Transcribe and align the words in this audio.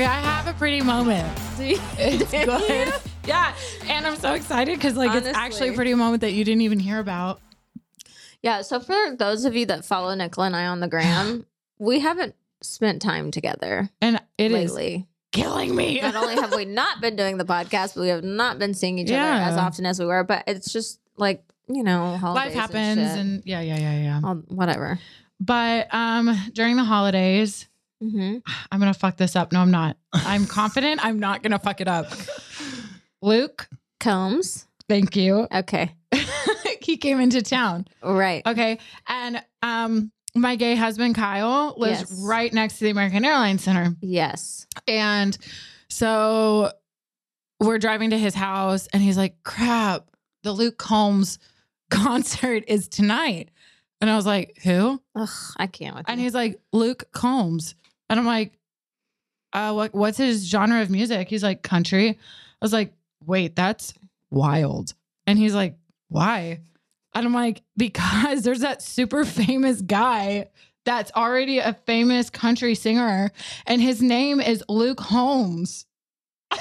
Okay, 0.00 0.08
I 0.08 0.20
have 0.20 0.46
a 0.46 0.54
pretty 0.58 0.80
moment. 0.80 1.28
It's 1.60 2.30
good. 2.30 2.94
Yeah, 3.26 3.54
and 3.86 4.06
I'm 4.06 4.16
so 4.16 4.32
excited 4.32 4.78
because 4.78 4.96
like 4.96 5.14
it's 5.14 5.26
actually 5.36 5.68
a 5.68 5.72
pretty 5.74 5.92
moment 5.92 6.22
that 6.22 6.32
you 6.32 6.42
didn't 6.42 6.62
even 6.62 6.78
hear 6.78 6.98
about. 7.00 7.38
Yeah. 8.42 8.62
So 8.62 8.80
for 8.80 8.96
those 9.14 9.44
of 9.44 9.54
you 9.54 9.66
that 9.66 9.84
follow 9.84 10.14
Nicola 10.14 10.46
and 10.46 10.56
I 10.56 10.68
on 10.68 10.80
the 10.80 10.88
gram, 10.88 11.44
we 11.78 12.00
haven't 12.00 12.34
spent 12.62 13.02
time 13.02 13.30
together 13.30 13.90
And 14.00 14.18
it 14.38 14.52
is 14.52 14.72
lately. 14.72 15.06
killing 15.32 15.76
me. 15.76 16.00
Not 16.00 16.16
only 16.16 16.36
have 16.36 16.54
we 16.56 16.64
not 16.80 17.02
been 17.02 17.14
doing 17.14 17.36
the 17.36 17.44
podcast, 17.44 17.94
but 17.94 18.00
we 18.00 18.08
have 18.08 18.24
not 18.24 18.58
been 18.58 18.72
seeing 18.72 18.98
each 18.98 19.10
Yeah. 19.10 19.22
other 19.22 19.50
as 19.52 19.58
often 19.58 19.84
as 19.84 20.00
we 20.00 20.06
were. 20.06 20.24
But 20.24 20.44
it's 20.46 20.72
just 20.72 20.98
like 21.18 21.44
you 21.68 21.82
know, 21.82 22.18
Life 22.22 22.54
happens 22.54 22.98
and, 22.98 23.20
and 23.20 23.42
yeah, 23.44 23.60
yeah, 23.60 23.78
yeah, 23.78 24.00
yeah. 24.02 24.20
All- 24.24 24.36
whatever. 24.48 24.98
But 25.38 25.92
um 25.92 26.34
during 26.54 26.76
the 26.76 26.84
holidays, 26.84 27.66
hmm 28.00 28.38
I'm 28.72 28.80
gonna 28.80 28.94
fuck 28.94 29.16
this 29.16 29.36
up. 29.36 29.52
No, 29.52 29.60
I'm 29.60 29.70
not. 29.70 29.96
I'm 30.12 30.46
confident 30.46 31.04
I'm 31.04 31.18
not 31.20 31.42
gonna 31.42 31.58
fuck 31.58 31.80
it 31.80 31.88
up. 31.88 32.06
Luke, 33.22 33.68
Combs. 33.98 34.66
thank 34.88 35.16
you. 35.16 35.46
Okay. 35.52 35.94
he 36.82 36.96
came 36.96 37.20
into 37.20 37.42
town. 37.42 37.86
Right. 38.02 38.44
Okay. 38.46 38.78
And 39.08 39.42
um 39.62 40.10
my 40.34 40.56
gay 40.56 40.76
husband 40.76 41.14
Kyle 41.16 41.74
lives 41.76 42.00
Yes. 42.00 42.20
right 42.24 42.52
next 42.52 42.78
to 42.78 42.84
the 42.84 42.90
American 42.90 43.24
Airlines 43.24 43.62
Center. 43.64 43.94
Yes. 44.00 44.66
And 44.86 45.36
so 45.88 46.70
we're 47.60 47.78
driving 47.78 48.10
to 48.10 48.18
his 48.18 48.34
house 48.34 48.86
and 48.92 49.02
he's 49.02 49.16
like, 49.18 49.42
crap, 49.42 50.06
the 50.44 50.52
Luke 50.52 50.78
Combs 50.78 51.38
concert 51.90 52.64
is 52.68 52.88
tonight. 52.88 53.50
And 54.00 54.08
I 54.08 54.16
was 54.16 54.24
like, 54.24 54.58
who? 54.62 55.02
Ugh, 55.14 55.28
I 55.58 55.66
can't 55.66 55.94
with 55.96 56.06
And 56.08 56.18
he's 56.20 56.32
like, 56.34 56.58
Luke 56.72 57.04
Combs. 57.12 57.74
And 58.10 58.18
I'm 58.18 58.26
like, 58.26 58.52
uh, 59.52 59.72
what 59.72 59.94
what's 59.94 60.18
his 60.18 60.46
genre 60.46 60.82
of 60.82 60.90
music? 60.90 61.28
He's 61.28 61.42
like, 61.42 61.62
country. 61.62 62.10
I 62.10 62.14
was 62.60 62.72
like, 62.72 62.92
wait, 63.24 63.56
that's 63.56 63.94
wild. 64.30 64.92
And 65.26 65.38
he's 65.38 65.54
like, 65.54 65.76
why? 66.08 66.60
And 67.14 67.26
I'm 67.26 67.32
like, 67.32 67.62
because 67.76 68.42
there's 68.42 68.60
that 68.60 68.82
super 68.82 69.24
famous 69.24 69.80
guy 69.80 70.48
that's 70.84 71.12
already 71.14 71.58
a 71.58 71.74
famous 71.86 72.30
country 72.30 72.74
singer, 72.74 73.30
and 73.66 73.80
his 73.80 74.02
name 74.02 74.40
is 74.40 74.64
Luke 74.68 75.00
Holmes 75.00 75.86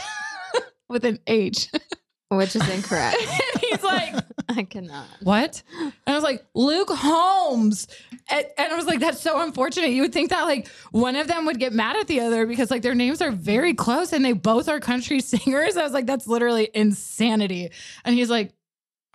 with 0.89 1.05
an 1.05 1.19
H. 1.25 1.69
Which 2.29 2.55
is 2.55 2.67
incorrect. 2.69 3.17
and 3.21 3.61
he's 3.61 3.83
like, 3.83 4.15
I 4.49 4.63
cannot. 4.63 5.07
what? 5.23 5.63
And 5.79 5.93
I 6.05 6.13
was 6.13 6.23
like, 6.23 6.45
Luke 6.53 6.89
Holmes. 6.91 7.87
And, 8.29 8.45
and 8.55 8.71
I 8.71 8.75
was 8.75 8.85
like, 8.85 8.99
that's 8.99 9.19
so 9.19 9.41
unfortunate. 9.41 9.89
You 9.89 10.03
would 10.03 10.13
think 10.13 10.29
that 10.29 10.43
like 10.43 10.67
one 10.91 11.15
of 11.15 11.27
them 11.27 11.45
would 11.47 11.59
get 11.59 11.73
mad 11.73 11.95
at 11.95 12.05
the 12.07 12.19
other 12.19 12.45
because 12.45 12.69
like 12.69 12.83
their 12.83 12.93
names 12.93 13.21
are 13.21 13.31
very 13.31 13.73
close 13.73 14.13
and 14.13 14.23
they 14.23 14.33
both 14.33 14.69
are 14.69 14.79
country 14.79 15.19
singers. 15.21 15.75
I 15.75 15.83
was 15.83 15.91
like, 15.91 16.05
that's 16.05 16.27
literally 16.27 16.69
insanity. 16.73 17.71
And 18.05 18.15
he's 18.15 18.29
like, 18.29 18.53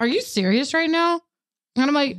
are 0.00 0.06
you 0.06 0.20
serious 0.20 0.74
right 0.74 0.90
now? 0.90 1.20
And 1.76 1.86
I'm 1.86 1.94
like, 1.94 2.16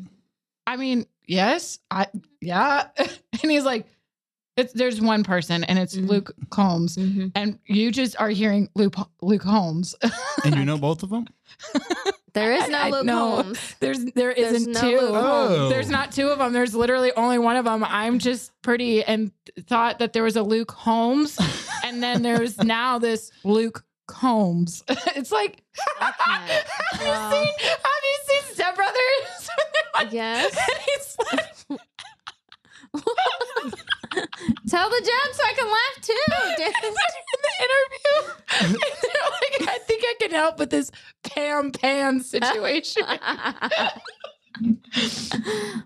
I 0.66 0.78
mean, 0.78 1.06
yes, 1.28 1.80
I, 1.92 2.08
yeah. 2.42 2.88
and 2.98 3.52
he's 3.52 3.66
like, 3.66 3.86
it's, 4.58 4.74
there's 4.74 5.02
one 5.02 5.24
person 5.24 5.64
and 5.66 5.78
it's 5.80 5.96
Mhm. 5.96 6.08
Luke 6.08 6.36
Combs. 6.50 6.96
hmm 6.96 7.28
And 7.36 7.60
you 7.66 7.92
just 7.92 8.16
are 8.20 8.30
hearing 8.30 8.70
Luke, 8.76 8.96
Luke 9.22 9.44
Holmes. 9.44 9.96
And 10.44 10.56
you 10.56 10.66
know 10.66 10.78
both 10.90 11.04
of 11.04 11.10
them? 11.10 11.28
There 12.34 12.52
is 12.54 12.68
no 12.68 12.78
I- 12.78 12.88
I 12.88 12.90
Luke 12.90 13.06
know. 13.06 13.30
Holmes. 13.42 13.76
There's, 13.80 14.04
there 14.14 14.34
There's 14.34 14.54
isn't 14.54 14.74
no 14.74 14.82
two. 14.82 15.00
Luke 15.00 15.12
Oh. 15.14 15.70
There's 15.70 15.90
not 15.90 16.12
two 16.12 16.28
of 16.30 16.40
them. 16.40 16.52
There's 16.54 16.76
literally 16.76 17.12
only 17.16 17.38
one 17.38 17.56
of 17.56 17.66
them. 17.66 17.84
I'm 17.84 18.20
just 18.20 18.52
pretty 18.62 19.04
and 19.04 19.32
thought 19.68 20.00
that 20.00 20.14
there 20.14 20.24
was 20.24 20.36
a 20.36 20.44
Luke 20.44 20.72
Holmes, 20.72 21.38
and 21.86 22.02
then 22.04 22.22
there's 22.24 22.58
now 22.58 23.00
this 23.00 23.32
Luke 23.46 23.84
Combs. 24.08 24.84
it's 24.90 25.32
like, 25.32 25.64
have 26.00 26.14
Wow. 26.26 26.46
you 26.94 27.46
seen? 27.46 27.54
Have 27.60 28.04
you 28.04 28.18
seen 28.28 28.54
Step 28.54 28.76
Brothers? 28.76 29.50
Yes. 30.12 30.58
and 30.58 30.80
he's 30.86 31.18
like, 31.32 31.80
Tell 34.70 34.90
the 34.90 35.02
joke 35.02 35.34
so 35.34 35.44
I 35.44 35.54
can 35.54 35.68
laugh 35.68 36.02
too. 36.02 36.14
dude. 36.58 36.68
in 36.86 36.94
the 37.42 37.56
interview, 37.66 38.80
they're 39.02 39.30
like, 39.68 39.76
I 39.76 39.78
think 39.80 40.04
I 40.06 40.16
can 40.22 40.32
help 40.32 40.60
with 40.60 40.70
this 40.70 40.92
Pam 41.24 41.72
Pan 41.72 42.22
situation. 42.22 43.04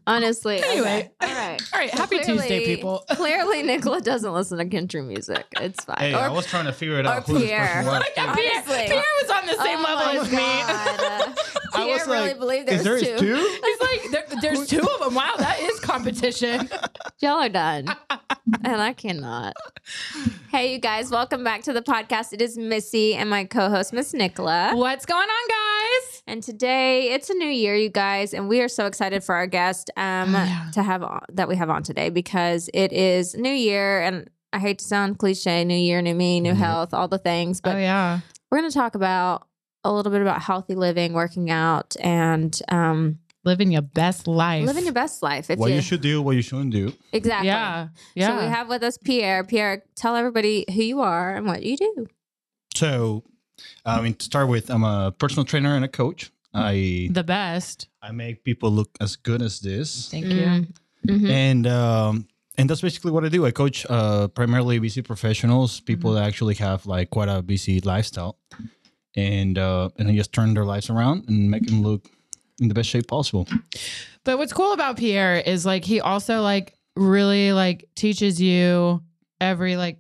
Honestly. 0.07 0.61
Anyway. 0.63 1.09
okay. 1.21 1.33
All 1.33 1.35
right. 1.49 1.61
All 1.73 1.79
right, 1.79 1.89
happy 1.89 2.19
Tuesday, 2.19 2.65
people. 2.65 3.03
Clearly, 3.11 3.63
Nicola 3.63 3.99
doesn't 4.01 4.31
listen 4.31 4.57
to 4.59 4.65
country 4.65 5.01
music. 5.01 5.45
It's 5.59 5.83
fine. 5.83 5.97
Hey, 5.97 6.13
Or- 6.13 6.17
I 6.19 6.29
was 6.29 6.45
trying 6.45 6.65
to 6.65 6.73
figure 6.73 6.99
it 6.99 7.07
out 7.07 7.25
who 7.25 7.33
this 7.39 7.43
Pierre. 7.43 7.65
person 7.67 7.85
was. 7.87 8.03
Yeah, 8.15 8.33
too. 8.33 8.41
Pierre, 8.41 8.61
Pierre 8.87 9.03
was 9.21 9.31
on 9.31 9.45
the 9.47 9.63
same 9.63 9.79
Oh 9.79 9.83
level 9.83 10.21
as 10.21 10.31
me. 10.31 10.37
God. 10.37 10.99
Uh, 10.99 11.58
I 11.73 11.83
Pierre 11.83 11.97
was 11.97 12.07
really 12.07 12.27
like, 12.29 12.39
believed 12.39 12.67
there 12.67 12.77
is 12.77 12.83
there 12.83 13.17
two. 13.17 13.17
two? 13.17 13.35
He's 13.63 13.81
like, 13.81 14.11
there, 14.11 14.39
there's 14.41 14.67
two 14.67 14.79
of 14.81 14.99
them. 15.01 15.15
Wow, 15.15 15.33
that 15.37 15.59
is 15.61 15.79
competition. 15.79 16.69
Y'all 17.19 17.39
are 17.41 17.49
done. 17.49 17.87
and 18.63 18.81
I 18.81 18.93
cannot. 18.93 19.53
Hey, 20.51 20.73
you 20.73 20.79
guys, 20.79 21.11
welcome 21.11 21.43
back 21.43 21.63
to 21.63 21.73
the 21.73 21.81
podcast. 21.81 22.33
It 22.33 22.41
is 22.41 22.57
Missy 22.57 23.13
and 23.15 23.29
my 23.29 23.45
co 23.45 23.69
host, 23.69 23.93
Miss 23.93 24.13
Nicola. 24.13 24.71
What's 24.73 25.05
going 25.05 25.27
on, 25.27 25.49
guys? 25.49 26.23
And 26.27 26.43
today 26.43 27.11
it's 27.13 27.29
a 27.29 27.33
new 27.33 27.47
year, 27.49 27.75
you 27.75 27.89
guys, 27.89 28.33
and 28.33 28.47
we 28.47 28.61
are 28.61 28.67
so 28.67 28.85
excited 28.85 29.23
for 29.23 29.35
our 29.35 29.47
guest 29.47 29.89
um, 29.97 30.35
Oh, 30.35 30.43
yeah. 30.43 30.71
to 30.73 30.83
have 30.83 31.03
on, 31.03 31.21
that 31.33 31.47
we 31.47 31.55
have 31.55 31.69
on 31.69 31.83
today 31.83 32.09
because 32.09 32.69
it 32.73 32.91
is 32.93 33.35
New 33.35 33.51
Year, 33.51 34.01
and 34.01 34.29
I 34.53 34.59
hate 34.59 34.79
to 34.79 34.85
sound 34.85 35.17
cliche, 35.19 35.63
New 35.65 35.75
Year, 35.75 36.01
new 36.01 36.15
me, 36.15 36.39
new 36.39 36.53
Mhm. 36.53 36.57
health, 36.57 36.93
all 36.93 37.07
the 37.07 37.17
things, 37.19 37.61
but 37.61 37.75
oh 37.75 37.79
yeah, 37.79 38.19
we're 38.51 38.59
going 38.59 38.69
to 38.71 38.77
talk 38.77 38.95
about 38.95 39.47
a 39.89 39.93
little 39.93 40.11
bit 40.11 40.21
about 40.21 40.41
healthy 40.41 40.75
living, 40.75 41.13
working 41.13 41.49
out, 41.49 41.95
and 41.99 42.59
um, 42.69 43.17
living 43.43 43.71
your 43.71 43.81
best 43.81 44.27
life. 44.27 44.65
living 44.65 44.83
your 44.85 44.93
best 44.93 45.23
life. 45.23 45.49
If 45.49 45.57
What 45.57 45.71
you 45.71 45.81
should 45.81 46.01
do, 46.01 46.21
what 46.21 46.35
you 46.35 46.41
shouldn't 46.43 46.71
do. 46.71 46.93
exactly, 47.11 47.47
Yeah, 47.47 47.87
yeah. 48.15 48.27
So 48.27 48.43
we 48.45 48.49
have 48.49 48.69
with 48.69 48.83
us 48.83 48.97
Pierre. 48.97 49.43
Pierre, 49.43 49.83
tell 49.95 50.15
everybody 50.15 50.65
who 50.69 50.83
you 50.83 51.01
are 51.01 51.35
and 51.35 51.45
what 51.47 51.63
you 51.63 51.75
do. 51.77 52.07
So, 52.75 53.23
I 53.85 53.99
mean, 54.01 54.13
to 54.13 54.23
start 54.25 54.47
with, 54.47 54.69
I'm 54.69 54.83
a 54.83 55.11
personal 55.17 55.43
trainer 55.45 55.75
and 55.75 55.83
a 55.83 55.87
coach. 55.89 56.31
I 56.53 57.09
the 57.11 57.23
best. 57.23 57.87
I 58.01 58.11
make 58.11 58.43
people 58.43 58.71
look 58.71 58.89
as 59.01 59.15
good 59.15 59.41
as 59.41 59.59
this, 59.59 60.09
Thank 60.09 60.25
Mm. 60.27 60.35
you. 60.37 61.13
Mhm. 61.13 61.29
and 61.29 61.67
um, 61.67 62.27
and 62.57 62.69
that's 62.69 62.81
basically 62.81 63.11
what 63.11 63.23
I 63.23 63.29
do. 63.29 63.45
I 63.45 63.51
coach 63.51 63.85
uh, 63.89 64.27
primarily 64.29 64.79
busy 64.79 65.01
professionals, 65.01 65.79
people 65.81 66.13
that 66.13 66.23
actually 66.25 66.55
have 66.55 66.85
like 66.85 67.09
quite 67.09 67.29
a 67.29 67.41
busy 67.41 67.79
lifestyle, 67.81 68.37
and 69.15 69.57
uh, 69.57 69.89
and 69.97 70.09
I 70.09 70.15
just 70.15 70.33
turn 70.33 70.53
their 70.53 70.65
lives 70.65 70.89
around 70.89 71.25
and 71.27 71.49
make 71.49 71.65
them 71.65 71.81
look 71.81 72.09
in 72.59 72.67
the 72.67 72.73
best 72.73 72.89
shape 72.89 73.07
possible. 73.07 73.47
But 74.25 74.37
what's 74.37 74.53
cool 74.53 74.73
about 74.73 74.97
Pierre 74.97 75.37
is 75.37 75.65
like 75.65 75.85
he 75.85 76.01
also 76.01 76.41
like 76.41 76.77
really 76.95 77.53
like 77.53 77.89
teaches 77.95 78.41
you 78.41 79.01
every 79.39 79.77
like 79.77 79.99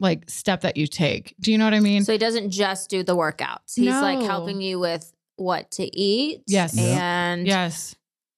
like 0.00 0.28
step 0.28 0.62
that 0.62 0.76
you 0.76 0.86
take. 0.86 1.34
Do 1.40 1.52
you 1.52 1.58
know 1.58 1.64
what 1.64 1.74
I 1.74 1.80
mean? 1.80 2.04
So 2.04 2.12
he 2.12 2.18
doesn't 2.18 2.50
just 2.50 2.90
do 2.90 3.02
the 3.02 3.16
workouts. 3.16 3.74
He's 3.76 3.88
like 3.88 4.20
helping 4.20 4.60
you 4.60 4.78
with 4.78 5.12
what 5.36 5.70
to 5.72 5.84
eat. 5.96 6.42
Yes. 6.46 6.76
And 6.78 7.46
yes. 7.46 7.94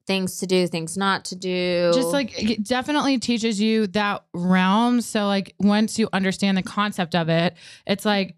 things 0.06 0.38
to 0.38 0.46
do, 0.46 0.66
things 0.66 0.96
not 0.96 1.24
to 1.26 1.36
do. 1.36 1.90
just 1.94 2.12
like 2.12 2.40
it 2.42 2.64
definitely 2.64 3.18
teaches 3.18 3.60
you 3.60 3.86
that 3.88 4.24
realm 4.34 5.00
so 5.00 5.26
like 5.26 5.54
once 5.58 5.98
you 5.98 6.08
understand 6.12 6.56
the 6.56 6.62
concept 6.62 7.14
of 7.14 7.28
it 7.28 7.54
it's 7.86 8.04
like 8.04 8.36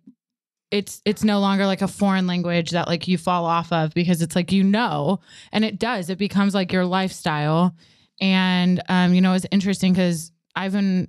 it's 0.76 1.00
it's 1.04 1.24
no 1.24 1.40
longer 1.40 1.66
like 1.66 1.82
a 1.82 1.88
foreign 1.88 2.26
language 2.26 2.70
that 2.70 2.86
like 2.86 3.08
you 3.08 3.18
fall 3.18 3.44
off 3.44 3.72
of 3.72 3.92
because 3.94 4.22
it's 4.22 4.36
like 4.36 4.52
you 4.52 4.62
know 4.62 5.20
and 5.52 5.64
it 5.64 5.78
does 5.78 6.10
it 6.10 6.18
becomes 6.18 6.54
like 6.54 6.72
your 6.72 6.84
lifestyle 6.84 7.74
and 8.20 8.82
um 8.88 9.12
you 9.14 9.20
know 9.20 9.32
it's 9.34 9.46
interesting 9.50 9.92
because 9.92 10.32
i've 10.54 10.72
been 10.72 11.06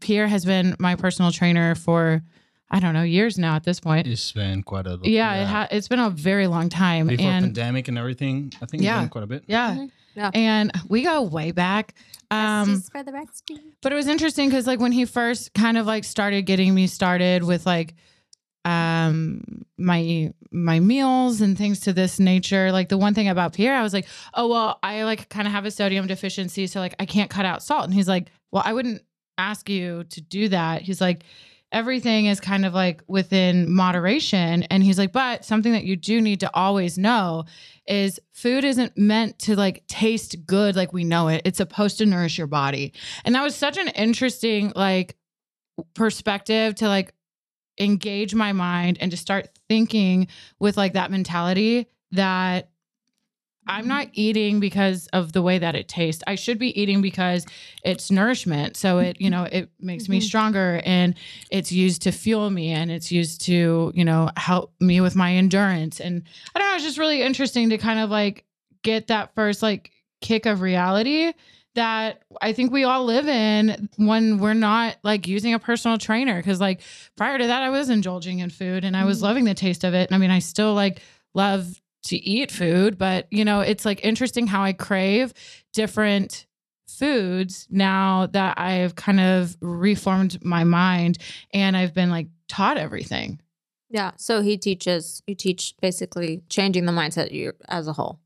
pierre 0.00 0.26
has 0.28 0.44
been 0.44 0.74
my 0.78 0.94
personal 0.96 1.30
trainer 1.32 1.74
for 1.74 2.22
i 2.70 2.80
don't 2.80 2.94
know 2.94 3.02
years 3.02 3.38
now 3.38 3.54
at 3.56 3.64
this 3.64 3.80
point 3.80 4.06
It's 4.06 4.32
been 4.32 4.62
quite 4.62 4.86
a 4.86 4.98
yeah, 5.02 5.34
It 5.42 5.46
ha- 5.46 5.68
it's 5.70 5.88
been 5.88 6.00
a 6.00 6.10
very 6.10 6.46
long 6.46 6.68
time 6.68 7.06
before 7.06 7.26
and 7.26 7.44
pandemic 7.46 7.88
and 7.88 7.96
everything. 7.98 8.52
I 8.62 8.66
think 8.66 8.82
Yeah. 8.82 8.96
it's 8.96 9.02
been 9.04 9.08
quite 9.10 9.24
a 9.24 9.26
bit. 9.26 9.44
yeah 9.46 9.74
Mhm. 9.74 9.90
Yeah. 10.14 10.30
and 10.34 10.72
we 10.88 11.02
go 11.02 11.22
way 11.22 11.52
back 11.52 11.94
um 12.30 12.80
for 12.92 13.02
the 13.02 13.12
bestie. 13.12 13.58
But 13.82 13.92
it 13.92 13.94
was 13.94 14.06
interesting 14.08 14.48
because 14.48 14.66
like 14.66 14.80
when 14.80 14.92
he 14.92 15.04
first 15.04 15.54
kind 15.54 15.78
of 15.78 15.86
like 15.86 16.04
started 16.04 16.42
getting 16.42 16.74
me 16.74 16.86
started 16.88 17.44
with 17.44 17.64
like 17.66 17.94
um 18.64 19.64
my 19.76 20.32
my 20.50 20.80
meals 20.80 21.40
and 21.40 21.56
things 21.56 21.80
to 21.80 21.92
this 21.92 22.18
nature. 22.18 22.72
Like 22.72 22.88
the 22.88 22.98
one 22.98 23.14
thing 23.14 23.28
about 23.28 23.52
pierre 23.52 23.76
i 23.76 23.82
was 23.82 23.92
like 23.92 24.06
oh 24.34 24.48
well 24.48 24.78
i 24.82 25.04
like 25.04 25.28
kind 25.28 25.46
of 25.46 25.52
have 25.52 25.64
a 25.64 25.70
sodium 25.70 26.06
deficiency 26.06 26.66
so 26.66 26.80
like 26.80 26.94
i 26.98 27.06
can't 27.06 27.30
cut 27.30 27.46
out 27.46 27.62
salt. 27.62 27.84
And 27.84 27.94
he's 27.94 28.08
like 28.08 28.30
well 28.50 28.62
i 28.64 28.72
wouldn't 28.72 29.02
ask 29.38 29.70
you 29.70 30.04
to 30.04 30.20
do 30.20 30.48
that. 30.48 30.82
He's 30.82 31.00
like 31.00 31.24
everything 31.70 32.26
is 32.26 32.40
kind 32.40 32.64
of 32.64 32.72
like 32.72 33.02
within 33.08 33.70
moderation. 33.70 34.64
And 34.64 34.82
he's 34.82 34.98
like 34.98 35.12
but 35.12 35.44
something 35.44 35.72
that 35.72 35.84
you 35.84 35.96
do 35.96 36.20
need 36.20 36.40
to 36.40 36.50
always 36.54 36.98
know 36.98 37.44
is 37.86 38.20
food 38.32 38.64
isn't 38.64 38.96
meant 38.98 39.38
to 39.40 39.56
like 39.56 39.86
taste 39.86 40.46
good 40.46 40.76
like 40.76 40.92
we 40.92 41.04
know 41.04 41.28
it. 41.28 41.42
It's 41.44 41.58
supposed 41.58 41.98
to 41.98 42.06
nourish 42.06 42.36
your 42.36 42.46
body. 42.46 42.92
And 43.24 43.34
that 43.34 43.42
was 43.42 43.54
such 43.54 43.78
an 43.78 43.88
interesting 43.88 44.72
like 44.74 45.16
perspective 45.94 46.74
to 46.76 46.88
like 46.88 47.14
engage 47.78 48.34
my 48.34 48.52
mind 48.52 48.98
and 49.00 49.10
to 49.10 49.16
start 49.16 49.48
thinking 49.68 50.28
with 50.58 50.76
like 50.76 50.94
that 50.94 51.10
mentality 51.10 51.86
that 52.12 52.70
I'm 53.70 53.86
not 53.86 54.08
eating 54.14 54.60
because 54.60 55.08
of 55.08 55.32
the 55.32 55.42
way 55.42 55.58
that 55.58 55.74
it 55.74 55.88
tastes. 55.88 56.24
I 56.26 56.36
should 56.36 56.58
be 56.58 56.78
eating 56.80 57.02
because 57.02 57.44
it's 57.84 58.10
nourishment. 58.10 58.78
So 58.78 58.98
it, 58.98 59.20
you 59.20 59.28
know, 59.28 59.44
it 59.44 59.70
makes 59.78 60.08
me 60.08 60.20
Mhm. 60.20 60.22
stronger 60.22 60.80
and 60.86 61.14
it's 61.50 61.70
used 61.70 62.00
to 62.02 62.12
fuel 62.12 62.48
me 62.48 62.70
and 62.70 62.90
it's 62.90 63.12
used 63.12 63.42
to, 63.42 63.92
you 63.94 64.06
know, 64.06 64.30
help 64.38 64.72
me 64.80 65.02
with 65.02 65.14
my 65.14 65.34
endurance. 65.34 66.00
And 66.00 66.22
I 66.54 66.58
don't 66.58 66.68
know, 66.70 66.74
it's 66.76 66.84
just 66.84 66.96
really 66.96 67.20
interesting 67.20 67.68
to 67.68 67.76
kind 67.76 67.98
of 68.00 68.08
like 68.08 68.46
get 68.82 69.08
that 69.08 69.34
first 69.34 69.62
like 69.62 69.90
kick 70.22 70.46
of 70.46 70.62
reality 70.62 71.34
that 71.78 72.22
I 72.42 72.52
think 72.52 72.72
we 72.72 72.82
all 72.82 73.04
live 73.04 73.28
in 73.28 73.88
when 73.96 74.38
we're 74.38 74.52
not 74.54 74.96
like 75.04 75.28
using 75.28 75.54
a 75.54 75.60
personal 75.60 75.96
trainer. 75.96 76.42
Cause 76.42 76.60
like 76.60 76.80
prior 77.16 77.38
to 77.38 77.46
that, 77.46 77.62
I 77.62 77.70
was 77.70 77.88
indulging 77.88 78.40
in 78.40 78.50
food 78.50 78.82
and 78.84 78.96
I 78.96 79.04
was 79.04 79.20
Mhm. 79.20 79.22
loving 79.22 79.44
the 79.44 79.54
taste 79.54 79.84
of 79.84 79.94
it. 79.94 80.08
And 80.08 80.14
I 80.16 80.18
mean, 80.18 80.32
I 80.32 80.40
still 80.40 80.74
like 80.74 81.00
love 81.34 81.80
to 82.04 82.16
eat 82.16 82.50
food, 82.50 82.98
but 82.98 83.28
you 83.30 83.44
know, 83.44 83.60
it's 83.60 83.84
like 83.84 84.04
interesting 84.04 84.48
how 84.48 84.62
I 84.64 84.72
crave 84.72 85.32
different 85.72 86.46
foods 86.88 87.68
now 87.70 88.26
that 88.32 88.58
I've 88.58 88.96
kind 88.96 89.20
of 89.20 89.56
reformed 89.60 90.44
my 90.44 90.64
mind 90.64 91.18
and 91.54 91.76
I've 91.76 91.94
been 91.94 92.10
like 92.10 92.26
taught 92.48 92.76
everything. 92.76 93.40
Yeah. 93.88 94.12
So 94.16 94.42
he 94.42 94.56
teaches, 94.58 95.22
you 95.28 95.34
teach 95.36 95.74
basically 95.80 96.42
changing 96.48 96.86
the 96.86 96.92
mindset 96.92 97.30
you 97.30 97.52
as 97.68 97.86
a 97.86 97.92
whole. 97.92 98.18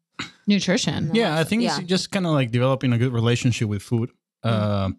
Nutrition. 0.47 1.11
Yeah, 1.15 1.39
I 1.39 1.45
think 1.45 1.63
Yeah. 1.63 1.79
it's 1.79 1.87
just 1.87 2.11
kind 2.11 2.27
of 2.27 2.33
like 2.33 2.51
developing 2.51 2.93
a 2.93 2.99
good 2.99 3.13
relationship 3.13 3.69
with 3.69 3.83
food. 3.83 4.11
Uh, 4.43 4.91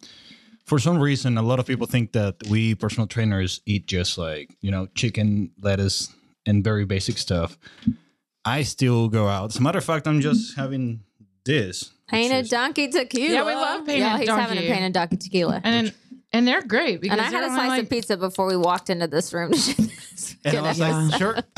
for 0.66 0.80
some 0.80 0.98
reason, 1.00 1.38
a 1.38 1.42
lot 1.42 1.60
of 1.60 1.66
people 1.66 1.86
think 1.88 2.14
that 2.14 2.36
we 2.50 2.74
personal 2.76 3.08
trainers 3.08 3.60
eat 3.66 3.86
just 3.88 4.18
like 4.18 4.50
you 4.62 4.72
know 4.72 4.88
chicken, 4.96 5.52
lettuce, 5.62 6.10
and 6.46 6.64
very 6.64 6.86
basic 6.86 7.18
stuff. 7.18 7.58
I 8.46 8.64
still 8.64 9.10
go 9.10 9.28
out. 9.28 9.52
As 9.52 9.58
a 9.58 9.62
matter 9.62 9.78
of 9.80 9.86
fact, 9.86 10.08
I'm 10.08 10.22
just 10.22 10.56
having 10.56 11.02
this. 11.46 11.84
which 11.84 11.92
Painted 12.08 12.46
is- 12.46 12.50
donkey 12.50 12.88
tequila. 12.90 13.34
Yeah, 13.34 13.46
we 13.46 13.54
love 13.56 13.86
painted 13.86 14.00
Yeah, 14.02 14.18
he's 14.18 14.30
having 14.30 14.58
a 14.58 14.62
donkey. 14.62 14.74
painted 14.74 14.94
donkey 14.94 15.18
tequila. 15.18 15.62
And 15.64 15.88
then, 15.88 15.94
and 16.32 16.48
they're 16.48 16.62
great 16.62 17.02
because 17.02 17.18
And 17.18 17.26
I 17.26 17.30
had 17.32 17.44
a 17.44 17.48
slice 17.54 17.70
like, 17.70 17.84
of 17.84 17.90
pizza 17.90 18.18
before 18.18 18.46
we 18.48 18.56
walked 18.58 18.90
into 18.90 19.08
this 19.08 19.34
room. 19.34 19.52
And 20.46 20.58
I 20.58 20.62
was 20.62 20.78
Yeah. 20.80 20.98
like, 21.10 21.18
sure. 21.18 21.38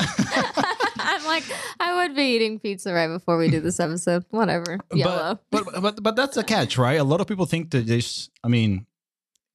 Like, 1.36 1.58
I 1.80 1.94
would 1.96 2.16
be 2.16 2.22
eating 2.34 2.58
pizza 2.58 2.92
right 2.92 3.08
before 3.08 3.36
we 3.36 3.48
do 3.50 3.60
this 3.60 3.78
episode. 3.80 4.24
Whatever. 4.30 4.78
Yellow. 4.92 5.38
But, 5.50 5.64
but 5.66 5.82
but 5.82 6.02
but 6.02 6.16
that's 6.16 6.36
a 6.36 6.42
catch, 6.44 6.78
right? 6.78 6.98
A 6.98 7.04
lot 7.04 7.20
of 7.20 7.26
people 7.26 7.46
think 7.46 7.70
that 7.72 7.86
this. 7.86 8.30
I 8.42 8.48
mean, 8.48 8.86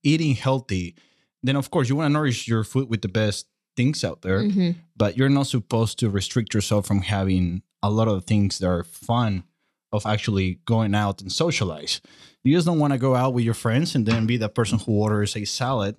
eating 0.03 0.35
healthy. 0.35 0.95
Then 1.43 1.55
of 1.55 1.71
course 1.71 1.89
you 1.89 1.95
want 1.95 2.05
to 2.05 2.13
nourish 2.13 2.47
your 2.47 2.63
food 2.63 2.89
with 2.89 3.01
the 3.01 3.07
best 3.07 3.47
things 3.75 4.03
out 4.03 4.21
there, 4.21 4.41
Mhm. 4.43 4.75
but 4.95 5.17
you're 5.17 5.29
not 5.29 5.47
supposed 5.47 5.97
to 5.99 6.09
restrict 6.09 6.53
yourself 6.53 6.85
from 6.85 7.01
having 7.01 7.63
a 7.81 7.89
lot 7.89 8.07
of 8.07 8.25
things 8.25 8.59
that 8.59 8.67
are 8.67 8.83
fun 8.83 9.43
of 9.91 10.05
actually 10.05 10.59
going 10.65 10.93
out 10.93 11.21
and 11.21 11.31
socialize. 11.31 11.99
You 12.43 12.53
just 12.55 12.65
don't 12.67 12.79
want 12.79 12.93
to 12.93 12.99
go 12.99 13.15
out 13.15 13.33
with 13.33 13.43
your 13.45 13.53
friends 13.55 13.95
and 13.95 14.05
then 14.05 14.25
be 14.27 14.37
that 14.37 14.53
person 14.55 14.77
who 14.79 14.91
orders 15.01 15.35
a 15.35 15.45
salad. 15.45 15.95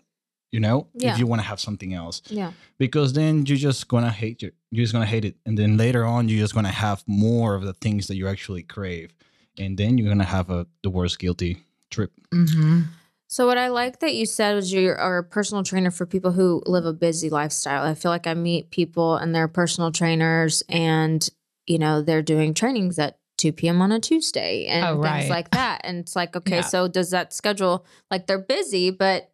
You 0.52 0.60
know, 0.60 0.86
Yeah. 0.94 1.14
if 1.14 1.18
you 1.18 1.26
want 1.26 1.40
to 1.40 1.48
have 1.48 1.58
something 1.58 1.94
else 1.94 2.20
Yeah. 2.28 2.52
because 2.78 3.14
then 3.14 3.46
you're 3.46 3.56
just 3.56 3.88
gonna 3.88 4.10
hate 4.10 4.42
it. 4.42 4.54
You're 4.70 4.84
just 4.84 4.92
gonna 4.92 5.06
hate 5.06 5.24
it, 5.24 5.36
and 5.46 5.56
then 5.58 5.78
later 5.78 6.04
on, 6.04 6.28
you're 6.28 6.40
just 6.40 6.54
gonna 6.54 6.68
have 6.70 7.02
more 7.06 7.54
of 7.54 7.64
the 7.64 7.72
things 7.72 8.06
that 8.08 8.16
you 8.16 8.28
actually 8.28 8.62
crave, 8.62 9.14
and 9.58 9.78
then 9.78 9.96
you're 9.96 10.08
gonna 10.10 10.24
have 10.24 10.50
a 10.50 10.66
the 10.82 10.90
worst 10.90 11.18
guilty 11.18 11.64
trip. 11.90 12.12
Mhm. 12.34 12.84
So 13.28 13.46
what 13.46 13.56
I 13.56 13.68
like 13.68 14.00
that 14.00 14.14
you 14.14 14.26
said 14.26 14.54
was 14.54 14.70
you 14.74 14.90
are 14.90 15.16
a 15.16 15.24
personal 15.24 15.62
trainer 15.64 15.90
for 15.90 16.04
people 16.04 16.32
who 16.32 16.62
live 16.66 16.84
a 16.84 16.92
busy 16.92 17.30
lifestyle. 17.30 17.82
I 17.82 17.94
feel 17.94 18.10
like 18.10 18.26
I 18.26 18.34
meet 18.34 18.70
people 18.70 19.16
and 19.16 19.34
they're 19.34 19.48
personal 19.48 19.90
trainers 19.90 20.62
and 20.68 21.26
you 21.66 21.78
know 21.78 22.02
they're 22.02 22.20
doing 22.20 22.52
trainings 22.52 22.98
at 22.98 23.16
2 23.38 23.52
p.m. 23.52 23.80
on 23.80 23.90
a 23.90 23.98
Tuesday 24.00 24.66
and 24.66 24.84
Oh, 24.84 25.02
things 25.02 25.30
like 25.30 25.50
that. 25.52 25.80
And 25.82 25.96
it's 26.00 26.14
like, 26.14 26.36
okay, 26.36 26.56
Yeah. 26.56 26.60
so 26.60 26.88
does 26.88 27.08
that 27.10 27.32
schedule 27.32 27.86
like 28.10 28.26
they're 28.26 28.38
busy, 28.38 28.90
but 28.90 29.31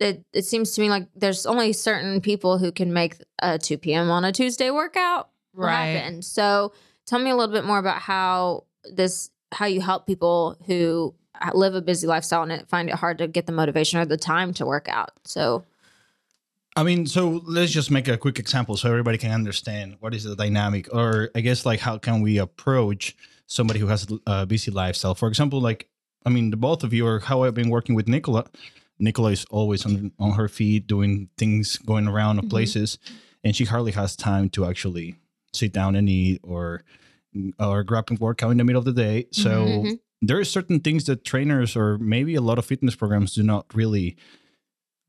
it, 0.00 0.24
it 0.32 0.44
seems 0.44 0.72
to 0.72 0.80
me 0.80 0.90
like 0.90 1.08
there's 1.14 1.46
only 1.46 1.72
certain 1.72 2.20
people 2.20 2.58
who 2.58 2.72
can 2.72 2.92
make 2.92 3.16
a 3.40 3.58
2 3.58 3.78
p.m. 3.78 4.10
on 4.10 4.24
a 4.24 4.32
Tuesday 4.32 4.70
workout 4.70 5.30
Right. 5.54 5.94
happen. 5.94 6.22
So 6.22 6.72
tell 7.06 7.18
me 7.18 7.30
a 7.30 7.36
little 7.36 7.54
bit 7.54 7.64
more 7.64 7.78
about 7.78 7.98
how 7.98 8.64
this 8.84 9.30
how 9.52 9.66
you 9.66 9.80
help 9.80 10.06
people 10.06 10.56
who 10.66 11.14
live 11.52 11.74
a 11.74 11.80
busy 11.80 12.06
lifestyle 12.06 12.42
and 12.42 12.68
find 12.68 12.88
it 12.88 12.96
hard 12.96 13.18
to 13.18 13.28
get 13.28 13.46
the 13.46 13.52
motivation 13.52 14.00
or 14.00 14.04
the 14.04 14.16
time 14.16 14.52
to 14.54 14.66
work 14.66 14.88
out. 14.88 15.12
So 15.24 15.64
I 16.76 16.82
mean, 16.82 17.06
so 17.06 17.40
let's 17.46 17.70
just 17.70 17.92
make 17.92 18.08
a 18.08 18.16
quick 18.16 18.40
example 18.40 18.76
so 18.76 18.88
everybody 18.88 19.16
can 19.16 19.30
understand 19.30 19.96
what 20.00 20.12
is 20.12 20.24
the 20.24 20.34
dynamic, 20.34 20.92
or 20.92 21.30
I 21.36 21.40
guess 21.40 21.64
like 21.64 21.78
how 21.78 21.98
can 21.98 22.20
we 22.20 22.38
approach 22.38 23.16
somebody 23.46 23.78
who 23.78 23.86
has 23.86 24.08
a 24.26 24.44
busy 24.44 24.72
lifestyle. 24.72 25.14
For 25.14 25.28
example, 25.28 25.60
like 25.60 25.88
I 26.26 26.30
mean, 26.30 26.50
the 26.50 26.56
both 26.56 26.82
of 26.82 26.92
you 26.92 27.06
or 27.06 27.20
how 27.20 27.44
I've 27.44 27.54
been 27.54 27.68
working 27.68 27.94
with 27.94 28.08
Nicola. 28.08 28.46
Nicola 28.98 29.30
is 29.32 29.44
always 29.50 29.84
on 29.84 30.12
on 30.18 30.32
her 30.32 30.48
feet 30.48 30.86
doing 30.86 31.28
things, 31.36 31.78
going 31.78 32.06
around 32.08 32.38
Mhm. 32.40 32.50
places, 32.50 32.98
and 33.42 33.54
she 33.56 33.64
hardly 33.64 33.92
has 33.92 34.16
time 34.16 34.48
to 34.50 34.64
actually 34.64 35.16
sit 35.52 35.72
down 35.72 35.96
and 35.96 36.08
eat 36.08 36.40
or 36.42 36.82
or 37.58 37.82
grab 37.82 38.06
and 38.10 38.18
work 38.20 38.42
out 38.42 38.50
in 38.52 38.58
the 38.58 38.64
middle 38.64 38.78
of 38.78 38.84
the 38.84 38.92
day. 38.92 39.26
So 39.32 39.66
Mhm. 39.84 39.98
there 40.22 40.38
are 40.38 40.44
certain 40.44 40.80
things 40.80 41.04
that 41.04 41.24
trainers 41.24 41.76
or 41.76 41.98
maybe 41.98 42.34
a 42.36 42.40
lot 42.40 42.58
of 42.58 42.64
fitness 42.64 42.94
programs 42.94 43.34
do 43.34 43.42
not 43.42 43.66
really 43.74 44.16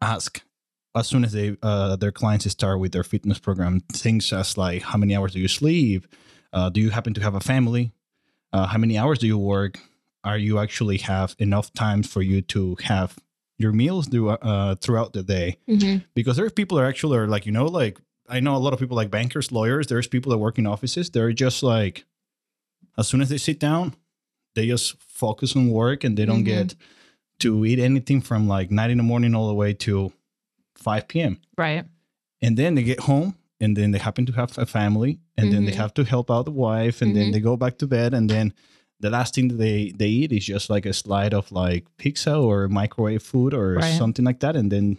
ask 0.02 0.42
as 0.96 1.08
soon 1.08 1.24
as 1.24 1.32
they 1.34 1.56
uh, 1.62 1.96
their 1.98 2.12
clients 2.12 2.50
start 2.50 2.80
with 2.80 2.92
their 2.92 3.04
fitness 3.04 3.40
program. 3.40 3.82
Things 3.92 4.32
as 4.34 4.58
like 4.58 4.82
how 4.82 4.98
many 4.98 5.16
hours 5.16 5.34
do 5.34 5.40
you 5.40 5.48
sleep? 5.48 6.08
Uh, 6.54 6.70
do 6.70 6.80
you 6.82 6.90
happen 6.90 7.14
to 7.14 7.22
have 7.22 7.36
a 7.36 7.40
family? 7.40 7.92
Uh, 8.54 8.66
how 8.68 8.78
many 8.78 8.98
hours 8.98 9.20
do 9.20 9.28
you 9.28 9.38
work? 9.38 9.80
Are 10.24 10.38
you 10.38 10.58
actually 10.58 10.98
have 11.00 11.36
enough 11.38 11.72
time 11.74 12.02
for 12.02 12.22
you 12.22 12.42
to 12.44 12.76
have 12.84 13.18
your 13.58 13.72
meals 13.72 14.08
do, 14.08 14.30
uh, 14.30 14.76
throughout 14.76 15.14
the 15.14 15.24
day? 15.24 15.58
Mhm. 15.68 16.04
because 16.14 16.36
there's 16.38 16.52
people 16.52 16.78
that 16.78 16.84
are 16.84 16.88
actually 16.90 17.18
are 17.18 17.28
like 17.28 17.46
you 17.46 17.52
know 17.52 17.66
like 17.66 18.00
i 18.28 18.40
know 18.40 18.56
a 18.56 18.58
lot 18.66 18.74
of 18.74 18.80
people 18.80 18.96
like 18.98 19.12
bankers 19.12 19.52
lawyers 19.52 19.88
there's 19.88 20.08
people 20.08 20.32
that 20.32 20.38
work 20.40 20.58
in 20.58 20.66
offices 20.66 21.10
they're 21.12 21.32
just 21.34 21.62
like 21.64 22.06
as 22.98 23.08
soon 23.08 23.22
as 23.22 23.30
they 23.30 23.38
sit 23.38 23.60
down 23.60 23.94
they 24.56 24.68
just 24.68 24.96
focus 25.02 25.56
on 25.56 25.70
work 25.70 26.04
and 26.04 26.18
they 26.18 26.26
don't 26.26 26.42
Mhm. 26.42 26.46
get 26.46 26.76
to 27.40 27.66
eat 27.66 27.80
anything 27.80 28.22
from 28.22 28.48
like 28.48 28.72
9 28.72 28.90
in 28.92 28.98
the 28.98 29.04
morning 29.04 29.36
all 29.36 29.48
the 29.48 29.54
way 29.54 29.74
to 29.74 30.12
5 30.76 31.08
p.m 31.08 31.38
Right. 31.58 31.86
and 32.42 32.58
then 32.58 32.76
they 32.76 32.84
get 32.84 33.02
home 33.02 33.36
and 33.60 33.76
then 33.78 33.92
they 33.92 34.00
happen 34.00 34.26
to 34.26 34.34
have 34.34 34.58
a 34.58 34.66
family 34.66 35.20
and 35.38 35.52
then 35.54 35.66
they 35.66 35.72
Mhm. 35.72 35.76
have 35.84 35.94
to 35.96 36.04
help 36.04 36.30
out 36.32 36.46
the 36.46 36.52
wife 36.52 37.02
and 37.02 37.16
then 37.16 37.32
they 37.32 37.40
go 37.40 37.56
back 37.58 37.78
to 37.78 37.88
bed 37.88 38.14
and 38.14 38.30
then 38.30 38.54
the 39.00 39.10
last 39.10 39.36
thing 39.36 39.48
that 39.50 39.58
they 39.58 39.92
they 39.98 40.08
eat 40.08 40.32
is 40.32 40.46
just 40.46 40.70
like 40.70 40.86
a 40.86 40.94
slide 40.94 41.34
of 41.34 41.52
like 41.52 41.86
pizza 41.98 42.36
or 42.36 42.68
microwave 42.68 43.22
food 43.24 43.54
or 43.54 43.76
Right. 43.76 43.98
something 43.98 44.26
like 44.26 44.40
that 44.40 44.56
and 44.56 44.72
then 44.72 44.98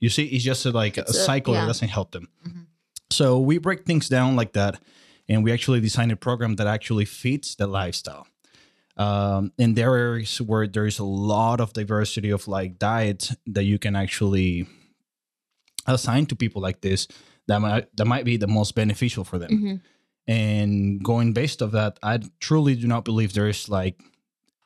you 0.00 0.08
see 0.10 0.24
it's 0.26 0.44
just 0.44 0.66
a, 0.66 0.70
like 0.70 0.98
It's 0.98 1.16
a 1.16 1.20
a- 1.20 1.24
cycle 1.24 1.54
yeah. 1.54 1.60
that 1.62 1.66
doesn't 1.68 1.88
help 1.88 2.10
them 2.12 2.28
Mhm. 2.46 2.66
so 3.10 3.38
we 3.40 3.58
break 3.58 3.84
things 3.84 4.08
down 4.08 4.36
like 4.36 4.52
that 4.52 4.80
and 5.28 5.44
we 5.44 5.52
actually 5.52 5.80
design 5.80 6.10
a 6.10 6.16
program 6.16 6.56
that 6.56 6.66
actually 6.66 7.04
fits 7.04 7.54
the 7.54 7.66
lifestyle 7.66 8.26
um, 8.96 9.52
and 9.58 9.76
there 9.76 10.18
is 10.18 10.40
where 10.40 10.66
there 10.66 10.86
is 10.86 10.98
a 10.98 11.04
lot 11.04 11.60
of 11.60 11.72
diversity 11.72 12.30
of 12.30 12.48
like 12.48 12.78
diets 12.78 13.34
that 13.46 13.62
you 13.64 13.78
can 13.78 13.94
actually 13.94 14.66
assign 15.86 16.26
to 16.26 16.36
people 16.36 16.60
like 16.60 16.80
this 16.80 17.06
that 17.46 17.60
might 17.60 17.96
that 17.96 18.06
might 18.06 18.24
be 18.24 18.36
the 18.36 18.46
most 18.46 18.74
beneficial 18.74 19.24
for 19.24 19.38
them 19.38 19.50
Mhm. 19.50 19.80
And 20.28 21.02
going 21.02 21.32
based 21.32 21.60
of 21.62 21.72
that 21.72 21.98
i 22.02 22.20
truly 22.38 22.76
do 22.76 22.86
not 22.86 23.04
believe 23.04 23.32
there 23.32 23.48
is 23.48 23.68
like 23.68 24.00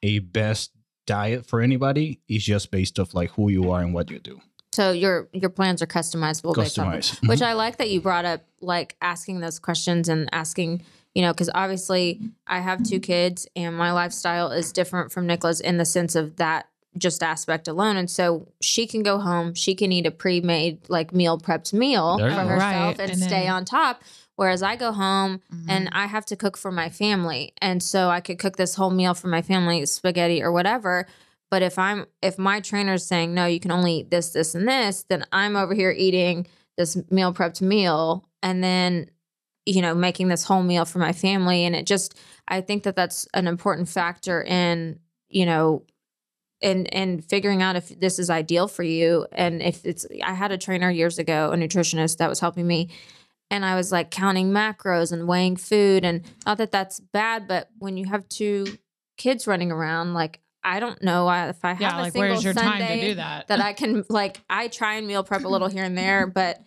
a 0.02 0.18
best 0.18 0.72
diet 1.06 1.46
for 1.46 1.60
anybody 1.60 2.20
it's 2.28 2.44
just 2.44 2.70
based 2.70 2.98
off 2.98 3.14
like 3.14 3.30
who 3.30 3.48
you 3.48 3.70
are 3.70 3.80
and 3.80 3.94
what 3.94 4.10
you 4.10 4.18
do 4.18 4.40
So 4.74 4.90
your 4.92 5.28
your 5.32 5.50
plans 5.50 5.82
are 5.82 5.86
customizable 5.86 6.54
based 6.54 6.78
on 6.78 6.92
which 6.94 7.40
Mhm. 7.40 7.42
I 7.42 7.52
like 7.54 7.76
that 7.78 7.90
you 7.90 8.00
brought 8.00 8.24
up 8.24 8.40
like 8.60 8.96
asking 9.02 9.40
those 9.40 9.58
questions 9.58 10.08
and 10.08 10.28
asking, 10.32 10.82
you 11.14 11.20
know, 11.22 11.32
because 11.34 11.50
obviously 11.54 12.20
I 12.46 12.60
have 12.60 12.82
two 12.82 12.98
kids 13.00 13.46
and 13.54 13.76
my 13.76 13.92
lifestyle 13.92 14.50
is 14.50 14.72
different 14.72 15.12
from 15.12 15.26
Nicola's 15.26 15.60
in 15.60 15.76
the 15.76 15.84
sense 15.84 16.14
of 16.14 16.36
that 16.36 16.68
just 16.96 17.22
aspect 17.22 17.68
alone. 17.68 17.96
And 17.98 18.08
so 18.10 18.48
she 18.62 18.86
can 18.86 19.02
go 19.02 19.18
home, 19.18 19.52
she 19.54 19.74
can 19.74 19.92
eat 19.92 20.06
a 20.06 20.10
pre-made 20.10 20.88
like 20.88 21.12
meal 21.12 21.36
prepped 21.38 21.72
meal 21.74 22.16
for 22.18 22.28
go. 22.28 22.34
herself 22.34 22.98
Right, 22.98 23.00
and, 23.00 23.10
and 23.12 23.20
stay 23.20 23.44
then- 23.44 23.52
on 23.52 23.64
top. 23.66 24.02
Whereas 24.36 24.62
I 24.62 24.76
go 24.76 24.92
home 24.92 25.40
Mhm. 25.52 25.66
and 25.68 25.88
I 25.92 26.06
have 26.06 26.24
to 26.26 26.36
cook 26.36 26.56
for 26.56 26.72
my 26.72 26.88
family. 26.88 27.52
And 27.60 27.82
so 27.82 28.08
I 28.08 28.20
could 28.20 28.38
cook 28.38 28.56
this 28.56 28.74
whole 28.76 28.90
meal 28.90 29.14
for 29.14 29.28
my 29.28 29.42
family, 29.42 29.84
spaghetti 29.86 30.42
or 30.42 30.50
whatever. 30.52 31.06
But 31.50 31.62
if 31.62 31.78
I'm 31.78 32.06
if 32.22 32.38
my 32.38 32.60
trainer's 32.60 33.04
saying 33.06 33.34
no, 33.34 33.44
you 33.46 33.60
can 33.60 33.70
only 33.70 33.98
eat 34.00 34.10
this, 34.10 34.30
this, 34.30 34.54
and 34.54 34.66
this, 34.66 35.04
then 35.08 35.24
I'm 35.32 35.54
over 35.54 35.74
here 35.74 35.90
eating 35.96 36.46
this 36.78 36.96
meal 37.10 37.34
prepped 37.34 37.60
meal 37.60 38.26
and 38.42 38.64
then 38.64 39.10
you 39.66 39.82
know 39.82 39.94
making 39.94 40.28
this 40.28 40.44
whole 40.44 40.62
meal 40.62 40.84
for 40.86 40.98
my 40.98 41.12
family 41.12 41.64
and 41.66 41.76
it 41.76 41.86
just 41.86 42.18
i 42.48 42.60
think 42.60 42.82
that 42.82 42.96
that's 42.96 43.28
an 43.34 43.46
important 43.46 43.88
factor 43.88 44.42
in 44.42 44.98
you 45.28 45.44
know 45.46 45.84
and 46.62 46.92
and 46.94 47.24
figuring 47.24 47.62
out 47.62 47.76
if 47.76 47.88
this 48.00 48.18
is 48.18 48.30
ideal 48.30 48.66
for 48.68 48.82
you 48.82 49.26
and 49.32 49.60
if 49.62 49.84
it's 49.84 50.06
I 50.24 50.32
had 50.34 50.50
a 50.52 50.58
trainer 50.58 50.90
years 50.90 51.18
ago, 51.18 51.50
a 51.52 51.56
nutritionist 51.56 52.16
that 52.16 52.28
was 52.28 52.40
helping 52.40 52.66
me 52.66 52.88
and 53.52 53.66
I 53.66 53.76
was 53.76 53.92
like 53.92 54.10
counting 54.10 54.50
macros 54.50 55.12
and 55.12 55.28
weighing 55.28 55.56
food 55.56 56.04
and 56.04 56.22
not 56.46 56.56
that 56.58 56.72
that's 56.72 56.98
bad, 56.98 57.46
but 57.46 57.68
when 57.78 57.98
you 57.98 58.06
have 58.06 58.26
two 58.28 58.66
kids 59.18 59.46
running 59.46 59.70
around 59.70 60.14
like 60.14 60.40
I 60.64 60.80
don't 60.80 61.02
know 61.02 61.28
if 61.28 61.64
I 61.64 61.70
have 61.72 61.80
Yeah, 61.80 61.98
a 61.98 62.02
like 62.02 62.12
single 62.12 62.30
where's 62.30 62.44
your 62.44 62.54
Sunday 62.54 62.86
time 62.88 62.98
to 63.00 63.08
do 63.08 63.14
that? 63.16 63.48
that 63.48 63.60
I 63.60 63.74
can 63.74 64.04
like 64.08 64.40
I 64.48 64.68
try 64.68 64.94
and 64.94 65.06
meal 65.06 65.22
prep 65.22 65.44
a 65.44 65.48
little 65.48 65.68
here 65.68 65.84
and 65.84 65.96
there, 65.98 66.26
but 66.34 66.62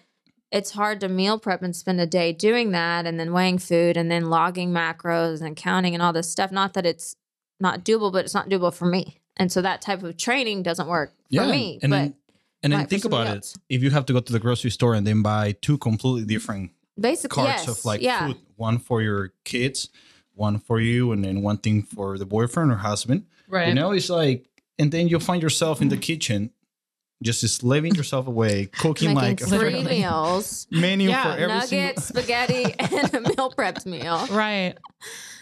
it's 0.51 0.71
hard 0.71 0.99
to 1.01 1.09
meal 1.09 1.39
prep 1.39 1.63
and 1.63 1.75
spend 1.75 1.99
a 1.99 2.05
day 2.05 2.31
doing 2.31 2.71
that 2.71 3.07
and 3.07 3.19
then 3.19 3.33
weighing 3.33 3.57
food 3.57 3.97
and 3.97 4.11
then 4.11 4.29
logging 4.29 4.69
macros 4.71 5.41
and 5.41 5.55
counting 5.55 5.95
and 5.95 6.03
all 6.03 6.13
this 6.13 6.29
stuff. 6.29 6.51
Not 6.51 6.73
that 6.75 6.85
it's 6.85 7.15
not 7.59 7.83
doable, 7.83 8.11
but 8.11 8.25
it's 8.25 8.33
not 8.35 8.47
doable 8.47 8.73
for 8.73 8.85
me. 8.85 9.21
And 9.37 9.51
so 9.51 9.61
that 9.63 9.81
type 9.81 10.03
of 10.03 10.17
training 10.17 10.61
doesn't 10.61 10.87
work 10.87 11.09
for 11.11 11.15
Yeah, 11.29 11.49
me. 11.51 11.79
and 11.81 11.89
but 11.89 11.97
then- 11.97 12.15
And 12.63 12.73
then 12.73 12.87
think 12.87 13.05
about 13.05 13.25
somebody 13.27 13.37
it. 13.39 13.53
If 13.69 13.83
you 13.83 13.91
have 13.91 14.05
to 14.07 14.13
go 14.13 14.19
to 14.19 14.33
the 14.33 14.39
grocery 14.39 14.71
store 14.71 14.93
and 14.95 15.05
then 15.05 15.21
buy 15.21 15.55
two 15.61 15.77
completely 15.77 16.21
mm-hmm. 16.21 16.29
different 16.29 16.71
basically, 16.99 17.43
carts 17.45 17.67
yes, 17.67 17.79
of 17.79 17.85
like 17.85 18.01
yeah, 18.01 18.27
food, 18.27 18.37
one 18.55 18.77
for 18.79 19.01
your 19.01 19.33
kids, 19.43 19.89
one 20.33 20.59
for 20.59 20.79
you, 20.79 21.11
and 21.11 21.23
then 21.23 21.41
one 21.41 21.57
thing 21.57 21.83
for 21.83 22.17
the 22.17 22.25
boyfriend 22.25 22.71
or 22.71 22.75
husband. 22.75 23.25
right. 23.47 23.67
You 23.69 23.73
know, 23.73 23.91
it's 23.91 24.09
like, 24.09 24.47
and 24.79 24.91
then 24.91 25.07
you'll 25.07 25.19
find 25.19 25.41
yourself 25.41 25.81
in 25.81 25.89
the 25.89 25.97
kitchen, 25.97 26.51
just 27.23 27.47
slaving 27.47 27.95
yourself 27.95 28.27
away, 28.27 28.65
cooking 28.67 29.13
making 29.13 29.47
like 29.47 29.59
three 29.61 29.83
meals, 29.97 30.67
menu 30.71 31.09
Yeah, 31.09 31.23
for 31.23 31.39
every 31.39 31.47
nuggets, 31.47 32.05
spaghetti, 32.09 32.73
and 32.77 33.13
a 33.13 33.21
meal 33.21 33.51
prepped 33.57 33.85
meal. 33.85 34.25
right. 34.31 34.75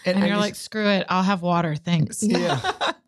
single. 0.04 0.22
And, 0.22 0.28
you're 0.28 0.36
like, 0.36 0.54
screw 0.54 0.86
it. 0.86 1.06
I'll 1.08 1.22
have 1.22 1.40
water. 1.42 1.74
Thanks. 1.76 2.22
yeah. 2.26 2.60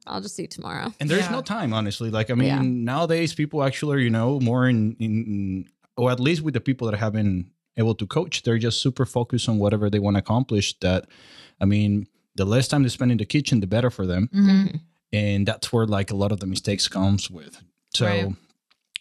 I'll 0.07 0.21
just 0.21 0.39
eat 0.41 0.51
tomorrow. 0.51 0.93
and 1.01 1.09
there's 1.11 1.23
Yeah. 1.27 1.33
no 1.33 1.43
time 1.43 1.73
honestly 1.75 2.11
like 2.11 2.31
i 2.31 2.35
mean 2.35 2.47
Yeah. 2.49 2.61
nowadays 2.63 3.35
people 3.35 3.65
actually 3.65 3.97
are 3.97 3.99
you 4.01 4.09
know 4.11 4.39
more 4.39 4.69
in, 4.69 4.95
in 5.01 5.69
or 5.97 6.13
at 6.13 6.21
least 6.21 6.43
with 6.43 6.55
the 6.55 6.61
people 6.61 6.89
that 6.89 6.97
have 6.97 7.13
been 7.13 7.51
able 7.77 7.95
to 7.95 8.07
coach 8.07 8.43
they're 8.43 8.59
just 8.59 8.81
super 8.81 9.05
focused 9.07 9.49
on 9.49 9.59
whatever 9.59 9.91
they 9.91 9.99
want 9.99 10.15
to 10.17 10.19
accomplish 10.19 10.79
that 10.81 11.07
i 11.61 11.65
mean 11.65 12.07
the 12.37 12.45
less 12.45 12.69
time 12.69 12.83
they 12.83 12.89
spend 12.89 13.11
in 13.13 13.19
the 13.19 13.25
kitchen 13.27 13.61
the 13.61 13.67
better 13.67 13.91
for 13.91 14.07
them 14.07 14.29
Mhm. 14.33 14.81
and 15.13 15.47
that's 15.47 15.73
where 15.73 15.87
like 15.87 16.11
a 16.11 16.17
lot 16.17 16.33
of 16.33 16.41
the 16.41 16.47
mistakes 16.47 16.89
comes 16.89 17.31
with 17.31 17.63
so 17.95 18.07
Right. 18.07 18.33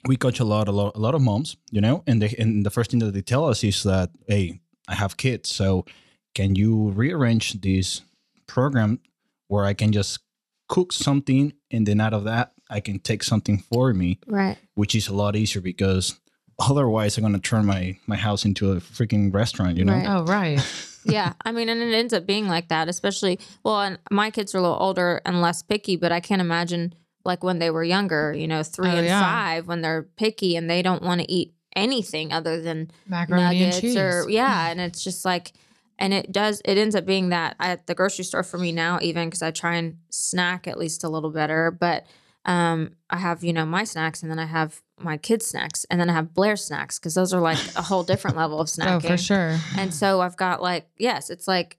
we 0.08 0.16
coach 0.18 0.40
a 0.40 0.46
lot 0.46 0.68
a 0.68 0.72
lot 0.72 0.96
a 0.96 1.00
lot 1.00 1.16
of 1.16 1.22
moms 1.22 1.58
you 1.72 1.82
know 1.82 2.04
and 2.08 2.22
they 2.22 2.36
and 2.38 2.66
the 2.66 2.70
first 2.70 2.92
thing 2.92 3.00
that 3.00 3.14
they 3.14 3.22
tell 3.22 3.46
us 3.46 3.64
is 3.64 3.84
that 3.84 4.10
hey 4.28 4.60
i 4.88 4.96
have 4.96 5.18
kids 5.18 5.50
so 5.50 5.86
can 6.34 6.56
you 6.56 6.92
rearrange 6.92 7.60
this 7.62 8.02
program 8.48 9.00
where 9.48 9.66
i 9.66 9.74
can 9.74 9.92
just 9.92 10.20
cook 10.68 10.92
something 10.94 11.54
and 11.72 11.86
then 11.88 12.00
out 12.02 12.14
of 12.14 12.24
that 12.24 12.52
i 12.70 12.80
can 12.80 13.00
take 13.00 13.24
something 13.24 13.58
for 13.60 13.94
me 13.94 14.20
Right. 14.28 14.58
which 14.76 14.96
is 14.96 15.08
a 15.08 15.14
lot 15.14 15.36
easier 15.36 15.62
because 15.62 16.20
otherwise 16.60 17.18
i'm 17.18 17.24
going 17.24 17.34
to 17.34 17.40
turn 17.40 17.66
my 17.66 17.98
my 18.08 18.16
house 18.16 18.46
into 18.46 18.72
a 18.72 18.76
freaking 18.78 19.34
restaurant 19.34 19.78
you 19.78 19.84
know 19.86 19.94
Right. 19.94 20.08
Oh, 20.08 20.24
right. 20.24 20.60
yeah 21.06 21.34
i 21.44 21.52
mean 21.52 21.70
and 21.70 21.82
it 21.82 21.94
ends 21.94 22.14
up 22.14 22.26
being 22.26 22.48
like 22.48 22.70
that 22.70 22.88
especially 22.88 23.40
well 23.64 23.82
and 23.82 24.00
my 24.10 24.32
kids 24.32 24.56
are 24.56 24.60
a 24.60 24.62
little 24.62 24.78
older 24.80 25.22
and 25.26 25.42
less 25.42 25.62
picky 25.62 25.96
but 25.98 26.12
i 26.12 26.20
can't 26.20 26.42
imagine 26.42 26.94
like 27.26 27.44
when 27.44 27.60
they 27.60 27.70
were 27.70 27.84
younger 27.84 28.34
you 28.34 28.48
know 28.48 28.64
three 28.64 28.90
Oh, 28.90 28.96
and 28.98 29.06
yeah. 29.06 29.20
five 29.20 29.68
when 29.68 29.82
they're 29.82 30.04
picky 30.04 30.56
and 30.56 30.70
they 30.70 30.82
don't 30.82 31.04
want 31.04 31.22
to 31.22 31.32
eat 31.32 31.54
anything 31.76 32.32
other 32.32 32.62
than 32.62 32.90
Macaroni 33.06 33.64
and 33.64 33.74
cheese. 33.74 33.98
or 33.98 34.26
yeah 34.30 34.70
and 34.70 34.80
it's 34.80 35.04
just 35.04 35.26
like 35.26 35.52
and 36.00 36.14
it 36.14 36.32
does 36.32 36.62
it 36.64 36.78
ends 36.78 36.96
up 36.96 37.06
being 37.06 37.30
that 37.30 37.56
at 37.60 37.86
the 37.88 37.94
grocery 37.94 38.24
store 38.24 38.44
for 38.44 38.58
me 38.58 38.72
now 38.72 38.98
even 39.02 39.28
because 39.28 39.42
i 39.42 39.52
try 39.52 39.76
and 39.76 39.98
snack 40.10 40.68
at 40.68 40.78
least 40.80 41.04
a 41.04 41.10
little 41.10 41.32
better 41.32 41.72
but 41.72 42.06
um 42.46 42.92
i 43.10 43.18
have 43.18 43.44
you 43.44 43.52
know 43.52 43.66
my 43.66 43.84
snacks 43.84 44.22
and 44.24 44.32
then 44.32 44.40
i 44.40 44.46
have 44.46 44.82
my 45.00 45.18
kids 45.18 45.46
snacks 45.46 45.86
and 45.90 46.00
then 46.00 46.10
i 46.10 46.14
have 46.14 46.34
blair 46.34 46.56
snacks 46.56 46.98
because 46.98 47.14
those 47.16 47.34
are 47.34 47.42
like 47.42 47.58
a 47.76 47.82
whole 47.82 48.04
different 48.04 48.38
level 48.38 48.60
of 48.62 48.68
snacking 48.68 48.96
Oh, 49.06 49.10
for 49.10 49.18
sure. 49.18 49.58
and 49.78 49.94
so 49.94 50.22
I've 50.22 50.38
got 50.38 50.62
like, 50.62 50.88
yes, 50.98 51.30
it's 51.30 51.48
like, 51.48 51.78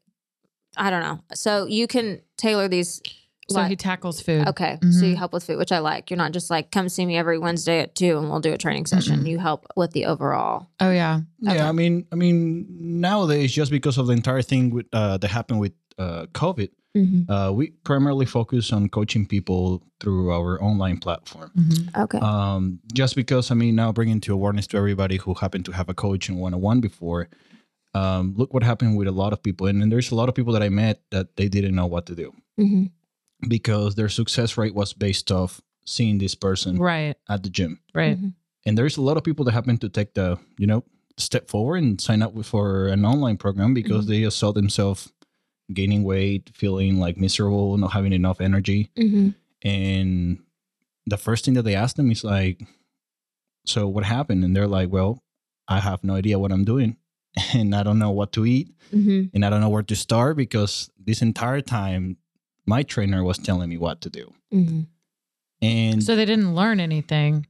I 0.76 0.90
don't 0.90 1.00
know. 1.02 1.20
So 1.34 1.66
you 1.66 1.86
can 1.86 2.20
tailor 2.36 2.68
these. 2.68 3.00
So 3.48 3.60
like- 3.60 3.70
he 3.70 3.76
tackles 3.76 4.20
food. 4.20 4.46
okay. 4.48 4.76
So 4.82 4.88
Mhm. 5.04 5.08
you 5.10 5.16
help 5.16 5.32
with 5.32 5.44
food, 5.44 5.56
which 5.56 5.72
I 5.72 5.78
like. 5.78 6.10
You're 6.10 6.18
not 6.18 6.32
just 6.32 6.50
like, 6.50 6.70
come 6.70 6.88
see 6.90 7.06
me 7.06 7.16
every 7.16 7.38
Wednesday 7.38 7.78
at 7.80 7.94
two 7.94 8.18
and 8.18 8.28
we'll 8.28 8.40
do 8.40 8.52
a 8.52 8.58
training 8.58 8.84
session. 8.86 9.20
Mm-mm. 9.20 9.28
You 9.28 9.38
help 9.38 9.64
with 9.76 9.92
the 9.92 10.04
overall. 10.06 10.68
Oh, 10.80 10.90
yeah. 10.90 11.20
Yeah, 11.40 11.68
I 11.68 11.72
mean, 11.72 12.06
I 12.12 12.16
mean, 12.16 12.66
nowadays 12.68 13.52
just 13.52 13.70
because 13.70 13.96
of 13.98 14.06
the 14.08 14.12
entire 14.12 14.42
thing 14.42 14.68
with 14.70 14.86
uh, 14.92 15.16
that 15.18 15.28
happened 15.30 15.60
with 15.60 15.72
uh, 15.98 16.26
COVID, 16.32 16.70
uh, 17.28 17.52
we 17.52 17.70
primarily 17.84 18.24
focus 18.26 18.72
on 18.72 18.88
coaching 18.88 19.26
people 19.26 19.82
through 20.00 20.32
our 20.32 20.62
online 20.62 20.96
platform. 20.98 21.50
Mhm. 21.54 21.94
Okay. 22.04 22.18
Um, 22.18 22.80
just 22.94 23.14
because 23.16 23.50
I 23.50 23.54
mean, 23.54 23.74
now 23.76 23.92
bringing 23.92 24.20
to 24.22 24.32
awareness 24.32 24.66
to 24.68 24.76
everybody 24.78 25.16
who 25.18 25.34
happened 25.34 25.64
to 25.66 25.72
have 25.72 25.88
a 25.90 25.94
coach 25.94 26.28
in 26.30 26.36
one 26.36 26.54
on 26.54 26.60
one 26.62 26.80
before. 26.80 27.28
Um, 27.94 28.34
look 28.36 28.52
what 28.54 28.62
happened 28.62 28.96
with 28.98 29.08
a 29.08 29.12
lot 29.12 29.32
of 29.32 29.42
people, 29.42 29.66
and, 29.68 29.82
and 29.82 29.90
there's 29.90 30.10
a 30.10 30.14
lot 30.14 30.28
of 30.28 30.34
people 30.34 30.52
that 30.52 30.62
I 30.62 30.68
met 30.68 31.00
that 31.10 31.36
they 31.36 31.48
didn't 31.48 31.74
know 31.74 31.86
what 31.86 32.06
to 32.06 32.14
do 32.14 32.32
hmm 32.56 32.86
because 33.48 33.94
their 33.94 34.08
success 34.08 34.56
rate 34.56 34.74
was 34.74 34.94
based 34.94 35.30
off 35.30 35.60
seeing 35.84 36.16
this 36.18 36.34
person 36.34 36.78
Right. 36.78 37.16
at 37.28 37.42
the 37.42 37.50
gym. 37.50 37.80
Right. 37.94 38.16
Mm-hmm. 38.16 38.28
and 38.66 38.76
there's 38.78 38.96
a 38.96 39.02
lot 39.02 39.16
of 39.16 39.22
people 39.24 39.44
that 39.44 39.52
happen 39.52 39.76
to 39.78 39.88
take 39.88 40.14
the 40.14 40.38
you 40.58 40.66
know 40.66 40.82
step 41.18 41.48
forward 41.50 41.82
and 41.82 42.00
sign 42.00 42.22
up 42.22 42.32
for 42.44 42.88
an 42.88 43.04
online 43.04 43.36
program 43.36 43.74
because 43.74 44.04
Mm-hmm. 44.04 44.10
they 44.12 44.20
just 44.22 44.38
saw 44.38 44.52
themselves 44.52 45.12
gaining 45.72 46.04
weight 46.04 46.50
feeling 46.54 46.98
like 46.98 47.16
miserable 47.16 47.76
not 47.76 47.92
having 47.92 48.12
enough 48.12 48.40
energy 48.40 48.90
hmm 48.96 49.30
and 49.62 50.38
the 51.06 51.16
first 51.16 51.44
thing 51.44 51.54
that 51.54 51.62
they 51.62 51.74
ask 51.74 51.96
them 51.96 52.10
is 52.10 52.22
like 52.24 52.62
so 53.66 53.86
what 53.88 54.04
happened 54.04 54.44
and 54.44 54.54
they're 54.54 54.66
like 54.68 54.90
well 54.92 55.22
i 55.68 55.80
have 55.80 56.04
no 56.04 56.14
idea 56.14 56.38
what 56.38 56.52
i'm 56.52 56.64
doing 56.64 56.96
and 57.54 57.74
i 57.74 57.82
don't 57.82 57.98
know 57.98 58.10
what 58.10 58.32
to 58.32 58.46
eat 58.46 58.68
hmm 58.90 59.24
and 59.34 59.44
i 59.44 59.50
don't 59.50 59.60
know 59.60 59.68
where 59.68 59.82
to 59.82 59.96
start 59.96 60.36
because 60.36 60.90
this 61.04 61.20
entire 61.22 61.60
time 61.60 62.16
my 62.66 62.82
trainer 62.82 63.24
was 63.24 63.38
telling 63.38 63.68
me 63.68 63.76
what 63.78 64.00
to 64.00 64.10
do 64.10 64.32
hmm 64.50 64.82
and 65.62 66.02
So 66.02 66.14
they 66.16 66.26
didn't 66.26 66.54
learn 66.54 66.80
anything. 66.80 67.46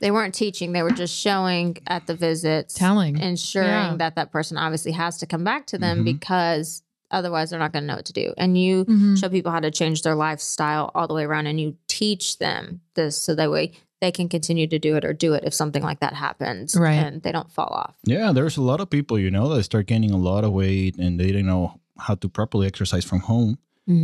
They 0.00 0.10
weren't 0.10 0.34
teaching. 0.34 0.72
They 0.72 0.82
were 0.82 0.90
just 0.90 1.14
showing 1.16 1.76
at 1.86 2.08
the 2.08 2.14
visits, 2.16 2.74
Telling. 2.74 3.16
ensuring 3.16 3.92
Yeah. 3.92 3.96
that 3.98 4.16
that 4.16 4.32
person 4.32 4.56
obviously 4.56 4.90
has 4.90 5.18
to 5.18 5.26
come 5.26 5.44
back 5.44 5.64
to 5.68 5.78
them 5.78 6.00
Mhm. 6.00 6.04
because 6.04 6.82
otherwise 7.14 7.50
they're 7.50 7.58
not 7.58 7.72
going 7.72 7.82
to 7.84 7.86
know 7.86 7.96
what 7.96 8.04
to 8.06 8.12
do. 8.12 8.34
And 8.36 8.58
you 8.60 8.84
Mhm. 8.84 9.18
show 9.18 9.28
people 9.28 9.50
how 9.52 9.60
to 9.60 9.70
change 9.70 10.02
their 10.02 10.14
lifestyle 10.14 10.90
all 10.94 11.06
the 11.08 11.14
way 11.14 11.24
around 11.24 11.46
and 11.46 11.60
you 11.60 11.76
teach 11.88 12.38
them 12.38 12.80
this 12.94 13.16
so 13.16 13.34
that 13.34 13.50
way 13.50 13.72
they 14.00 14.12
can 14.12 14.28
continue 14.28 14.66
to 14.66 14.78
do 14.78 14.96
it 14.96 15.04
or 15.04 15.12
do 15.14 15.32
it 15.32 15.44
if 15.44 15.54
something 15.54 15.82
like 15.82 16.00
that 16.00 16.12
happens 16.12 16.76
Right. 16.76 16.92
and 16.94 17.22
they 17.22 17.32
don't 17.32 17.50
fall 17.50 17.68
off. 17.72 17.94
Yeah, 18.04 18.32
there's 18.32 18.56
a 18.58 18.62
lot 18.62 18.80
of 18.80 18.90
people, 18.90 19.18
you 19.18 19.30
know, 19.30 19.48
that 19.54 19.62
start 19.64 19.86
gaining 19.86 20.10
a 20.10 20.18
lot 20.18 20.44
of 20.44 20.52
weight 20.52 20.98
and 20.98 21.18
they 21.18 21.26
didn't 21.28 21.46
know 21.46 21.80
how 21.98 22.14
to 22.16 22.28
properly 22.28 22.66
exercise 22.66 23.04
from 23.04 23.20
home 23.20 23.56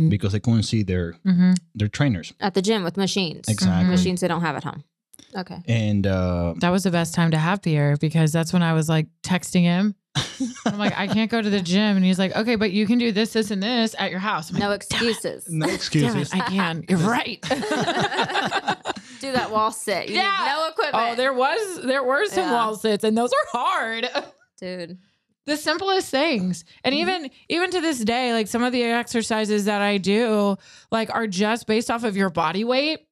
because 0.09 0.31
they 0.31 0.39
couldn't 0.39 0.63
see 0.63 0.81
their 0.83 1.15
Mhm. 1.25 1.55
their 1.75 1.87
trainers. 1.87 2.33
At 2.39 2.53
the 2.53 2.61
gym 2.61 2.83
with 2.83 2.97
machines. 2.97 3.47
Exactly. 3.49 3.89
Machines 3.89 4.21
they 4.21 4.27
don't 4.27 4.41
have 4.41 4.55
at 4.55 4.63
home. 4.63 4.83
Okay. 5.35 5.59
And 5.67 6.05
uh 6.07 6.53
That 6.59 6.69
was 6.71 6.83
the 6.83 6.91
best 6.91 7.13
time 7.13 7.31
to 7.31 7.37
have 7.37 7.61
Pierre 7.61 7.97
because 7.97 8.31
that's 8.31 8.53
when 8.53 8.63
I 8.63 8.73
was 8.73 8.87
like 8.89 9.07
texting 9.23 9.61
him. 9.63 9.95
I'm 10.65 10.77
like, 10.77 10.97
I 10.97 11.07
can't 11.07 11.29
go 11.31 11.41
to 11.41 11.49
the 11.49 11.61
gym. 11.61 11.95
And 11.97 12.03
he's 12.05 12.19
like, 12.19 12.35
okay, 12.35 12.55
but 12.55 12.71
you 12.71 12.85
can 12.87 12.97
do 12.97 13.11
this, 13.11 13.33
this, 13.33 13.51
and 13.51 13.61
this 13.61 13.95
at 13.97 14.11
your 14.11 14.19
house. 14.19 14.51
Like, 14.51 14.59
No 14.61 14.71
excuses. 14.71 15.47
no 15.49 15.67
excuses. 15.67 16.33
it, 16.33 16.35
I 16.35 16.39
can. 16.49 16.83
You're 16.89 16.99
right. 16.99 17.39
do 19.19 19.31
that 19.31 19.49
wall 19.51 19.71
sit. 19.71 20.09
You 20.09 20.15
Yeah. 20.15 20.23
need 20.23 20.45
no 20.47 20.67
equipment. 20.69 20.95
oh, 21.11 21.15
there 21.15 21.33
was 21.33 21.81
there 21.83 22.03
were 22.03 22.25
some 22.25 22.45
Yeah. 22.45 22.53
wall 22.53 22.75
sits, 22.75 23.03
and 23.03 23.17
those 23.17 23.31
are 23.31 23.47
hard. 23.59 24.09
Dude. 24.59 24.97
the 25.47 25.57
simplest 25.57 26.09
things 26.11 26.63
and 26.83 26.93
mm-hmm. 26.93 27.01
even 27.09 27.31
even 27.49 27.71
to 27.71 27.81
this 27.81 27.97
day 27.99 28.31
like 28.31 28.47
some 28.47 28.61
of 28.61 28.71
the 28.71 28.83
exercises 28.83 29.65
that 29.65 29.81
i 29.81 29.97
do 29.97 30.55
like 30.91 31.09
are 31.11 31.25
just 31.25 31.65
based 31.65 31.89
off 31.89 32.03
of 32.03 32.15
your 32.15 32.29
body 32.29 32.63
weight 32.63 33.07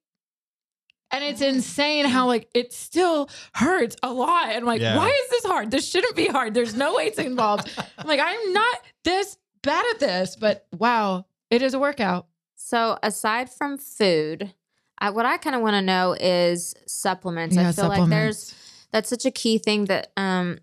and 1.12 1.24
it's 1.24 1.40
insane 1.40 2.04
how 2.06 2.26
like 2.26 2.48
it 2.54 2.72
still 2.72 3.28
hurts 3.54 3.96
a 4.02 4.12
lot. 4.12 4.48
And 4.50 4.58
I'm 4.58 4.64
like 4.64 4.80
Yeah. 4.80 4.96
why 4.96 5.08
is 5.08 5.30
this 5.30 5.44
hard? 5.44 5.70
This 5.70 5.88
shouldn't 5.88 6.16
be 6.16 6.26
hard. 6.26 6.54
There's 6.54 6.74
no 6.74 6.94
weights 6.94 7.18
involved. 7.18 7.70
I'm 7.98 8.06
like 8.06 8.20
i'm 8.22 8.52
not 8.52 8.78
this 9.04 9.36
bad 9.62 9.84
at 9.94 10.00
this 10.00 10.36
but 10.36 10.66
wow 10.78 11.26
it 11.50 11.62
is 11.62 11.74
a 11.74 11.78
workout. 11.78 12.26
So 12.54 12.96
aside 13.02 13.50
from 13.50 13.76
food, 13.78 14.54
I, 14.98 15.10
what 15.10 15.26
I 15.26 15.36
kind 15.38 15.56
of 15.56 15.62
want 15.62 15.74
to 15.74 15.82
know 15.82 16.14
is 16.18 16.74
supplements. 16.86 17.56
I 17.56 17.72
feel 17.72 17.88
like 17.88 17.98
there's 18.10 18.54
that's 18.92 19.08
such 19.08 19.24
a 19.24 19.30
key 19.30 19.58
thing 19.58 19.86
that 19.86 20.12
um 20.16 20.58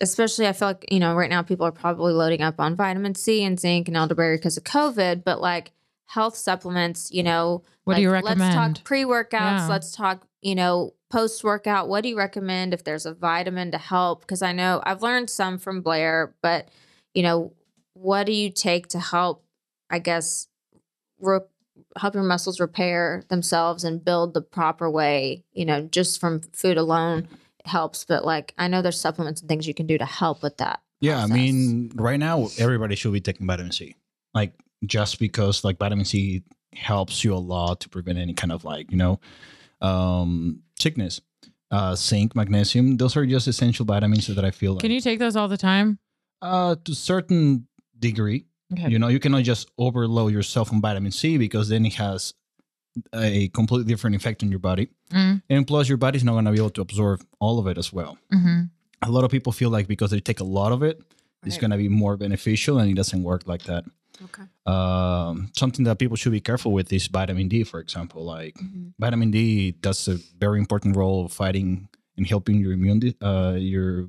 especially 0.00 0.46
I 0.48 0.52
feel 0.54 0.68
like, 0.68 0.86
you 0.90 0.98
know, 0.98 1.14
right 1.14 1.28
now 1.28 1.42
people 1.42 1.66
are 1.66 1.72
probably 1.72 2.14
loading 2.14 2.40
up 2.40 2.58
on 2.58 2.74
vitamin 2.74 3.14
C 3.14 3.44
and 3.44 3.60
zinc 3.60 3.86
and 3.88 3.96
elderberry 3.96 4.36
because 4.38 4.56
of 4.56 4.64
COVID, 4.64 5.24
but 5.24 5.40
like 5.42 5.72
health 6.10 6.36
supplements, 6.36 7.10
you 7.12 7.22
know, 7.22 7.62
What 7.84 7.94
do 7.94 8.02
you 8.02 8.10
like, 8.10 8.24
Let's 8.24 8.40
recommend? 8.40 8.76
talk 8.76 8.84
pre-workouts, 8.84 9.30
Yeah. 9.32 9.66
let's 9.68 9.92
talk, 9.92 10.26
you 10.42 10.56
know, 10.56 10.94
post-workout. 11.08 11.88
What 11.88 12.02
do 12.02 12.08
you 12.08 12.18
recommend 12.18 12.74
if 12.74 12.82
there's 12.82 13.06
a 13.06 13.14
vitamin 13.14 13.70
to 13.70 13.78
help? 13.78 14.22
Because 14.22 14.42
I 14.42 14.50
know 14.52 14.82
I've 14.84 15.02
learned 15.02 15.30
some 15.30 15.56
from 15.56 15.82
Blair, 15.82 16.34
but 16.42 16.68
you 17.14 17.22
know, 17.22 17.52
what 17.94 18.24
do 18.26 18.32
you 18.32 18.50
take 18.50 18.88
to 18.88 18.98
help, 18.98 19.44
I 19.88 20.00
guess, 20.00 20.48
re- 21.20 21.38
help 21.96 22.14
your 22.14 22.24
muscles 22.24 22.58
repair 22.58 23.22
themselves 23.28 23.84
and 23.84 24.04
build 24.04 24.34
the 24.34 24.42
proper 24.42 24.90
way. 24.90 25.44
You 25.52 25.64
know, 25.64 25.82
just 25.82 26.20
from 26.20 26.40
food 26.52 26.76
alone 26.76 27.28
helps. 27.64 28.04
But 28.04 28.24
like, 28.24 28.52
I 28.58 28.66
know 28.66 28.82
there's 28.82 29.00
supplements 29.00 29.40
and 29.40 29.48
things 29.48 29.66
you 29.68 29.74
can 29.74 29.86
do 29.86 29.96
to 29.98 30.04
help 30.04 30.42
with 30.42 30.56
that. 30.56 30.80
Yeah, 31.00 31.22
I 31.22 31.26
mean, 31.26 31.92
right 31.94 32.18
now 32.18 32.48
everybody 32.58 32.96
should 32.96 33.12
be 33.12 33.20
taking 33.20 33.46
vitamin 33.46 33.72
C. 33.72 33.94
Like 34.34 34.54
just 34.86 35.18
because 35.18 35.64
like 35.64 35.78
vitamin 35.78 36.04
C 36.04 36.42
helps 36.74 37.24
you 37.24 37.34
a 37.34 37.38
lot 37.38 37.80
to 37.80 37.88
prevent 37.88 38.18
any 38.18 38.32
kind 38.34 38.52
of 38.52 38.64
like, 38.64 38.90
you 38.90 38.96
know, 38.96 39.20
um 39.80 40.60
sickness. 40.78 41.20
Uh 41.72 41.94
zinc, 41.94 42.34
magnesium, 42.34 42.96
those 42.96 43.16
are 43.16 43.24
just 43.24 43.46
essential 43.46 43.84
vitamins 43.86 44.26
that 44.26 44.44
I 44.44 44.50
feel 44.50 44.72
like 44.72 44.80
Can 44.82 44.90
you 44.90 45.00
take 45.00 45.18
those 45.20 45.36
all 45.36 45.48
the 45.48 45.56
time? 45.58 45.98
uh 46.42 46.74
to 46.84 46.92
a 46.92 46.94
certain 46.94 47.66
degree. 47.98 48.46
Okay. 48.72 48.88
You 48.88 48.98
know, 48.98 49.08
you 49.08 49.18
cannot 49.20 49.42
just 49.42 49.70
overload 49.78 50.32
yourself 50.32 50.72
on 50.72 50.80
vitamin 50.80 51.12
C 51.12 51.36
because 51.38 51.68
then 51.68 51.84
it 51.86 51.94
has 51.94 52.34
a 53.14 53.48
completely 53.48 53.86
different 53.86 54.16
effect 54.16 54.42
on 54.42 54.50
your 54.50 54.58
body. 54.58 54.88
Mm, 55.12 55.42
And 55.48 55.66
plus 55.66 55.88
your 55.88 55.96
body's 55.98 56.24
not 56.24 56.34
gonna 56.34 56.50
be 56.50 56.58
able 56.58 56.70
to 56.70 56.80
absorb 56.80 57.22
all 57.38 57.58
of 57.60 57.66
it 57.68 57.78
as 57.78 57.92
well. 57.92 58.18
hmm 58.32 58.62
A 59.02 59.10
lot 59.10 59.24
of 59.24 59.30
people 59.30 59.52
feel 59.52 59.70
like 59.70 59.86
because 59.86 60.10
they 60.10 60.20
take 60.20 60.40
a 60.40 60.44
lot 60.44 60.72
of 60.72 60.82
it, 60.82 61.00
it's 61.46 61.56
gonna 61.56 61.76
be 61.78 61.88
more 61.88 62.16
beneficial 62.16 62.78
and 62.80 62.90
it 62.90 62.94
doesn't 62.94 63.22
work 63.22 63.46
like 63.46 63.62
that. 63.64 63.84
Okay. 64.22 64.42
Um, 64.66 65.50
something 65.56 65.84
that 65.84 65.98
people 65.98 66.16
should 66.16 66.32
be 66.32 66.40
careful 66.40 66.72
with 66.72 66.92
is 66.92 67.06
vitamin 67.08 67.48
D, 67.48 67.64
for 67.64 67.80
example. 67.80 68.24
Like 68.24 68.54
Mhm. 68.58 68.92
vitamin 68.98 69.30
D 69.30 69.72
does 69.72 70.08
a 70.08 70.16
very 70.38 70.58
important 70.58 70.96
role 70.96 71.24
of 71.26 71.32
fighting 71.32 71.88
and 72.16 72.26
helping 72.26 72.60
your 72.60 72.72
immune 72.72 73.14
uh, 73.22 73.56
your 73.58 74.06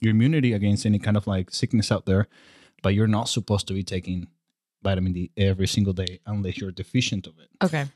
your 0.00 0.10
immunity 0.10 0.52
against 0.52 0.84
any 0.86 0.98
kind 0.98 1.16
of 1.16 1.26
like 1.26 1.50
sickness 1.50 1.90
out 1.90 2.04
there. 2.06 2.26
But 2.82 2.94
you're 2.94 3.08
not 3.18 3.28
supposed 3.28 3.66
to 3.68 3.74
be 3.74 3.82
taking 3.82 4.26
vitamin 4.82 5.12
D 5.14 5.30
every 5.36 5.66
single 5.66 5.94
day 5.94 6.20
unless 6.26 6.58
you're 6.58 6.72
deficient 6.72 7.26
of 7.26 7.38
it. 7.38 7.48
Okay. 7.62 7.86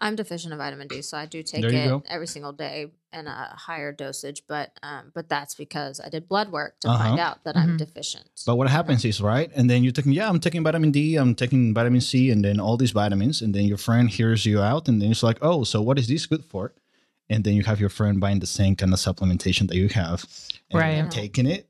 I'm 0.00 0.14
deficient 0.16 0.52
in 0.52 0.58
vitamin 0.58 0.86
D, 0.88 1.02
so 1.02 1.18
I 1.18 1.26
do 1.26 1.42
take 1.42 1.64
it 1.64 1.72
go. 1.88 2.02
every 2.08 2.26
single 2.28 2.52
day 2.52 2.92
in 3.12 3.26
a 3.26 3.54
higher 3.56 3.92
dosage. 3.92 4.42
But 4.46 4.70
um, 4.82 5.10
but 5.14 5.28
that's 5.28 5.54
because 5.56 6.00
I 6.00 6.08
did 6.08 6.28
blood 6.28 6.52
work 6.52 6.78
to 6.80 6.88
Uh-huh. 6.88 7.04
find 7.04 7.18
out 7.18 7.42
that 7.44 7.56
I'm 7.56 7.70
Mhm. 7.70 7.78
deficient. 7.78 8.30
But 8.46 8.56
what 8.56 8.68
happens 8.68 9.04
is 9.04 9.20
right, 9.20 9.50
and 9.56 9.68
then 9.68 9.82
you're 9.82 9.92
taking 9.92 10.12
yeah, 10.12 10.28
I'm 10.28 10.38
taking 10.40 10.62
vitamin 10.62 10.92
D, 10.92 11.16
I'm 11.16 11.34
taking 11.34 11.74
vitamin 11.74 12.00
C, 12.00 12.30
and 12.30 12.44
then 12.44 12.60
all 12.60 12.76
these 12.76 12.92
vitamins, 12.92 13.42
and 13.42 13.54
then 13.54 13.64
your 13.64 13.78
friend 13.78 14.08
hears 14.08 14.46
you 14.46 14.60
out, 14.60 14.88
and 14.88 15.02
then 15.02 15.10
it's 15.10 15.22
like, 15.24 15.38
oh, 15.42 15.64
so 15.64 15.82
what 15.82 15.98
is 15.98 16.06
this 16.06 16.26
good 16.26 16.44
for? 16.44 16.72
And 17.28 17.42
then 17.44 17.54
you 17.54 17.62
have 17.64 17.80
your 17.80 17.90
friend 17.90 18.20
buying 18.20 18.38
the 18.40 18.46
same 18.46 18.76
kind 18.76 18.92
of 18.92 19.00
supplementation 19.00 19.66
that 19.68 19.76
you 19.76 19.88
have, 19.88 20.24
and 20.70 20.78
Right. 20.80 20.94
they're 20.94 21.08
taking 21.22 21.46
it, 21.46 21.68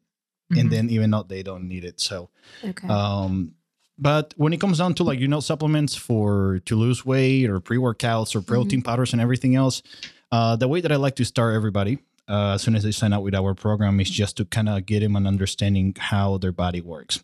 Mhm. 0.53 0.61
and 0.61 0.71
then 0.71 0.91
even 0.91 1.11
though 1.11 1.23
they 1.23 1.43
don't 1.43 1.67
need 1.67 1.85
it, 1.85 1.99
so 2.01 2.29
okay. 2.63 2.89
um, 2.89 3.55
but 3.99 4.33
when 4.37 4.53
it 4.53 4.61
comes 4.61 4.79
down 4.79 4.95
to 4.95 5.05
like 5.05 5.19
you 5.19 5.29
know 5.29 5.41
supplements 5.41 5.95
for 5.95 6.61
to 6.67 6.77
lose 6.77 7.05
weight 7.05 7.51
or 7.51 7.61
pre 7.61 7.79
workouts 7.79 8.35
or 8.35 8.41
protein 8.41 8.83
powders 8.83 9.13
and 9.13 9.21
everything 9.21 9.57
else, 9.57 9.83
uh, 10.31 10.57
the 10.57 10.69
way 10.69 10.81
that 10.81 10.93
I 10.93 10.97
like 10.97 11.17
to 11.17 11.25
start 11.25 11.55
everybody 11.55 11.99
uh, 12.29 12.53
as 12.55 12.63
soon 12.63 12.77
as 12.77 12.85
they 12.85 12.93
sign 12.93 13.13
up 13.13 13.23
with 13.23 13.35
our 13.35 13.55
program 13.55 13.99
is 14.01 14.11
just 14.11 14.37
to 14.37 14.45
kind 14.45 14.69
of 14.69 14.87
get 14.87 15.01
them 15.01 15.17
an 15.17 15.27
understanding 15.27 15.95
how 15.99 16.39
their 16.39 16.53
body 16.53 16.81
works. 16.81 17.23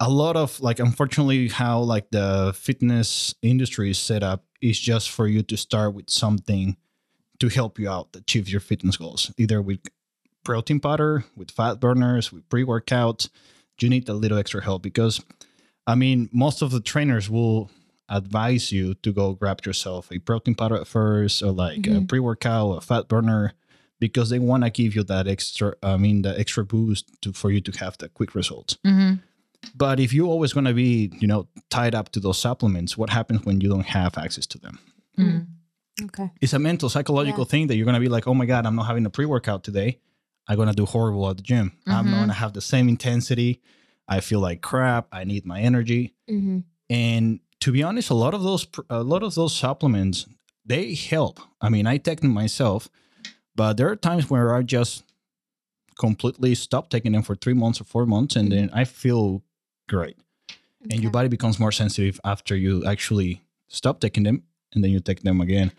A 0.00 0.10
lot 0.10 0.36
of 0.36 0.60
like 0.60 0.80
unfortunately 0.80 1.48
how 1.48 1.80
like 1.80 2.10
the 2.10 2.52
fitness 2.56 3.34
industry 3.40 3.90
is 3.90 3.98
set 3.98 4.24
up 4.24 4.44
is 4.60 4.78
just 4.78 5.10
for 5.10 5.28
you 5.28 5.42
to 5.44 5.56
start 5.56 5.94
with 5.94 6.10
something 6.10 6.76
to 7.38 7.48
help 7.48 7.78
you 7.78 7.88
out 7.88 8.08
achieve 8.14 8.48
your 8.48 8.60
fitness 8.60 8.96
goals, 8.96 9.32
either 9.38 9.62
with 9.62 9.80
protein 10.44 10.80
powder, 10.80 11.24
with 11.36 11.52
fat 11.52 11.78
burners, 11.78 12.32
with 12.32 12.48
pre 12.48 12.64
workouts 12.64 13.28
you 13.82 13.88
need 13.88 14.08
a 14.08 14.14
little 14.14 14.38
extra 14.38 14.62
help 14.62 14.82
because 14.82 15.22
I 15.86 15.94
mean, 15.94 16.28
most 16.32 16.62
of 16.62 16.70
the 16.70 16.80
trainers 16.80 17.28
will 17.28 17.70
advise 18.08 18.70
you 18.72 18.94
to 18.94 19.12
go 19.12 19.32
grab 19.32 19.64
yourself 19.64 20.10
a 20.12 20.18
protein 20.18 20.54
powder 20.54 20.76
at 20.76 20.86
first 20.86 21.42
or 21.42 21.50
like 21.50 21.86
a 21.86 21.90
Mhm. 22.00 22.08
pre 22.08 22.20
workout, 22.20 22.78
a 22.78 22.80
fat 22.80 23.08
burner, 23.08 23.54
because 23.98 24.30
they 24.30 24.38
want 24.38 24.64
to 24.64 24.70
give 24.70 24.94
you 24.94 25.02
that 25.04 25.26
extra, 25.26 25.74
I 25.82 25.96
mean, 25.96 26.22
the 26.22 26.38
extra 26.38 26.64
boost 26.64 27.10
to, 27.22 27.32
for 27.32 27.50
you 27.50 27.60
to 27.60 27.72
have 27.78 27.96
the 27.98 28.08
quick 28.08 28.34
results. 28.34 28.76
hmm 28.84 29.14
But 29.76 30.00
if 30.00 30.12
you're 30.12 30.26
always 30.28 30.52
going 30.52 30.64
to 30.66 30.74
be, 30.74 31.12
you 31.20 31.28
know, 31.28 31.46
tied 31.70 31.94
up 31.94 32.10
to 32.12 32.20
those 32.20 32.36
supplements, 32.38 32.98
what 32.98 33.10
happens 33.10 33.44
when 33.44 33.60
you 33.60 33.68
don't 33.68 33.86
have 33.86 34.18
access 34.18 34.46
to 34.46 34.58
them? 34.58 34.78
mm 35.18 35.46
okay. 36.04 36.30
It's 36.40 36.52
a 36.52 36.58
mental, 36.58 36.88
psychological 36.88 37.44
Yeah. 37.44 37.50
thing 37.50 37.66
that 37.68 37.76
you're 37.76 37.84
going 37.84 37.94
to 37.94 38.00
be 38.00 38.08
like, 38.08 38.26
oh 38.26 38.34
my 38.34 38.46
God, 38.46 38.66
I'm 38.66 38.74
not 38.74 38.86
having 38.86 39.06
a 39.06 39.10
pre 39.10 39.24
workout 39.24 39.62
today. 39.62 39.98
I'm 40.48 40.56
going 40.56 40.68
to 40.68 40.74
do 40.74 40.84
horrible 40.86 41.28
at 41.30 41.36
the 41.36 41.42
gym. 41.44 41.72
I'm 41.86 42.10
not 42.10 42.16
going 42.16 42.28
to 42.28 42.34
have 42.34 42.52
the 42.54 42.60
same 42.60 42.88
intensity. 42.88 43.60
I 44.12 44.20
feel 44.20 44.40
like 44.40 44.60
crap. 44.60 45.08
I 45.10 45.24
need 45.24 45.46
my 45.46 45.60
energy. 45.60 46.14
Mm-hmm. 46.28 46.58
And 46.90 47.40
to 47.60 47.72
be 47.72 47.82
honest, 47.82 48.10
a 48.10 48.14
lot 48.14 48.34
of 48.34 48.42
those 48.42 48.66
a 48.90 49.02
lot 49.02 49.22
of 49.22 49.34
those 49.34 49.56
supplements 49.56 50.26
they 50.66 50.94
help. 50.94 51.40
I 51.60 51.70
mean, 51.70 51.86
I 51.86 51.96
take 51.96 52.20
them 52.20 52.30
myself, 52.30 52.90
but 53.56 53.76
there 53.78 53.88
are 53.88 53.96
times 53.96 54.28
where 54.28 54.54
I 54.54 54.62
just 54.62 55.04
completely 55.98 56.54
stop 56.54 56.90
taking 56.90 57.12
them 57.12 57.22
for 57.22 57.34
three 57.34 57.54
months 57.54 57.80
or 57.80 57.84
four 57.84 58.04
months, 58.04 58.36
and 58.36 58.52
then 58.52 58.68
I 58.72 58.84
feel 58.84 59.42
great. 59.88 60.18
And 60.90 61.00
your 61.00 61.10
body 61.10 61.28
becomes 61.28 61.58
more 61.58 61.72
sensitive 61.72 62.20
after 62.24 62.54
you 62.54 62.84
actually 62.84 63.40
stop 63.68 64.00
taking 64.00 64.24
them, 64.24 64.42
and 64.74 64.84
then 64.84 64.90
you 64.90 65.00
take 65.00 65.22
them 65.22 65.40
again. 65.40 65.72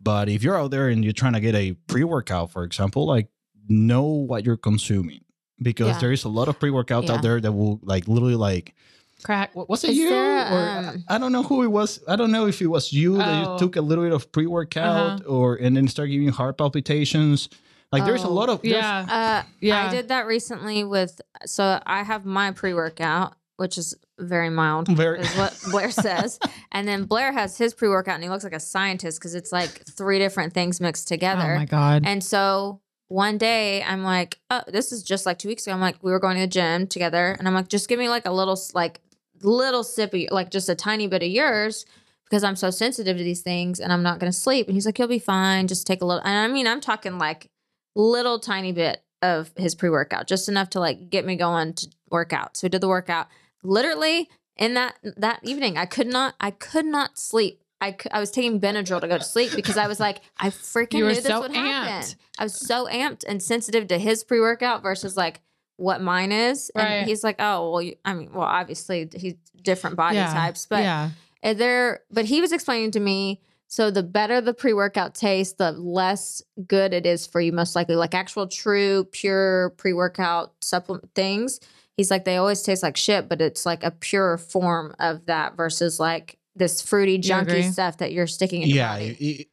But 0.00 0.28
if 0.30 0.42
you're 0.42 0.58
out 0.58 0.70
there 0.70 0.88
and 0.88 1.04
you're 1.04 1.12
trying 1.12 1.34
to 1.34 1.40
get 1.40 1.54
a 1.54 1.72
pre 1.88 2.04
workout, 2.04 2.52
for 2.52 2.64
example, 2.64 3.06
like 3.06 3.28
know 3.68 4.04
what 4.04 4.46
you're 4.46 4.56
consuming 4.56 5.25
because 5.60 5.88
Yeah. 5.88 5.98
there 5.98 6.12
is 6.12 6.24
a 6.24 6.28
lot 6.28 6.48
of 6.48 6.58
pre 6.58 6.70
workouts 6.70 7.06
Yeah. 7.08 7.14
out 7.14 7.22
there 7.22 7.40
that 7.40 7.52
will 7.52 7.80
like 7.82 8.06
literally 8.08 8.36
like 8.36 8.74
Crack. 9.22 9.54
what 9.54 9.68
was 9.68 9.82
it 9.84 9.90
Is 9.90 9.96
you 9.96 10.10
there, 10.10 10.52
or 10.52 10.88
um, 10.88 11.04
I 11.08 11.18
don't 11.18 11.32
know 11.32 11.42
who 11.42 11.62
it 11.62 11.68
was. 11.70 12.00
I 12.06 12.16
don't 12.16 12.30
know 12.30 12.46
if 12.46 12.60
it 12.60 12.66
was 12.66 12.92
you 12.92 13.16
that 13.16 13.46
Oh. 13.46 13.52
you 13.54 13.58
took 13.58 13.76
a 13.76 13.80
little 13.80 14.04
bit 14.04 14.12
of 14.12 14.30
pre 14.32 14.46
workout 14.46 15.20
Uh-huh. 15.20 15.28
or 15.28 15.56
and 15.56 15.76
then 15.76 15.88
start 15.88 16.10
giving 16.10 16.28
heart 16.28 16.58
palpitations. 16.58 17.48
Like 17.92 18.04
there's 18.04 18.24
a 18.24 18.28
Oh. 18.28 18.32
lot 18.32 18.48
of 18.48 18.64
Yeah. 18.64 19.06
Uh, 19.44 19.48
Yeah. 19.60 19.86
I 19.86 19.90
did 19.90 20.08
that 20.08 20.26
recently 20.26 20.84
with. 20.84 21.20
So 21.46 21.80
I 21.86 22.02
have 22.02 22.24
my 22.26 22.50
pre 22.50 22.74
workout, 22.74 23.34
which 23.56 23.78
is 23.78 23.94
very 24.18 24.50
mild, 24.50 24.88
Very- 24.88 25.20
is 25.20 25.34
what 25.36 25.58
Blair 25.70 25.90
says, 25.90 26.38
and 26.72 26.86
then 26.88 27.04
Blair 27.04 27.32
has 27.32 27.56
his 27.58 27.74
pre 27.74 27.88
workout, 27.88 28.14
and 28.16 28.24
he 28.24 28.28
looks 28.30 28.44
like 28.44 28.52
a 28.54 28.60
scientist 28.60 29.18
because 29.18 29.34
it's 29.34 29.52
like 29.52 29.82
three 29.96 30.18
different 30.18 30.52
things 30.52 30.80
mixed 30.80 31.06
together. 31.08 31.54
Oh 31.54 31.58
my 31.58 31.64
god. 31.64 32.02
And 32.06 32.22
so 32.24 32.80
one 33.08 33.38
day 33.38 33.82
I'm 33.82 34.02
like, 34.02 34.38
oh, 34.50 34.62
this 34.68 34.92
is 34.92 35.02
just 35.02 35.26
like 35.26 35.38
two 35.38 35.48
weeks 35.48 35.66
ago. 35.66 35.74
I'm 35.74 35.80
like, 35.80 36.02
we 36.02 36.10
were 36.10 36.18
going 36.18 36.36
to 36.36 36.42
the 36.42 36.46
gym 36.46 36.86
together, 36.86 37.36
and 37.38 37.46
I'm 37.46 37.54
like, 37.54 37.68
just 37.68 37.88
give 37.88 37.98
me 37.98 38.08
like 38.08 38.26
a 38.26 38.32
little, 38.32 38.58
like, 38.74 39.00
little 39.42 39.84
sip 39.84 40.14
of, 40.14 40.20
like, 40.30 40.50
just 40.50 40.68
a 40.68 40.74
tiny 40.74 41.06
bit 41.06 41.22
of 41.22 41.28
yours 41.28 41.86
because 42.24 42.42
I'm 42.42 42.56
so 42.56 42.70
sensitive 42.70 43.16
to 43.16 43.22
these 43.22 43.42
things, 43.42 43.78
and 43.78 43.92
I'm 43.92 44.02
not 44.02 44.18
going 44.18 44.32
to 44.32 44.36
sleep. 44.36 44.66
And 44.66 44.74
he's 44.74 44.86
like, 44.86 44.98
you'll 44.98 45.08
be 45.08 45.18
fine. 45.18 45.68
Just 45.68 45.86
take 45.86 46.02
a 46.02 46.04
little. 46.04 46.22
And 46.24 46.36
I 46.36 46.48
mean, 46.52 46.66
I'm 46.66 46.80
talking 46.80 47.18
like 47.18 47.48
little 47.94 48.38
tiny 48.38 48.72
bit 48.72 49.02
of 49.22 49.50
his 49.56 49.74
pre 49.74 49.88
workout, 49.88 50.26
just 50.26 50.48
enough 50.48 50.70
to 50.70 50.80
like 50.80 51.10
get 51.10 51.24
me 51.24 51.36
going 51.36 51.74
to 51.74 51.88
work 52.10 52.32
out. 52.32 52.56
So 52.56 52.66
we 52.66 52.68
did 52.68 52.80
the 52.80 52.88
workout. 52.88 53.28
Literally 53.62 54.28
in 54.56 54.74
that 54.74 54.96
that 55.16 55.40
evening, 55.42 55.76
I 55.76 55.86
could 55.86 56.06
not, 56.06 56.34
I 56.40 56.50
could 56.50 56.86
not 56.86 57.18
sleep. 57.18 57.62
I, 57.80 57.96
I 58.10 58.20
was 58.20 58.30
taking 58.30 58.60
Benadryl 58.60 59.00
to 59.00 59.08
go 59.08 59.18
to 59.18 59.24
sleep 59.24 59.52
because 59.54 59.76
I 59.76 59.86
was 59.86 60.00
like, 60.00 60.22
I 60.38 60.48
freaking 60.48 60.94
knew 60.94 61.08
this 61.08 61.24
so 61.24 61.42
would 61.42 61.50
amped. 61.50 61.54
happen. 61.54 62.18
I 62.38 62.44
was 62.44 62.54
so 62.54 62.86
amped 62.86 63.24
and 63.28 63.42
sensitive 63.42 63.88
to 63.88 63.98
his 63.98 64.24
pre 64.24 64.40
workout 64.40 64.82
versus 64.82 65.16
like 65.16 65.42
what 65.76 66.00
mine 66.00 66.32
is. 66.32 66.70
And 66.74 67.06
he's 67.06 67.22
like, 67.22 67.36
oh, 67.38 67.70
well, 67.70 67.82
you, 67.82 67.96
I 68.04 68.14
mean, 68.14 68.32
well, 68.32 68.46
obviously 68.46 69.08
he's 69.14 69.34
different 69.62 69.96
body 69.96 70.16
yeah. 70.16 70.32
types, 70.32 70.66
but 70.66 70.82
yeah. 70.82 71.10
and 71.42 71.58
there, 71.58 72.00
but 72.10 72.24
he 72.24 72.40
was 72.40 72.52
explaining 72.52 72.92
to 72.92 73.00
me. 73.00 73.40
So 73.68 73.90
the 73.90 74.02
better 74.02 74.40
the 74.40 74.54
pre 74.54 74.72
workout 74.72 75.14
tastes, 75.14 75.54
the 75.54 75.72
less 75.72 76.40
good 76.66 76.94
it 76.94 77.04
is 77.04 77.26
for 77.26 77.40
you, 77.40 77.52
most 77.52 77.74
likely. 77.74 77.96
Like 77.96 78.14
actual 78.14 78.46
true 78.46 79.04
pure 79.10 79.70
pre 79.76 79.92
workout 79.92 80.54
supplement 80.62 81.12
things. 81.14 81.60
He's 81.96 82.10
like 82.10 82.24
they 82.24 82.36
always 82.36 82.62
taste 82.62 82.82
like 82.82 82.96
shit, 82.96 83.28
but 83.28 83.40
it's 83.40 83.66
like 83.66 83.82
a 83.82 83.90
pure 83.90 84.38
form 84.38 84.94
of 84.98 85.26
that 85.26 85.56
versus 85.56 85.98
like 85.98 86.38
this 86.56 86.82
fruity 86.82 87.18
junky 87.18 87.70
stuff 87.70 87.98
that 87.98 88.12
you're 88.12 88.26
sticking 88.26 88.62
in 88.62 88.68
your 88.68 88.76
yeah, 88.78 88.92
body. 88.94 89.04
it- 89.06 89.40
it- 89.40 89.48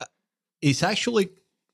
it's 0.61 0.81
actually 0.83 1.29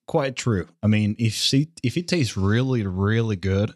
quite 0.08 0.36
true. 0.36 0.68
I 0.82 0.88
mean, 0.88 1.16
if 1.20 1.54
it, 1.54 1.70
if 1.84 1.96
it 1.98 2.08
tastes 2.08 2.36
really 2.36 2.86
really 2.88 3.36
good, 3.36 3.72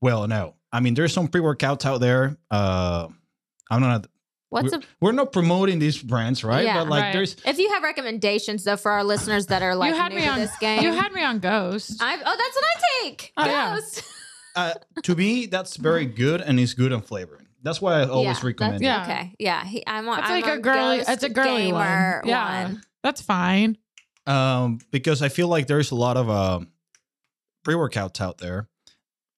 well, 0.00 0.26
no. 0.28 0.54
I 0.72 0.80
mean, 0.80 0.94
there's 0.94 1.12
some 1.12 1.28
pre 1.28 1.40
workouts 1.40 1.84
out 1.84 2.00
there. 2.00 2.36
Uh, 2.50 3.08
I'm 3.70 3.80
not. 3.80 4.06
What's 4.50 4.70
we're, 4.72 4.78
a 4.78 4.82
we're 5.00 5.12
not 5.12 5.32
promoting 5.32 5.80
these 5.80 6.00
brands, 6.00 6.44
right? 6.44 6.64
Yeah. 6.64 6.78
but 6.78 6.88
like, 6.88 7.02
Right. 7.02 7.12
there's 7.12 7.34
if 7.44 7.58
you 7.58 7.68
have 7.72 7.82
recommendations 7.82 8.62
though 8.62 8.76
for 8.76 8.92
our 8.92 9.02
listeners 9.02 9.46
that 9.46 9.62
are 9.62 9.74
like 9.74 9.92
you 9.92 10.00
had 10.00 10.10
new 10.12 10.18
me 10.18 10.24
to 10.24 10.28
on 10.30 10.38
this 10.38 10.56
game? 10.58 10.82
You 10.84 10.92
had 10.92 11.12
me 11.12 11.24
on 11.24 11.40
Ghost. 11.40 12.00
I, 12.00 12.14
oh, 12.14 12.18
that's 12.18 12.54
what 12.54 12.64
I 12.64 13.02
take. 13.02 13.32
Oh, 13.36 13.44
yeah. 13.46 13.78
Uh, 14.56 14.72
to 15.02 15.16
me 15.16 15.46
that's 15.46 15.76
very 15.76 16.06
good 16.06 16.40
and 16.40 16.60
it's 16.60 16.74
good 16.74 16.92
on 16.92 17.02
flavoring. 17.02 17.43
That's 17.64 17.80
why 17.82 18.02
I 18.02 18.06
always 18.08 18.40
Yeah, 18.40 18.46
recommend. 18.46 18.74
it. 18.76 18.82
Yeah. 18.82 19.02
Okay. 19.02 19.34
Yeah. 19.40 19.64
He, 19.64 19.82
I'm 19.86 20.08
on. 20.08 20.18
That's 20.18 20.30
I'm 20.30 20.40
like 20.42 20.46
a 20.50 20.52
on 20.52 20.60
girly. 20.62 20.96
Ghost 20.98 21.08
It's 21.10 21.22
a 21.24 21.28
girly 21.30 21.62
gamer 21.66 22.20
one. 22.22 22.28
Yeah, 22.28 22.62
one. 22.64 22.82
that's 23.02 23.20
fine. 23.22 23.78
um, 24.26 24.78
because 24.92 25.20
I 25.22 25.28
feel 25.30 25.48
like 25.48 25.66
there's 25.66 25.90
a 25.90 25.94
lot 25.96 26.16
of 26.16 26.30
um, 26.30 26.68
pre 27.64 27.74
workouts 27.74 28.20
out 28.20 28.38
there, 28.38 28.68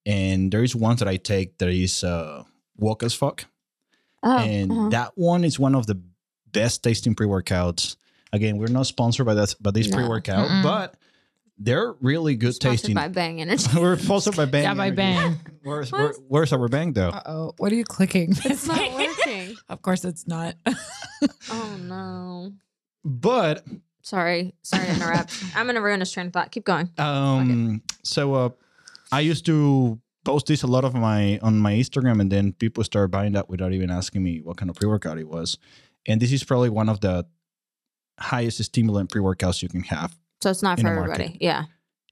and 0.04 0.52
there's 0.52 0.74
one 0.76 0.96
that 0.96 1.08
I 1.08 1.16
take 1.16 1.58
that 1.58 1.68
is 1.68 2.04
uh, 2.04 2.42
woke 2.76 3.02
as 3.02 3.14
fuck, 3.14 3.46
Oh, 4.22 4.38
and 4.38 4.70
uh-huh. 4.72 4.88
that 4.90 5.12
one 5.16 5.44
is 5.44 5.58
one 5.58 5.74
of 5.74 5.86
the 5.86 6.00
best 6.52 6.82
tasting 6.82 7.14
pre 7.14 7.26
workouts. 7.26 7.96
Again, 8.32 8.58
we're 8.58 8.66
not 8.68 8.86
sponsored 8.86 9.24
by 9.26 9.34
that 9.34 9.54
by 9.60 9.70
this 9.70 9.88
No. 9.88 9.96
pre 9.98 10.08
workout, 10.08 10.48
but 10.62 10.94
they're 11.58 11.94
really 12.00 12.36
good 12.36 12.54
Sponsored 12.54 12.78
tasting. 12.80 12.94
by 12.94 13.08
Bang 13.08 13.40
Energy. 13.42 13.68
we're 13.78 13.96
sponsored 13.98 14.36
by 14.36 14.44
Bang. 14.44 14.62
Yeah, 14.64 14.74
by 14.74 14.86
Energy. 14.86 14.96
Bang. 14.96 15.36
Where's 15.62 15.90
where, 15.90 16.12
where's 16.28 16.52
our 16.52 16.68
Bang 16.68 16.92
though? 16.92 17.08
Uh 17.10 17.22
oh. 17.26 17.52
What 17.58 17.72
are 17.72 17.74
you 17.74 17.84
clicking? 17.84 18.34
It's 18.44 18.66
not 18.66 18.92
working. 18.94 19.56
of 19.68 19.82
course 19.82 20.04
it's 20.04 20.26
not. 20.28 20.54
Oh 21.50 21.76
no. 21.80 22.52
But 23.04 23.64
Sorry. 24.02 24.54
Sorry 24.62 24.86
to 24.86 24.92
interrupt. 24.94 25.42
I'm 25.56 25.66
gonna 25.66 25.80
ruin 25.82 25.98
his 26.00 26.12
train 26.12 26.28
of 26.28 26.32
thought. 26.32 26.52
Keep 26.52 26.64
going. 26.64 26.90
Um. 26.98 27.82
So, 28.04 28.34
uh, 28.34 28.48
I 29.10 29.18
used 29.20 29.44
to 29.46 29.98
post 30.24 30.46
this 30.46 30.62
a 30.62 30.68
lot 30.68 30.84
of 30.84 30.94
my 30.94 31.40
on 31.42 31.58
my 31.58 31.72
Instagram, 31.72 32.20
and 32.20 32.30
then 32.30 32.52
people 32.52 32.84
started 32.84 33.10
buying 33.10 33.32
that 33.32 33.48
without 33.48 33.72
even 33.72 33.90
asking 33.90 34.22
me 34.22 34.40
what 34.42 34.56
kind 34.58 34.70
of 34.70 34.76
pre 34.76 34.88
workout 34.88 35.18
it 35.18 35.28
was. 35.28 35.58
And 36.06 36.20
this 36.22 36.30
is 36.32 36.44
probably 36.44 36.70
one 36.70 36.88
of 36.88 37.00
the 37.00 37.26
highest 38.20 38.62
stimulant 38.62 39.10
pre 39.10 39.20
workouts 39.20 39.60
you 39.62 39.68
can 39.68 39.82
have. 39.82 40.16
So 40.42 40.50
it's 40.50 40.62
not 40.62 40.78
In 40.78 40.84
for 40.84 40.90
the 40.90 40.96
market. 41.00 41.12
everybody. 41.14 41.38
Yeah. 41.40 41.64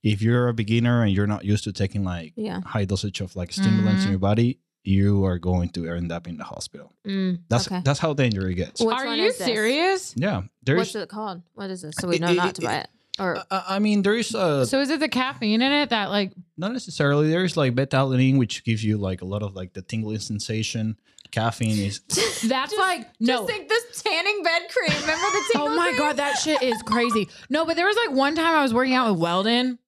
If 0.03 0.21
you're 0.21 0.47
a 0.49 0.53
beginner 0.53 1.03
and 1.03 1.11
you're 1.11 1.27
not 1.27 1.45
used 1.45 1.63
to 1.65 1.71
taking 1.73 2.03
like 2.03 2.33
Yeah. 2.35 2.61
high 2.65 2.85
dosage 2.85 3.21
of 3.21 3.35
like 3.35 3.51
stimulants 3.51 4.03
in 4.03 4.07
Mhm. 4.07 4.11
your 4.11 4.19
body, 4.19 4.59
you 4.83 5.25
are 5.25 5.39
going 5.39 5.69
to 5.69 5.87
end 5.89 6.11
up 6.11 6.27
in 6.27 6.37
the 6.37 6.43
hospital. 6.43 6.93
Mm, 7.07 7.39
That's 7.49 7.67
okay. 7.67 7.81
that's 7.83 7.99
how 7.99 8.13
dangerous 8.13 8.51
it 8.51 8.55
gets. 8.55 8.81
Which 8.81 8.95
are 8.95 9.15
you 9.15 9.31
serious? 9.31 10.13
Yeah, 10.15 10.43
There's, 10.63 10.77
What's 10.77 10.95
it 10.95 11.09
called? 11.09 11.41
What 11.55 11.71
is 11.71 11.81
this? 11.81 11.95
So 11.99 12.07
we 12.07 12.19
know 12.19 12.29
it- 12.31 12.35
not 12.35 12.55
to 12.55 12.61
it- 12.61 12.65
buy 12.65 12.75
it. 12.77 12.89
Or 13.17 13.37
Uh, 13.49 13.63
I 13.67 13.79
mean, 13.79 14.01
there 14.01 14.15
is 14.15 14.35
uh, 14.35 14.65
So 14.65 14.81
is 14.81 14.89
it 14.89 14.99
the 14.99 15.07
caffeine 15.07 15.61
in 15.61 15.71
it 15.71 15.89
that 15.89 16.09
like 16.09 16.33
not 16.57 16.73
necessarily. 16.73 17.29
There's 17.29 17.55
like 17.57 17.73
beta 17.73 17.95
alanine, 17.97 18.37
which 18.37 18.63
gives 18.65 18.83
you 18.83 18.97
like 18.97 19.21
a 19.21 19.25
lot 19.25 19.41
of 19.41 19.55
like 19.55 19.73
the 19.73 19.81
tingling 19.81 20.19
sensation. 20.19 20.97
Caffeine 21.31 21.77
is 21.77 21.99
that's 22.47 22.75
like 22.77 23.07
no. 23.19 23.37
Just 23.39 23.47
think 23.47 23.69
this 23.69 24.01
tanning 24.03 24.43
bed 24.43 24.61
cream. 24.69 25.01
Remember 25.01 25.27
the 25.31 25.43
tingle 25.51 25.67
Oh 25.71 25.75
my 25.75 25.87
cream? 25.89 25.97
god, 25.97 26.17
that 26.17 26.37
shit 26.37 26.61
is 26.61 26.81
crazy. 26.83 27.27
No, 27.49 27.65
but 27.65 27.75
there 27.75 27.85
was 27.87 27.95
like 27.97 28.11
one 28.11 28.35
time 28.35 28.55
I 28.55 28.61
was 28.61 28.73
working 28.73 28.93
out 28.93 29.11
with 29.11 29.19
Weldon. 29.19 29.79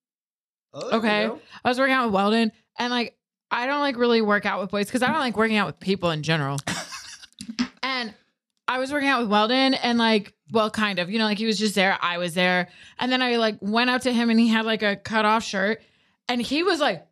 Okay. 0.76 1.30
I 1.64 1.68
was 1.68 1.80
working 1.80 1.94
out 1.94 2.06
with 2.08 2.14
Weldon 2.14 2.52
and 2.78 2.92
like 2.92 3.18
I 3.50 3.66
don't 3.66 3.80
like 3.80 3.98
really 3.98 4.22
work 4.22 4.46
out 4.46 4.60
with 4.60 4.72
boys 4.72 4.88
because 4.88 5.02
I 5.02 5.08
don't 5.08 5.20
like 5.20 5.38
working 5.38 5.58
out 5.58 5.68
with 5.68 5.80
people 5.80 6.12
in 6.12 6.22
general. 6.24 6.58
and 7.84 8.14
I 8.68 8.80
was 8.80 8.92
working 8.92 9.08
out 9.08 9.22
with 9.22 9.30
Weldon 9.30 9.74
and 9.76 9.98
like, 9.98 10.34
well, 10.52 10.70
kind 10.70 11.00
of, 11.00 11.10
you 11.10 11.18
know, 11.20 11.26
like 11.26 11.38
he 11.38 11.46
was 11.46 11.58
just 11.58 11.74
there, 11.76 11.98
I 12.02 12.18
was 12.18 12.34
there. 12.34 12.68
And 13.00 13.12
then 13.12 13.22
I 13.22 13.38
like 13.38 13.58
went 13.62 13.90
up 13.90 14.02
to 14.02 14.12
him 14.14 14.30
and 14.30 14.40
he 14.40 14.48
had 14.50 14.66
like 14.66 14.84
a 14.84 14.98
cut 14.98 15.24
off 15.26 15.44
shirt 15.44 15.82
and 16.28 16.42
he 16.42 16.64
was 16.64 16.80
like, 16.82 17.00
"Phew, 17.00 17.08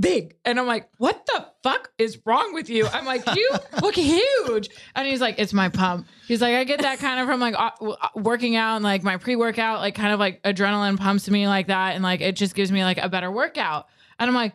big. 0.00 0.36
And 0.44 0.58
I'm 0.58 0.66
like, 0.66 0.88
what 0.98 1.26
the 1.26 1.46
fuck 1.62 1.90
is 1.98 2.18
wrong 2.24 2.54
with 2.54 2.70
you? 2.70 2.86
I'm 2.86 3.04
like, 3.04 3.22
you 3.34 3.50
look 3.82 3.94
huge. 3.96 4.68
And 4.94 5.06
he's 5.06 5.20
like, 5.20 5.38
it's 5.38 5.52
my 5.52 5.68
pump. 5.68 6.06
He's 6.26 6.40
like, 6.40 6.54
I 6.54 6.64
get 6.64 6.82
that 6.82 6.98
kind 6.98 7.20
of 7.20 7.26
from 7.26 7.40
like 7.40 7.54
uh, 7.58 7.70
working 8.14 8.56
out 8.56 8.76
and 8.76 8.84
like 8.84 9.02
my 9.02 9.16
pre 9.16 9.36
workout, 9.36 9.80
like 9.80 9.94
kind 9.94 10.12
of 10.12 10.20
like 10.20 10.42
adrenaline 10.42 10.98
pumps 10.98 11.28
me 11.28 11.46
like 11.48 11.66
that. 11.68 11.94
And 11.94 12.02
like 12.02 12.20
it 12.20 12.36
just 12.36 12.54
gives 12.54 12.70
me 12.72 12.84
like 12.84 12.98
a 12.98 13.08
better 13.08 13.30
workout. 13.30 13.86
And 14.18 14.28
I'm 14.28 14.34
like, 14.34 14.54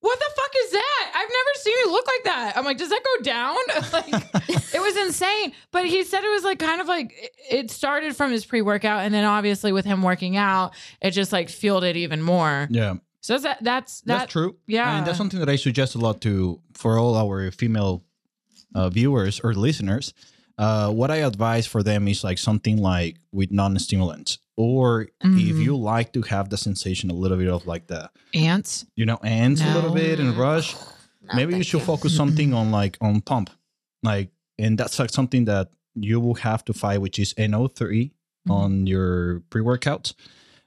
what 0.00 0.16
the 0.16 0.30
fuck 0.36 0.50
is 0.64 0.70
that? 0.70 1.12
I've 1.16 1.28
never 1.28 1.50
seen 1.56 1.74
you 1.80 1.90
look 1.90 2.06
like 2.06 2.24
that. 2.24 2.52
I'm 2.56 2.64
like, 2.64 2.78
does 2.78 2.88
that 2.90 3.02
go 3.02 3.22
down? 3.24 3.56
like, 3.92 4.72
it 4.72 4.80
was 4.80 4.96
insane. 4.96 5.52
But 5.72 5.86
he 5.86 6.04
said 6.04 6.22
it 6.22 6.28
was 6.30 6.44
like 6.44 6.60
kind 6.60 6.80
of 6.80 6.86
like 6.86 7.12
it- 7.16 7.32
it 7.50 7.70
started 7.72 8.14
from 8.14 8.30
his 8.30 8.44
pre 8.46 8.62
workout, 8.62 9.00
and 9.04 9.12
then 9.12 9.24
obviously 9.24 9.72
with 9.72 9.84
him 9.86 10.02
working 10.02 10.36
out, 10.36 10.74
it 11.00 11.10
just 11.12 11.32
like 11.32 11.48
fueled 11.48 11.82
it 11.82 11.96
even 11.96 12.22
more. 12.22 12.68
Yeah, 12.70 12.94
So 13.20 13.38
that 13.38 13.62
that's 13.62 14.00
that. 14.02 14.18
that's 14.18 14.32
true. 14.32 14.56
yeah. 14.66 14.98
and 14.98 15.06
that's 15.06 15.18
something 15.18 15.40
that 15.40 15.48
I 15.48 15.56
suggest 15.56 15.94
a 15.94 15.98
lot 15.98 16.20
to 16.22 16.60
for 16.74 16.98
all 16.98 17.16
our 17.16 17.50
female 17.50 18.04
uh, 18.74 18.88
viewers 18.90 19.40
or 19.40 19.54
listeners. 19.54 20.14
Uh, 20.56 20.90
what 20.90 21.10
I 21.10 21.16
advise 21.18 21.66
for 21.66 21.82
them 21.84 22.08
is 22.08 22.24
like 22.24 22.38
something 22.38 22.78
like 22.78 23.16
with 23.32 23.52
non-stimulants, 23.52 24.38
or 24.56 25.02
if 25.02 25.10
Mhm. 25.56 25.62
you 25.62 25.76
like 25.76 26.12
to 26.14 26.22
have 26.22 26.48
the 26.50 26.56
sensation 26.56 27.10
a 27.10 27.14
little 27.14 27.36
bit 27.38 27.48
of 27.48 27.66
like 27.66 27.86
the 27.86 28.10
Ants. 28.34 28.84
you 28.96 29.06
know 29.06 29.18
ants 29.22 29.60
a 29.62 29.72
little 29.74 29.94
bit 29.94 30.18
and 30.20 30.36
rush. 30.36 30.74
No, 30.74 31.34
maybe 31.34 31.52
you 31.52 31.58
thank 31.58 31.66
should 31.66 31.82
focus 31.82 32.16
something 32.16 32.52
on 32.54 32.70
like 32.72 32.96
on 33.00 33.20
pump, 33.20 33.50
like, 34.02 34.30
and 34.58 34.76
that's 34.78 34.98
like 34.98 35.10
something 35.10 35.44
that 35.46 35.70
you 35.94 36.18
will 36.20 36.34
have 36.36 36.64
to 36.64 36.72
fight, 36.72 37.00
which 37.00 37.18
is 37.18 37.34
NO3 37.38 38.10
Mhm. 38.48 38.50
on 38.52 38.86
your 38.86 39.40
pre-workout, 39.50 40.12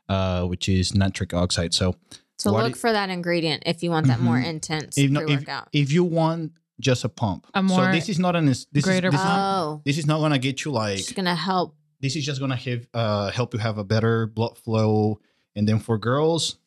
uh, 0.09 0.43
which 0.45 0.69
is 0.69 0.93
nitric 0.93 1.33
oxide. 1.33 1.73
So 1.73 1.95
So 2.41 2.51
What 2.51 2.63
look 2.63 2.73
i- 2.75 2.79
for 2.79 2.91
that 2.91 3.09
ingredient 3.09 3.63
if 3.67 3.83
you 3.83 3.91
want 3.91 4.07
that 4.07 4.19
more 4.19 4.37
Mhm. 4.39 4.45
intense 4.53 4.97
if, 4.97 5.11
no, 5.11 5.19
if, 5.19 5.25
pre-workout. 5.27 5.67
if 5.73 5.91
you 5.91 6.03
want 6.03 6.53
just 6.79 7.03
a 7.03 7.09
pump, 7.09 7.45
A 7.53 7.67
so 7.69 7.91
this 7.91 8.09
is 8.09 8.17
not 8.17 8.35
an 8.35 8.47
this 8.47 8.65
is, 8.73 8.83
greater 8.83 9.11
this, 9.11 9.19
is 9.19 9.25
not, 9.25 9.39
oh, 9.39 9.81
this 9.85 9.97
is 9.99 10.05
not 10.07 10.19
gonna 10.19 10.39
get 10.39 10.65
you 10.65 10.71
like 10.71 10.99
it's 10.99 11.11
gonna 11.13 11.35
help. 11.35 11.75
this 11.99 12.15
is 12.15 12.25
just 12.25 12.39
gonna 12.39 12.55
have, 12.55 12.87
uh, 12.95 13.29
help 13.29 13.53
you 13.53 13.59
have 13.59 13.77
a 13.77 13.83
better 13.83 14.25
blood 14.25 14.57
flow, 14.57 15.19
and 15.55 15.67
then 15.67 15.79
for 15.79 15.97
girls. 15.97 16.57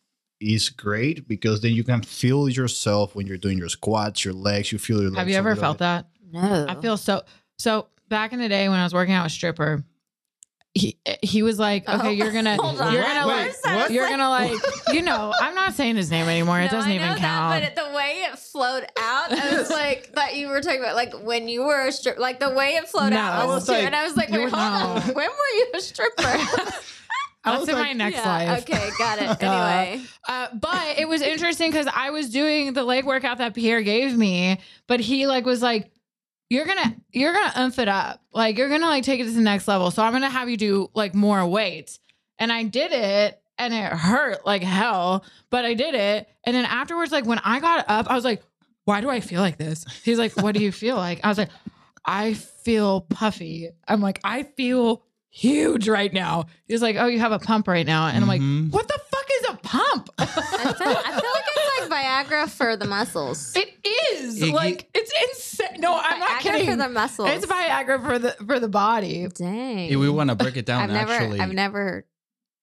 Is 0.40 0.68
great 0.68 1.26
because 1.26 1.62
then 1.62 1.72
you 1.72 1.84
can 1.84 2.02
feel 2.02 2.48
yourself 2.50 3.14
when 3.14 3.26
you're 3.26 3.38
doing 3.38 3.56
your 3.56 3.68
squats, 3.70 4.24
your 4.26 4.34
legs. 4.34 4.72
You 4.72 4.78
feel 4.78 5.00
your 5.00 5.08
legs. 5.10 5.18
Have 5.18 5.28
you 5.30 5.36
ever 5.36 5.56
felt 5.56 5.78
bit. 5.78 5.84
that? 5.84 6.06
No, 6.32 6.66
I 6.68 6.74
feel 6.82 6.96
so. 6.98 7.22
So 7.56 7.86
back 8.10 8.32
in 8.34 8.40
the 8.40 8.48
day 8.48 8.68
when 8.68 8.78
I 8.78 8.84
was 8.84 8.92
working 8.92 9.14
out 9.14 9.24
with 9.24 9.32
stripper, 9.32 9.84
he 10.74 10.98
he 11.22 11.42
was 11.44 11.58
like, 11.58 11.88
okay, 11.88 12.08
Oh, 12.08 12.10
you're 12.10 12.32
gonna 12.32 12.56
hold 12.60 12.78
you're 12.92 13.02
Wait, 13.02 13.14
gonna 13.14 13.28
wait, 13.28 13.54
like 13.64 13.76
what? 13.76 13.90
you're 13.92 14.08
gonna 14.08 14.28
like 14.28 14.58
you 14.92 15.02
know 15.02 15.32
I'm 15.40 15.54
not 15.54 15.74
saying 15.74 15.94
his 15.96 16.10
name 16.10 16.28
anymore. 16.28 16.60
It 16.60 16.70
doesn't 16.70 16.90
I 16.90 16.94
even 16.96 17.10
know 17.10 17.16
count. 17.16 17.62
That, 17.62 17.74
but 17.76 17.84
the 17.90 17.94
way 17.96 18.24
it 18.30 18.38
flowed 18.38 18.84
out, 18.98 19.32
I 19.32 19.56
was 19.56 19.70
like 19.82 20.12
that 20.14 20.34
you 20.34 20.48
were 20.48 20.60
talking 20.60 20.80
about, 20.80 20.96
like 20.96 21.14
when 21.22 21.46
you 21.48 21.62
were 21.64 21.86
a 21.86 21.92
stripper, 21.92 22.20
like 22.20 22.40
the 22.40 22.50
way 22.50 22.74
it 22.74 22.88
flowed 22.88 23.10
No. 23.10 23.18
out. 23.18 23.32
I 23.42 23.46
was 23.46 23.54
was 23.54 23.66
too, 23.66 23.72
like, 23.72 23.84
and 23.84 23.94
I 23.94 24.02
was 24.04 24.16
like, 24.16 24.30
wait, 24.30 24.40
were- 24.44 24.50
hold 24.50 24.98
on, 24.98 25.00
when 25.14 25.28
were 25.28 25.56
you 25.56 25.66
a 25.76 25.80
stripper? 25.80 26.12
I 27.46 27.50
That's 27.50 27.60
was 27.60 27.68
in 27.68 27.74
like- 27.74 27.84
my 27.88 27.92
next 27.92 28.16
yeah, 28.16 28.26
life. 28.48 28.62
Okay, 28.62 28.88
got 28.98 29.18
it. 29.20 29.42
Anyway, 29.42 30.02
Uh, 30.26 30.48
but 30.54 30.98
it 30.98 31.06
was 31.06 31.20
interesting 31.20 31.70
because 31.70 31.86
I 31.94 32.08
was 32.10 32.30
doing 32.30 32.72
the 32.72 32.82
leg 32.82 33.04
workout 33.04 33.36
that 33.38 33.52
Pierre 33.54 33.82
gave 33.82 34.16
me, 34.16 34.58
but 34.86 34.98
he 34.98 35.26
like 35.26 35.44
was 35.44 35.60
like, 35.60 35.90
"You're 36.50 36.66
gonna, 36.66 36.96
you're 37.10 37.32
gonna 37.32 37.52
ump 37.56 37.78
it 37.78 37.88
up, 37.88 38.20
like 38.32 38.58
you're 38.58 38.68
gonna 38.68 38.86
like 38.86 39.04
take 39.04 39.20
it 39.20 39.24
to 39.24 39.30
the 39.30 39.40
next 39.40 39.66
level. 39.68 39.90
So 39.90 40.02
I'm 40.02 40.12
gonna 40.12 40.28
have 40.30 40.48
you 40.48 40.56
do 40.56 40.90
like 40.94 41.14
more 41.14 41.46
weights." 41.46 41.98
And 42.38 42.52
I 42.52 42.64
did 42.64 42.92
it, 42.92 43.40
and 43.58 43.72
it 43.72 43.92
hurt 43.92 44.44
like 44.44 44.62
hell, 44.62 45.24
but 45.50 45.64
I 45.64 45.74
did 45.74 45.94
it. 45.94 46.28
And 46.44 46.54
then 46.56 46.64
afterwards, 46.64 47.12
like 47.12 47.26
when 47.26 47.38
I 47.44 47.60
got 47.60 47.84
up, 47.88 48.10
I 48.10 48.14
was 48.14 48.24
like, 48.24 48.42
"Why 48.84 49.00
do 49.00 49.08
I 49.08 49.20
feel 49.20 49.40
like 49.40 49.56
this?" 49.56 49.84
He's 50.04 50.18
like, 50.18 50.36
"What 50.36 50.54
do 50.54 50.62
you 50.62 50.72
feel 50.72 50.96
like?" 50.96 51.20
I 51.24 51.28
was 51.28 51.38
like, 51.38 51.50
"I 52.04 52.34
feel 52.34 53.02
puffy." 53.02 53.70
I'm 53.88 54.00
like, 54.00 54.20
"I 54.24 54.42
feel." 54.42 55.02
Huge 55.36 55.88
right 55.88 56.12
now. 56.12 56.44
He's 56.68 56.80
like, 56.80 56.94
Oh, 56.94 57.06
you 57.06 57.18
have 57.18 57.32
a 57.32 57.40
pump 57.40 57.66
right 57.66 57.84
now. 57.84 58.06
And 58.06 58.18
I'm 58.18 58.28
like, 58.28 58.40
Mhm. 58.40 58.70
What 58.72 58.86
the 58.86 59.00
fuck 59.10 59.26
is 59.40 59.48
a 59.48 59.56
pump? 59.64 60.08
I 60.16 60.26
feel, 60.26 60.44
I 60.44 60.72
feel 60.72 60.92
like 60.94 61.44
it's 61.48 61.53
like 61.53 61.53
Viagra 61.90 62.48
for 62.48 62.76
the 62.76 62.86
muscles. 62.86 63.54
It 63.56 63.68
is 64.14 64.40
It- 64.42 64.52
like 64.52 64.88
it's 64.94 65.12
insane. 65.30 65.80
No, 65.80 65.94
I'm 65.98 66.18
not 66.20 66.30
Viagra 66.30 66.40
kidding. 66.42 66.66
for 66.70 66.76
the 66.76 66.88
muscles. 66.88 67.28
it's 67.30 67.46
Viagra 67.46 68.04
for 68.04 68.18
the 68.18 68.32
for 68.46 68.58
the 68.60 68.68
body. 68.68 69.26
Dang. 69.34 69.88
If 69.90 69.98
we 69.98 70.08
want 70.10 70.30
to 70.30 70.36
break 70.36 70.56
it 70.56 70.66
down, 70.66 70.82
I've 70.82 70.90
never, 70.90 71.12
actually, 71.12 71.40
I've 71.40 71.52
never 71.52 72.04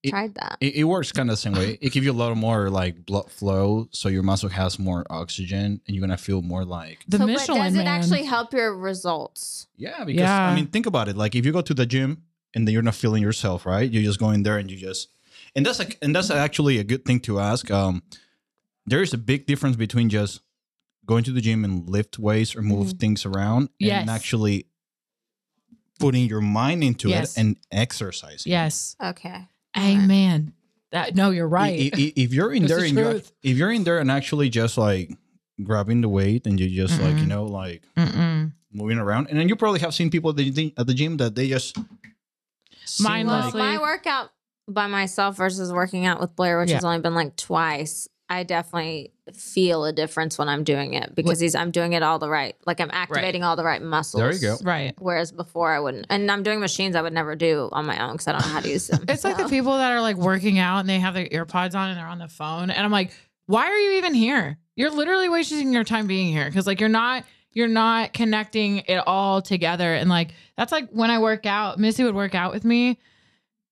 It- 0.03 0.09
tried 0.09 0.33
that. 0.35 0.57
it, 0.61 0.75
it 0.75 0.83
works 0.85 1.11
kind 1.11 1.29
of 1.29 1.33
the 1.33 1.37
same 1.37 1.53
way. 1.53 1.77
It 1.81 1.91
gives 1.91 2.05
you 2.05 2.11
a 2.11 2.13
lot 2.13 2.35
more 2.35 2.69
like 2.69 3.05
blood 3.05 3.31
flow, 3.31 3.87
so 3.91 4.09
your 4.09 4.23
muscle 4.23 4.49
has 4.49 4.79
more 4.79 5.05
oxygen, 5.09 5.79
and 5.85 5.95
you're 5.95 6.01
gonna 6.01 6.17
feel 6.17 6.41
more 6.41 6.65
like 6.65 6.99
The 7.07 7.17
so, 7.19 7.27
Michelin 7.27 7.57
but 7.59 7.63
does 7.65 7.73
man. 7.75 7.85
it 7.87 7.89
actually 7.89 8.23
help 8.23 8.51
your 8.53 8.75
results? 8.75 9.67
yeah. 9.77 10.03
Because 10.03 10.19
Yeah. 10.21 10.49
I 10.49 10.55
mean, 10.55 10.67
think 10.67 10.85
about 10.85 11.07
it. 11.07 11.15
Like 11.17 11.35
if 11.35 11.45
you 11.45 11.51
go 11.51 11.61
to 11.61 11.73
the 11.73 11.85
gym 11.85 12.23
and 12.53 12.67
then 12.67 12.73
you're 12.73 12.81
not 12.83 12.95
feeling 12.95 13.21
yourself, 13.23 13.65
right? 13.65 13.89
You 13.89 14.01
just 14.03 14.19
go 14.19 14.31
in 14.31 14.43
there 14.43 14.57
and 14.57 14.69
you 14.71 14.77
just, 14.77 15.07
and 15.55 15.65
that's 15.65 15.79
like, 15.79 15.97
and 16.01 16.15
that's 16.15 16.29
actually 16.31 16.79
a 16.79 16.83
good 16.83 17.05
thing 17.05 17.19
to 17.21 17.39
ask. 17.39 17.69
Um, 17.71 18.01
there 18.91 19.01
is 19.01 19.13
a 19.13 19.17
big 19.17 19.45
difference 19.47 19.75
between 19.75 20.09
just 20.09 20.41
going 21.05 21.23
to 21.23 21.31
the 21.31 21.41
gym 21.41 21.63
and 21.65 21.87
lift 21.89 22.19
weights 22.19 22.55
or 22.55 22.61
move 22.61 22.89
Mhm. 22.93 22.99
things 22.99 23.25
around, 23.25 23.69
Yes. 23.79 24.01
and 24.01 24.09
actually 24.09 24.67
putting 25.99 26.27
your 26.27 26.41
mind 26.41 26.83
into 26.83 27.09
Yes. 27.09 27.35
it 27.37 27.39
and 27.41 27.55
exercising. 27.71 28.51
Yes. 28.51 28.95
Okay. 29.01 29.47
Amen. 29.77 30.53
That 30.91 31.15
no, 31.15 31.29
you're 31.31 31.47
right. 31.47 31.79
i- 31.93 31.97
i- 31.97 32.13
if 32.17 32.33
you're 32.33 32.51
in 32.53 32.65
there 32.65 32.81
the 32.81 32.85
and 32.87 32.97
you're, 32.97 33.21
if 33.43 33.57
you're 33.57 33.71
in 33.71 33.83
there 33.85 33.99
and 33.99 34.11
actually 34.11 34.49
just 34.49 34.77
like 34.77 35.09
grabbing 35.63 36.01
the 36.01 36.09
weight 36.09 36.45
and 36.47 36.59
you 36.59 36.67
just 36.69 36.99
like 37.01 37.17
you 37.17 37.25
know 37.27 37.45
like 37.45 37.83
Mm-mm. 37.95 38.51
moving 38.73 38.97
around, 38.97 39.27
and 39.29 39.39
then 39.39 39.47
you 39.47 39.55
probably 39.55 39.79
have 39.79 39.93
seen 39.93 40.09
people 40.09 40.31
at 40.31 40.35
the, 40.37 40.73
at 40.77 40.85
the 40.87 40.93
gym 40.93 41.17
that 41.17 41.35
they 41.35 41.47
just 41.47 41.77
Mindlessly. 42.99 43.59
like- 43.61 43.75
my 43.75 43.81
workout 43.81 44.31
by 44.67 44.87
myself 44.87 45.37
versus 45.37 45.71
working 45.71 46.05
out 46.05 46.19
with 46.19 46.35
Blair, 46.35 46.59
which 46.59 46.69
Yeah. 46.69 46.75
has 46.77 46.83
only 46.85 46.99
been 46.99 47.15
like 47.15 47.35
twice, 47.35 48.07
I 48.31 48.43
definitely 48.43 49.11
feel 49.33 49.83
a 49.83 49.91
difference 49.91 50.37
when 50.37 50.47
I'm 50.47 50.63
doing 50.63 50.93
it 50.93 51.13
because 51.13 51.41
he's 51.41 51.53
I'm 51.53 51.69
doing 51.69 51.91
it 51.91 52.01
all 52.01 52.17
the 52.17 52.29
right, 52.29 52.55
like 52.65 52.79
I'm 52.79 52.89
activating 52.93 53.43
all 53.43 53.57
the 53.57 53.63
right 53.65 53.81
muscles. 53.81 54.21
There 54.21 54.33
you 54.33 54.57
go. 54.57 54.63
Right. 54.63 54.93
Whereas 54.99 55.33
before 55.33 55.69
I 55.73 55.79
wouldn't, 55.81 56.07
and 56.09 56.31
I'm 56.31 56.41
doing 56.41 56.61
machines 56.61 56.95
I 56.95 57.01
would 57.01 57.11
never 57.11 57.35
do 57.35 57.67
on 57.73 57.85
my 57.85 58.01
own 58.01 58.13
because 58.13 58.27
I 58.29 58.31
don't 58.31 58.41
know 58.41 58.47
how 58.53 58.61
to 58.61 58.69
use 58.69 58.87
them. 58.87 59.03
It's 59.09 59.25
like 59.25 59.35
the 59.35 59.43
So- 59.43 59.49
people 59.49 59.73
that 59.77 59.91
are 59.91 59.99
like 59.99 60.15
working 60.15 60.59
out 60.59 60.79
and 60.79 60.87
they 60.87 60.99
have 60.99 61.13
their 61.13 61.27
earpods 61.27 61.75
on 61.75 61.89
and 61.89 61.99
they're 61.99 62.07
on 62.07 62.19
the 62.19 62.29
phone. 62.29 62.69
And 62.69 62.85
I'm 62.85 62.91
like, 62.91 63.11
why 63.47 63.65
are 63.65 63.77
you 63.77 63.97
even 63.97 64.13
here? 64.13 64.57
You're 64.77 64.91
literally 64.91 65.27
wasting 65.27 65.73
your 65.73 65.83
time 65.83 66.07
being 66.07 66.31
here 66.31 66.45
because 66.45 66.65
like 66.65 66.79
you're 66.79 66.87
not 66.89 67.25
you're 67.51 67.67
not 67.67 68.13
connecting 68.13 68.77
it 68.87 69.03
all 69.05 69.41
together. 69.41 69.93
And 69.93 70.09
like 70.09 70.33
that's 70.55 70.71
like 70.71 70.89
when 70.91 71.11
I 71.11 71.19
work 71.19 71.45
out, 71.45 71.79
Missy 71.79 72.05
would 72.05 72.15
work 72.15 72.33
out 72.33 72.53
with 72.53 72.63
me. 72.63 72.97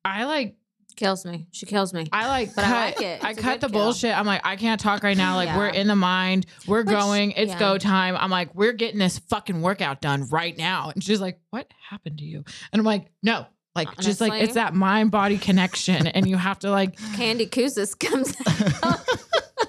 I 0.03 0.25
like 0.25 0.55
kills 0.99 1.25
me. 1.25 1.47
She 1.51 1.65
kills 1.65 1.93
me. 1.93 2.07
I 2.11 2.27
like 2.27 2.53
But 2.53 2.65
cut, 2.65 2.73
I 2.75 2.85
like 2.85 3.01
it. 3.01 3.23
I 3.23 3.29
It's 3.31 3.39
a 3.39 3.41
cut 3.41 3.61
the 3.61 3.67
kill. 3.69 3.79
bullshit. 3.85 4.15
I'm 4.15 4.25
like, 4.25 4.41
I 4.43 4.55
can't 4.57 4.79
talk 4.79 5.01
right 5.01 5.17
now. 5.17 5.35
Like 5.35 5.47
Yeah. 5.47 5.57
we're 5.57 5.67
in 5.69 5.87
the 5.87 5.95
mind. 5.95 6.45
We're 6.67 6.79
Which- 6.83 6.89
going. 6.89 7.31
It's 7.31 7.53
yeah. 7.53 7.59
go 7.59 7.77
time. 7.77 8.15
I'm 8.17 8.29
like, 8.29 8.53
we're 8.53 8.73
getting 8.73 8.99
this 8.99 9.17
fucking 9.17 9.61
workout 9.61 10.01
done 10.01 10.27
right 10.29 10.55
now. 10.57 10.91
And 10.93 11.03
she's 11.03 11.21
like, 11.21 11.39
What 11.51 11.67
happened 11.89 12.19
to 12.19 12.25
you? 12.25 12.43
And 12.73 12.79
I'm 12.79 12.85
like, 12.85 13.07
No. 13.23 13.45
Like 13.75 13.95
just 13.99 14.19
like 14.19 14.33
it's 14.43 14.55
that 14.55 14.73
mind 14.73 15.09
body 15.11 15.37
connection. 15.37 16.05
and 16.07 16.27
you 16.27 16.35
have 16.37 16.59
to 16.59 16.69
like 16.71 16.97
Candy 17.15 17.47
Kuzis 17.47 17.97
comes 17.97 18.35
out. 18.83 18.99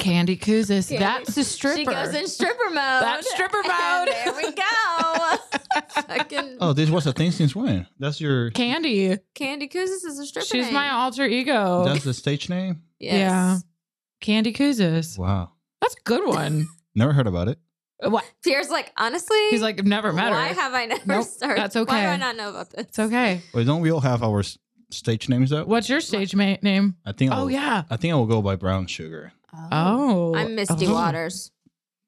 Candy 0.00 0.36
Kuzis. 0.36 0.88
Candy- 0.88 0.98
That's 1.04 1.34
the 1.34 1.44
stripper. 1.44 1.76
She 1.78 1.84
goes 1.84 2.14
in 2.14 2.26
stripper 2.26 2.64
mode. 2.70 2.74
That's 2.76 3.30
stripper 3.30 3.56
mode. 3.62 4.08
there 4.08 4.34
we 4.34 4.52
go. 4.52 5.36
Fucking 6.06 6.56
Oh, 6.60 6.72
this 6.72 6.90
was 6.90 7.06
a 7.06 7.12
thing 7.12 7.30
since 7.30 7.54
when? 7.54 7.86
That's 7.98 8.20
your. 8.20 8.50
Candy. 8.50 9.16
Candy 9.34 9.68
Kuzis 9.68 10.04
is 10.04 10.18
a 10.18 10.26
stripper. 10.26 10.46
She's 10.46 10.64
name. 10.66 10.74
my 10.74 10.90
alter 10.90 11.24
ego. 11.26 11.84
That's 11.84 12.04
the 12.04 12.14
stage 12.14 12.48
name. 12.48 12.82
Yes. 12.98 13.14
Yeah. 13.14 13.56
Candy 14.20 14.52
Kuzis. 14.52 15.18
Wow, 15.18 15.52
That's 15.80 15.94
a 15.94 16.00
good 16.04 16.26
one. 16.26 16.66
never 16.94 17.12
heard 17.12 17.26
about 17.26 17.48
it. 17.48 17.58
what? 18.02 18.24
Pierre's 18.44 18.68
like, 18.68 18.92
honestly, 18.98 19.38
He's 19.50 19.62
like, 19.62 19.78
I've 19.78 19.86
never 19.86 20.12
met 20.12 20.30
why 20.30 20.48
her. 20.48 20.54
Why 20.54 20.60
have 20.62 20.74
I 20.74 20.84
never 20.86 21.02
Nope, 21.06 21.26
started? 21.26 21.58
that's 21.58 21.76
okay. 21.76 21.92
Why 21.94 22.02
do 22.02 22.08
I 22.08 22.16
not 22.16 22.36
know 22.36 22.50
about 22.50 22.70
this? 22.70 22.86
it's 22.86 22.98
okay. 22.98 23.40
Wait, 23.54 23.66
don't 23.66 23.80
we 23.80 23.90
all 23.90 24.00
have 24.00 24.22
our 24.22 24.42
stage 24.90 25.28
names 25.30 25.50
though? 25.50 25.64
What's 25.64 25.88
your 25.88 26.00
stage 26.00 26.34
ma- 26.34 26.56
name? 26.62 26.96
I 27.06 27.12
think. 27.12 27.32
I'll, 27.32 27.44
Oh 27.44 27.48
yeah. 27.48 27.84
I 27.88 27.96
think 27.96 28.12
I 28.12 28.16
will 28.16 28.26
go 28.26 28.42
by 28.42 28.56
Brown 28.56 28.86
Sugar. 28.86 29.32
Oh. 29.72 30.34
I'm 30.34 30.54
Misty 30.54 30.86
Oh. 30.86 30.92
Waters. 30.94 31.50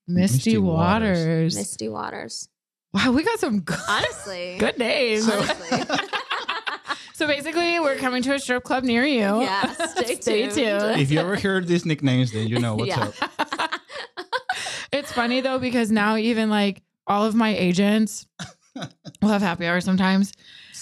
Misty, 0.08 0.36
Misty 0.36 0.58
Waters. 0.58 1.18
Waters. 1.18 1.56
Misty 1.56 1.88
Waters. 1.88 2.48
Wow, 2.92 3.12
we 3.12 3.22
got 3.22 3.38
some 3.38 3.60
good, 3.60 3.78
Honestly. 3.88 4.56
good 4.60 4.78
names. 4.78 5.28
Honestly. 5.28 5.78
So 7.14 7.26
basically, 7.28 7.78
we're 7.78 7.96
coming 7.96 8.20
to 8.24 8.34
a 8.34 8.38
strip 8.40 8.64
club 8.64 8.82
near 8.82 9.04
you. 9.04 9.20
yeah. 9.20 9.72
Stay, 9.86 10.16
Stay 10.16 10.42
tuned. 10.48 10.54
tuned. 10.54 11.00
if 11.00 11.10
you 11.12 11.20
ever 11.20 11.38
heard 11.38 11.68
these 11.68 11.86
nicknames, 11.86 12.32
then 12.32 12.48
you 12.48 12.58
know 12.58 12.74
what's 12.74 12.88
Yeah. 12.88 13.12
up. 13.28 13.70
It's 14.92 15.12
funny 15.12 15.40
though 15.40 15.58
because 15.60 15.90
now 15.92 16.16
even 16.16 16.50
like 16.50 16.82
all 17.06 17.24
of 17.24 17.34
my 17.36 17.54
agents 17.54 18.26
will 18.74 19.28
have 19.28 19.40
happy 19.42 19.66
hour 19.66 19.80
sometimes. 19.80 20.32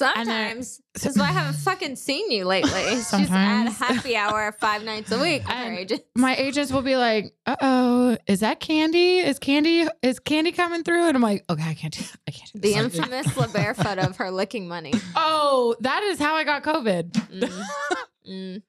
Sometimes. 0.00 0.80
because 0.94 1.16
is 1.16 1.22
I 1.22 1.26
haven't 1.26 1.54
fucking 1.60 1.96
seen 1.96 2.30
you 2.30 2.44
lately. 2.44 2.70
She's 2.96 3.12
at 3.12 3.68
happy 3.68 4.16
hour 4.16 4.50
five 4.58 4.82
nights 4.84 5.10
a 5.12 5.20
week. 5.20 5.42
with 5.42 5.50
her 5.56 5.70
And. 5.72 6.00
My 6.16 6.34
agents 6.36 6.72
will 6.72 6.82
be 6.82 6.96
like, 6.96 7.34
"Uh 7.46 7.56
oh, 7.60 8.16
is 8.26 8.40
that 8.40 8.60
Candy? 8.60 9.18
Is 9.18 9.38
Candy 9.38 9.86
is 10.02 10.18
Candy 10.18 10.52
coming 10.52 10.82
through?" 10.84 11.06
And 11.08 11.16
I'm 11.16 11.22
like, 11.22 11.44
"Okay, 11.50 11.62
I 11.68 11.74
can't 11.74 11.92
do. 11.96 12.04
I 12.26 12.30
can't 12.30 12.50
do 12.52 12.60
The 12.60 12.74
this." 12.74 12.76
infamous 12.98 13.26
LeBear 13.28 13.76
photo 13.76 14.02
of 14.02 14.16
her 14.16 14.30
licking 14.40 14.66
money. 14.68 14.92
oh, 15.16 15.76
that 15.80 16.02
is 16.04 16.18
how 16.18 16.34
I 16.34 16.44
got 16.44 16.62
COVID. 16.62 17.10
Mm. 17.12 17.64
Mm. 18.28 18.62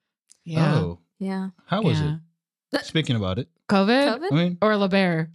Yeah, 0.44 0.74
Oh, 0.74 0.98
Yeah. 1.18 1.50
how 1.66 1.82
was 1.82 2.00
Yeah. 2.00 2.16
it? 2.72 2.84
Speaking 2.84 3.16
about 3.16 3.38
it, 3.38 3.48
COVID, 3.68 4.08
I 4.08 4.18
COVID? 4.18 4.30
mean, 4.32 4.58
or 4.62 4.70
LeBear. 4.72 5.28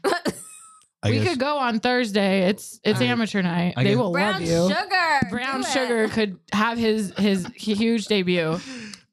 I 1.07 1.11
we 1.11 1.19
guess 1.19 1.29
could 1.29 1.39
go 1.39 1.57
on 1.57 1.79
Thursday. 1.79 2.47
It's 2.49 2.79
it's 2.83 3.01
I- 3.01 3.05
amateur 3.05 3.41
night. 3.41 3.73
I 3.77 3.83
they 3.83 3.89
guess- 3.91 3.97
will 3.97 4.11
Brown 4.11 4.33
love 4.33 4.41
you. 4.41 4.69
sugar. 4.69 5.29
Brown 5.29 5.61
Do 5.61 5.67
it. 5.67 5.71
Sugar 5.71 6.07
could 6.09 6.39
have 6.53 6.77
his 6.77 7.13
his 7.17 7.45
huge 7.55 8.05
debut. 8.07 8.59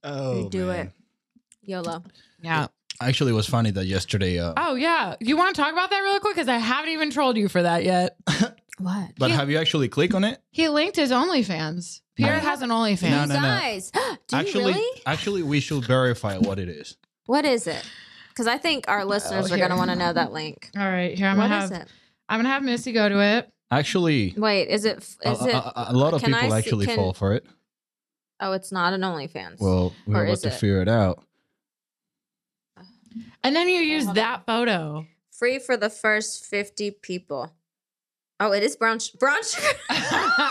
Oh, 0.07 0.51
do 0.51 0.67
man. 0.67 0.89
it. 0.89 0.93
YOLO. 1.63 2.03
Yeah. 2.43 2.67
Actually, 3.01 3.31
it 3.31 3.35
was 3.35 3.47
funny 3.47 3.71
that 3.71 3.87
yesterday. 3.87 4.39
Uh, 4.39 4.53
Oh 4.55 4.75
yeah. 4.75 5.15
You 5.19 5.39
want 5.39 5.57
to 5.57 5.63
talk 5.63 5.73
about 5.73 5.89
that 5.89 6.01
really 6.01 6.21
quick? 6.21 6.35
Because 6.35 6.49
I 6.49 6.59
haven't 6.59 6.91
even 6.91 7.09
trolled 7.11 7.39
you 7.39 7.49
for 7.49 7.63
that 7.63 7.85
yet. 7.85 8.17
What? 8.79 9.11
but 9.19 9.31
yeah. 9.31 9.37
have 9.37 9.51
you 9.51 9.59
actually 9.59 9.87
clicked 9.89 10.15
on 10.15 10.25
it? 10.25 10.41
He 10.51 10.69
linked 10.69 10.97
his 10.97 11.13
OnlyFans. 11.13 12.01
Pierre 12.17 12.35
No. 12.39 12.41
has 12.41 12.61
an 12.61 12.71
OnlyFans. 12.71 13.03
No, 13.11 13.21
You 13.23 13.27
no, 13.29 13.35
no. 13.37 13.41
guys. 13.41 13.91
Do 14.29 14.37
actually, 14.37 14.73
really? 14.75 15.01
actually, 15.07 15.43
we 15.45 15.61
should 15.61 15.85
verify 15.87 16.39
what 16.39 16.59
it 16.59 16.69
is. 16.69 16.97
What 17.27 17.45
is 17.45 17.67
it? 17.69 17.83
Because 18.35 18.49
I 18.49 18.59
think 18.59 18.87
our 18.89 19.05
listeners 19.05 19.53
are 19.53 19.57
going 19.57 19.71
to 19.71 19.77
want 19.77 19.91
to 19.91 19.97
know 19.97 20.13
that 20.13 20.33
link. 20.33 20.71
All 20.77 20.83
right, 20.83 21.17
here 21.17 21.29
I'm 21.29 21.37
What 21.37 21.49
gonna 21.51 21.65
is 21.65 21.71
have 21.71 21.83
it? 21.83 21.89
I'm 22.29 22.39
gonna 22.41 22.49
have 22.49 22.63
Missy 22.65 22.93
go 22.93 23.09
to 23.09 23.21
it. 23.21 23.51
Actually, 23.71 24.35
Wait, 24.37 24.69
is 24.69 24.85
it? 24.85 24.97
a, 25.25 25.31
Is 25.33 25.43
it? 25.47 25.55
a- 25.55 25.81
a- 25.81 25.93
a 25.93 25.95
lot 25.95 26.15
of 26.15 26.23
can 26.23 26.35
I 26.35 26.43
people 26.43 26.51
see- 26.53 26.59
actually 26.59 26.87
can- 26.87 26.97
fall 26.97 27.13
for 27.13 27.33
it. 27.35 27.47
Oh, 28.41 28.53
it's 28.53 28.73
not 28.73 28.93
an 28.93 29.03
OnlyFans. 29.03 29.61
Well, 29.61 29.93
we're 30.07 30.25
about 30.25 30.39
to 30.39 30.49
it? 30.49 30.55
figure 30.55 30.83
it 30.83 30.89
out. 30.89 31.23
And 33.45 33.55
then 33.55 33.69
you 33.69 33.81
use 33.81 34.05
hold 34.05 34.19
on. 34.19 34.25
that 34.25 34.47
photo. 34.47 35.07
free 35.31 35.59
for 35.59 35.77
the 35.77 35.91
first 35.91 36.45
fifty 36.45 36.91
people. 36.91 37.53
Oh, 38.41 38.53
it 38.53 38.63
is 38.65 38.75
brown 38.77 38.99
sh- 38.99 39.11
brown 39.11 39.43
sugar. 39.45 39.67
Damn 39.89 40.51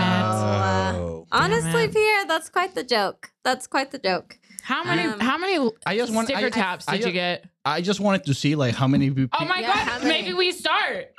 it. 0.00 0.06
Oh, 0.24 0.46
uh, 0.46 0.92
Oh. 0.96 1.26
honestly, 1.32 1.84
it. 1.84 1.92
Pierre, 1.92 2.26
that's 2.26 2.48
quite 2.48 2.74
the 2.74 2.84
joke. 2.84 3.30
That's 3.44 3.66
quite 3.66 3.90
the 3.90 3.98
joke. 3.98 4.38
How 4.68 4.84
many 4.84 5.02
Um, 5.10 5.18
how 5.20 5.38
many 5.38 5.70
I 5.86 5.96
just 5.96 6.12
want. 6.12 6.28
sticker 6.28 6.46
I, 6.46 6.50
taps 6.50 6.84
I 6.88 6.98
did 6.98 7.06
you 7.06 7.12
get? 7.12 7.44
I 7.64 7.80
just 7.80 8.00
wanted 8.00 8.24
to 8.26 8.34
see 8.34 8.54
like 8.54 8.74
how 8.74 8.86
many 8.86 9.10
people. 9.10 9.38
Oh 9.40 9.46
my 9.46 9.60
Yeah, 9.60 9.74
god, 9.98 10.04
maybe 10.04 10.34
we 10.34 10.52
start. 10.52 11.12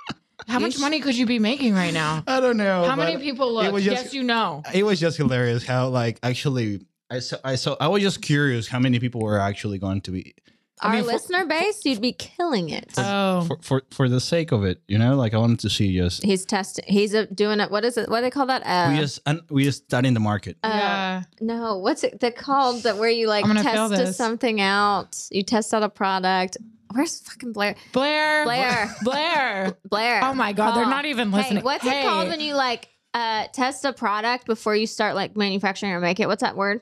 How 0.48 0.60
much 0.60 0.80
money 0.80 1.00
could 1.00 1.18
you 1.18 1.26
be 1.26 1.40
making 1.40 1.74
right 1.74 1.94
now? 1.94 2.24
I 2.28 2.40
don't 2.40 2.58
know. 2.58 2.86
How 2.86 2.96
many 2.96 3.16
but 3.16 3.24
people 3.24 3.50
it 3.50 3.64
look? 3.64 3.74
was 3.74 3.84
just- 3.84 4.04
yes, 4.06 4.14
you 4.14 4.24
know. 4.24 4.62
It 4.74 4.84
was 4.84 5.00
just 5.00 5.18
hilarious 5.18 5.66
how 5.66 5.90
like 5.90 6.20
actually 6.22 6.86
I 7.10 7.20
saw 7.20 7.38
I 7.44 7.56
saw 7.56 7.76
I 7.80 7.88
was 7.88 8.02
just 8.04 8.22
curious 8.22 8.68
how 8.68 8.78
many 8.80 9.00
people 9.00 9.22
were 9.22 9.40
actually 9.40 9.80
going 9.80 10.02
to 10.02 10.12
be 10.12 10.36
I 10.82 10.88
Our 10.88 10.94
mean, 10.96 11.04
for- 11.04 11.12
listener 11.12 11.46
base, 11.46 11.84
you'd 11.84 12.00
be 12.02 12.14
killing 12.14 12.70
it. 12.70 12.94
Oh, 12.98 13.42
for, 13.48 13.58
for 13.62 13.84
for 13.92 14.08
the 14.10 14.22
sake 14.22 14.52
of 14.54 14.64
it, 14.64 14.82
you 14.88 14.98
know. 14.98 15.16
Like 15.18 15.34
I 15.34 15.38
wanted 15.38 15.60
to 15.60 15.70
see 15.70 15.98
just 15.98 16.24
He's 16.24 16.46
testing. 16.46 16.86
He's 16.88 17.14
uh 17.14 17.26
doing 17.34 17.60
it. 17.60 17.70
What 17.70 17.84
is 17.84 17.98
it? 17.98 18.08
What 18.10 18.20
do 18.20 18.22
they 18.22 18.30
call 18.32 18.46
that? 18.46 18.62
Uh, 18.66 18.92
we 18.94 18.98
just 19.00 19.20
and 19.26 19.42
we 19.50 19.64
just 19.66 19.84
studying 19.84 20.14
the 20.14 20.20
market. 20.22 20.58
uh, 20.64 20.70
yeah. 20.72 21.24
No, 21.42 21.78
what's 21.80 22.04
it? 22.06 22.20
They 22.22 22.32
called 22.32 22.84
that 22.84 22.98
where 22.98 23.10
you 23.10 23.28
like 23.28 23.44
I'm 23.46 23.54
gonna 23.56 23.64
feel 23.70 23.90
test 23.90 24.18
something 24.18 24.62
out. 24.62 25.18
You 25.32 25.44
test 25.44 25.74
out 25.74 25.84
a 25.84 25.90
product. 25.90 26.58
Where's 26.94 27.20
fucking 27.20 27.52
Blair? 27.54 27.76
Blair. 27.94 28.46
Blair. 28.46 28.96
Blair. 29.04 29.78
Blair. 29.90 30.22
Oh 30.24 30.34
my 30.34 30.54
god, 30.54 30.76
they're 30.78 30.86
not 30.86 31.06
even 31.06 31.32
Hey, 31.32 31.38
listening. 31.40 31.64
what's 31.64 31.86
it 31.86 32.04
called 32.04 32.30
when 32.30 32.40
you 32.40 32.56
like 32.56 32.88
uh 33.14 33.48
test 33.54 33.84
a 33.86 33.92
product 33.92 34.46
before 34.46 34.76
you 34.78 34.88
start 34.88 35.14
like 35.14 35.36
manufacturing 35.36 35.92
or 35.92 36.00
make 36.00 36.20
it? 36.22 36.28
What's 36.28 36.42
that 36.42 36.56
word? 36.56 36.82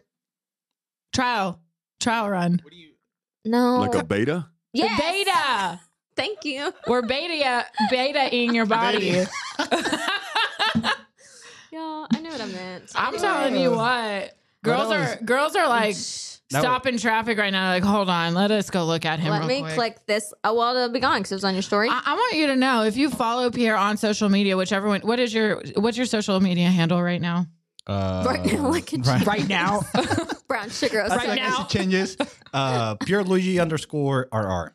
trial 1.14 1.60
trial 2.00 2.30
run? 2.30 2.62
No. 3.48 3.80
Like 3.80 3.96
a 3.96 4.04
beta? 4.04 4.48
yes. 4.74 5.00
Beta. 5.02 5.80
Thank 6.16 6.46
you. 6.46 6.74
We're 6.88 7.02
beta 7.04 7.66
beta 7.92 8.36
in 8.36 8.54
your 8.56 8.66
body. 8.66 9.10
Y'all, 11.72 12.08
I 12.14 12.20
knew 12.22 12.30
what 12.30 12.42
I 12.42 12.46
meant. 12.46 12.92
I'm 12.96 13.14
Anyway. 13.14 13.22
telling 13.22 13.56
you 13.58 13.72
what. 13.72 14.34
Girls 14.64 14.90
that 14.90 15.20
are 15.22 15.24
girls 15.24 15.56
are 15.56 15.68
like 15.70 15.96
That 15.96 16.60
stopping 16.62 16.98
traffic 16.98 17.38
right 17.38 17.52
now. 17.52 17.70
Like, 17.70 17.84
hold 17.84 18.10
on, 18.10 18.34
let 18.34 18.52
us 18.52 18.70
go 18.70 18.86
look 18.86 19.06
at 19.06 19.20
him. 19.20 19.30
Let 19.32 19.40
real 19.40 19.48
me 19.48 19.62
quick. 19.62 19.74
click 19.76 20.06
this. 20.08 20.34
Oh 20.44 20.56
well, 20.56 20.76
it'll 20.76 20.90
be 20.90 21.00
gone 21.00 21.20
because 21.20 21.32
it 21.32 21.36
was 21.36 21.44
on 21.44 21.54
your 21.54 21.62
story. 21.62 21.90
I, 21.90 22.02
I 22.06 22.14
want 22.16 22.36
you 22.36 22.48
to 22.48 22.56
know 22.56 22.84
if 22.84 22.98
you 22.98 23.10
follow 23.10 23.52
Pierre 23.52 23.78
on 23.78 23.98
social 23.98 24.30
media, 24.30 24.58
whichever 24.58 24.88
one. 24.88 25.02
What 25.02 25.20
is 25.20 25.34
your 25.34 25.62
what's 25.76 25.98
your 25.98 26.06
social 26.06 26.40
media 26.40 26.70
handle 26.70 27.02
right 27.02 27.22
now? 27.22 27.46
Uh, 27.88 28.24
Right 28.28 28.46
now, 28.46 28.70
look 28.70 28.94
at 28.94 29.06
right. 29.08 29.26
Right 29.26 29.48
now, 29.48 29.82
Brown 30.48 30.70
sugar. 30.70 31.06
Right 31.10 31.28
like 31.30 31.40
now. 31.40 31.64
changes. 31.66 32.18
Uh, 32.54 32.96
pure 32.96 33.24
Luigi 33.24 33.60
underscore 33.60 34.28
RR. 34.34 34.74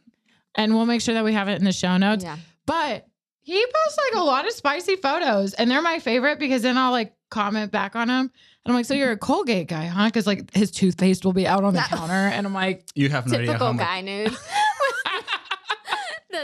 and 0.55 0.75
we'll 0.75 0.87
make 0.87 1.01
sure 1.03 1.15
that 1.15 1.25
we 1.25 1.33
have 1.35 1.49
it 1.49 1.59
in 1.59 1.65
the 1.65 1.73
show 1.73 1.97
notes. 1.99 2.25
Yeah. 2.25 2.37
But 2.67 3.07
he 3.41 3.55
posts 3.63 3.99
like 4.11 4.21
a 4.21 4.25
lot 4.25 4.47
of 4.47 4.53
spicy 4.53 4.97
photos, 4.97 5.53
and 5.55 5.71
they're 5.71 5.83
my 5.83 5.99
favorite 5.99 6.39
because 6.39 6.63
then 6.63 6.79
I'll 6.79 6.93
like 6.93 7.13
comment 7.31 7.71
back 7.73 7.97
on 7.97 8.09
him. 8.09 8.31
And 8.65 8.71
I'm 8.71 8.75
like, 8.75 8.87
so 8.87 8.95
you're 8.95 9.11
a 9.11 9.17
Colgate 9.19 9.67
guy, 9.69 9.87
huh? 9.87 10.07
Because 10.07 10.27
like 10.27 10.55
his 10.55 10.71
toothpaste 10.71 11.25
will 11.25 11.33
be 11.33 11.47
out 11.47 11.65
on 11.65 11.75
the 11.75 11.81
counter, 11.89 12.13
and 12.15 12.47
I'm 12.47 12.55
like, 12.55 12.85
You 12.95 13.09
have 13.11 13.27
no 13.27 13.35
idea 13.35 13.49
Typical 13.49 13.73
much. 13.75 13.85
guy 13.87 14.01
nude. 14.01 14.33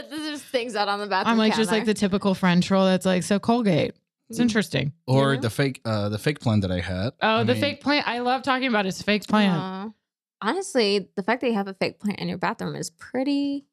There's 0.09 0.41
things 0.43 0.75
out 0.75 0.87
on 0.87 0.99
the 0.99 1.07
bathroom. 1.07 1.31
I'm 1.31 1.37
like 1.37 1.55
just 1.55 1.71
like 1.71 1.85
the 1.85 1.93
typical 1.95 2.35
friend 2.35 2.61
troll 2.61 2.85
that's 2.85 3.05
like, 3.07 3.23
so 3.23 3.39
Colgate. 3.39 3.95
It's 4.29 4.39
interesting. 4.39 4.93
Or 5.07 5.33
Yeah. 5.33 5.39
the 5.39 5.49
fake, 5.49 5.81
uh, 5.85 6.09
the 6.09 6.19
fake 6.19 6.39
plan 6.39 6.59
that 6.61 6.71
I 6.71 6.79
had. 6.81 7.13
Oh, 7.21 7.37
I 7.37 7.43
the 7.43 7.53
mean, 7.53 7.61
fake 7.61 7.81
plant. 7.81 8.07
I 8.07 8.19
love 8.19 8.43
talking 8.43 8.67
about 8.67 8.85
his 8.85 9.01
fake 9.01 9.27
plant. 9.27 9.57
Aw. 9.59 9.89
Honestly, 10.41 11.09
the 11.15 11.23
fact 11.23 11.41
that 11.41 11.47
you 11.47 11.53
have 11.55 11.67
a 11.67 11.73
fake 11.73 11.99
plant 11.99 12.19
in 12.19 12.29
your 12.29 12.37
bathroom 12.37 12.75
is 12.75 12.89
pretty. 12.89 13.65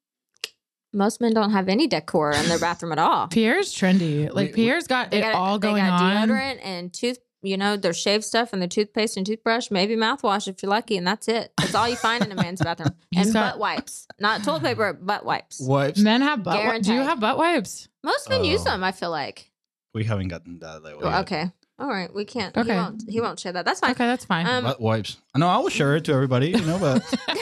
Most 0.92 1.20
men 1.20 1.34
don't 1.34 1.50
have 1.50 1.68
any 1.68 1.86
decor 1.86 2.30
in 2.32 2.48
their 2.48 2.58
bathroom 2.58 2.90
at 2.92 2.98
all. 2.98 3.28
Pierre's 3.28 3.72
trendy. 3.74 4.32
Like 4.32 4.48
we- 4.48 4.52
Pierre's 4.64 4.86
got 4.86 5.12
it 5.12 5.20
got, 5.20 5.34
all 5.34 5.58
they 5.58 5.68
going 5.68 5.84
got 5.84 6.00
on. 6.00 6.28
deodorant 6.28 6.58
and 6.64 6.92
tooth. 6.92 7.18
You 7.42 7.56
know, 7.58 7.76
their 7.76 7.92
shave 7.92 8.24
stuff 8.24 8.52
and 8.52 8.60
their 8.62 8.68
toothpaste 8.68 9.16
and 9.16 9.24
toothbrush, 9.24 9.70
maybe 9.70 9.94
mouthwash 9.94 10.48
if 10.48 10.62
you're 10.62 10.70
lucky, 10.70 10.96
and 10.96 11.06
that's 11.06 11.28
it. 11.28 11.52
That's 11.58 11.74
all 11.76 11.88
you 11.88 11.94
find 11.94 12.24
in 12.24 12.32
a 12.32 12.34
man's 12.34 12.60
bathroom. 12.62 12.94
He's 13.12 13.26
and 13.26 13.34
got- 13.34 13.52
butt 13.52 13.58
wipes, 13.60 14.08
not 14.18 14.42
toilet 14.42 14.62
paper, 14.62 14.94
butt 14.94 15.24
wipes. 15.24 15.60
Wipes. 15.60 16.00
Men 16.00 16.22
have 16.22 16.42
butt. 16.42 16.54
Wi- 16.54 16.78
do 16.80 16.88
you 16.88 16.94
Guaranteed. 16.94 17.08
have 17.10 17.20
butt 17.20 17.36
wipes? 17.38 17.88
Most 18.02 18.28
men 18.30 18.44
use 18.44 18.62
Oh. 18.62 18.64
them. 18.64 18.82
I 18.82 18.90
feel 18.92 19.10
like. 19.10 19.52
We 19.96 20.04
haven't 20.04 20.28
gotten 20.28 20.58
that 20.58 20.82
level. 20.82 21.00
Well, 21.00 21.10
yet. 21.10 21.20
okay, 21.20 21.50
all 21.78 21.88
right, 21.88 22.12
we 22.12 22.26
can't. 22.26 22.54
Okay. 22.54 22.70
He 22.70 22.76
won't. 22.78 23.02
He 23.08 23.20
won't 23.22 23.40
share 23.40 23.52
that. 23.52 23.64
That's 23.64 23.80
fine. 23.80 23.92
Okay, 23.92 24.04
that's 24.04 24.26
fine. 24.26 24.46
Um, 24.46 24.64
Butt 24.64 24.78
wipes. 24.78 25.16
No, 25.34 25.48
I 25.48 25.56
will 25.56 25.70
share 25.70 25.96
it 25.96 26.04
to 26.04 26.12
everybody, 26.12 26.50
you 26.50 26.60
know, 26.60 26.78
but 26.78 27.02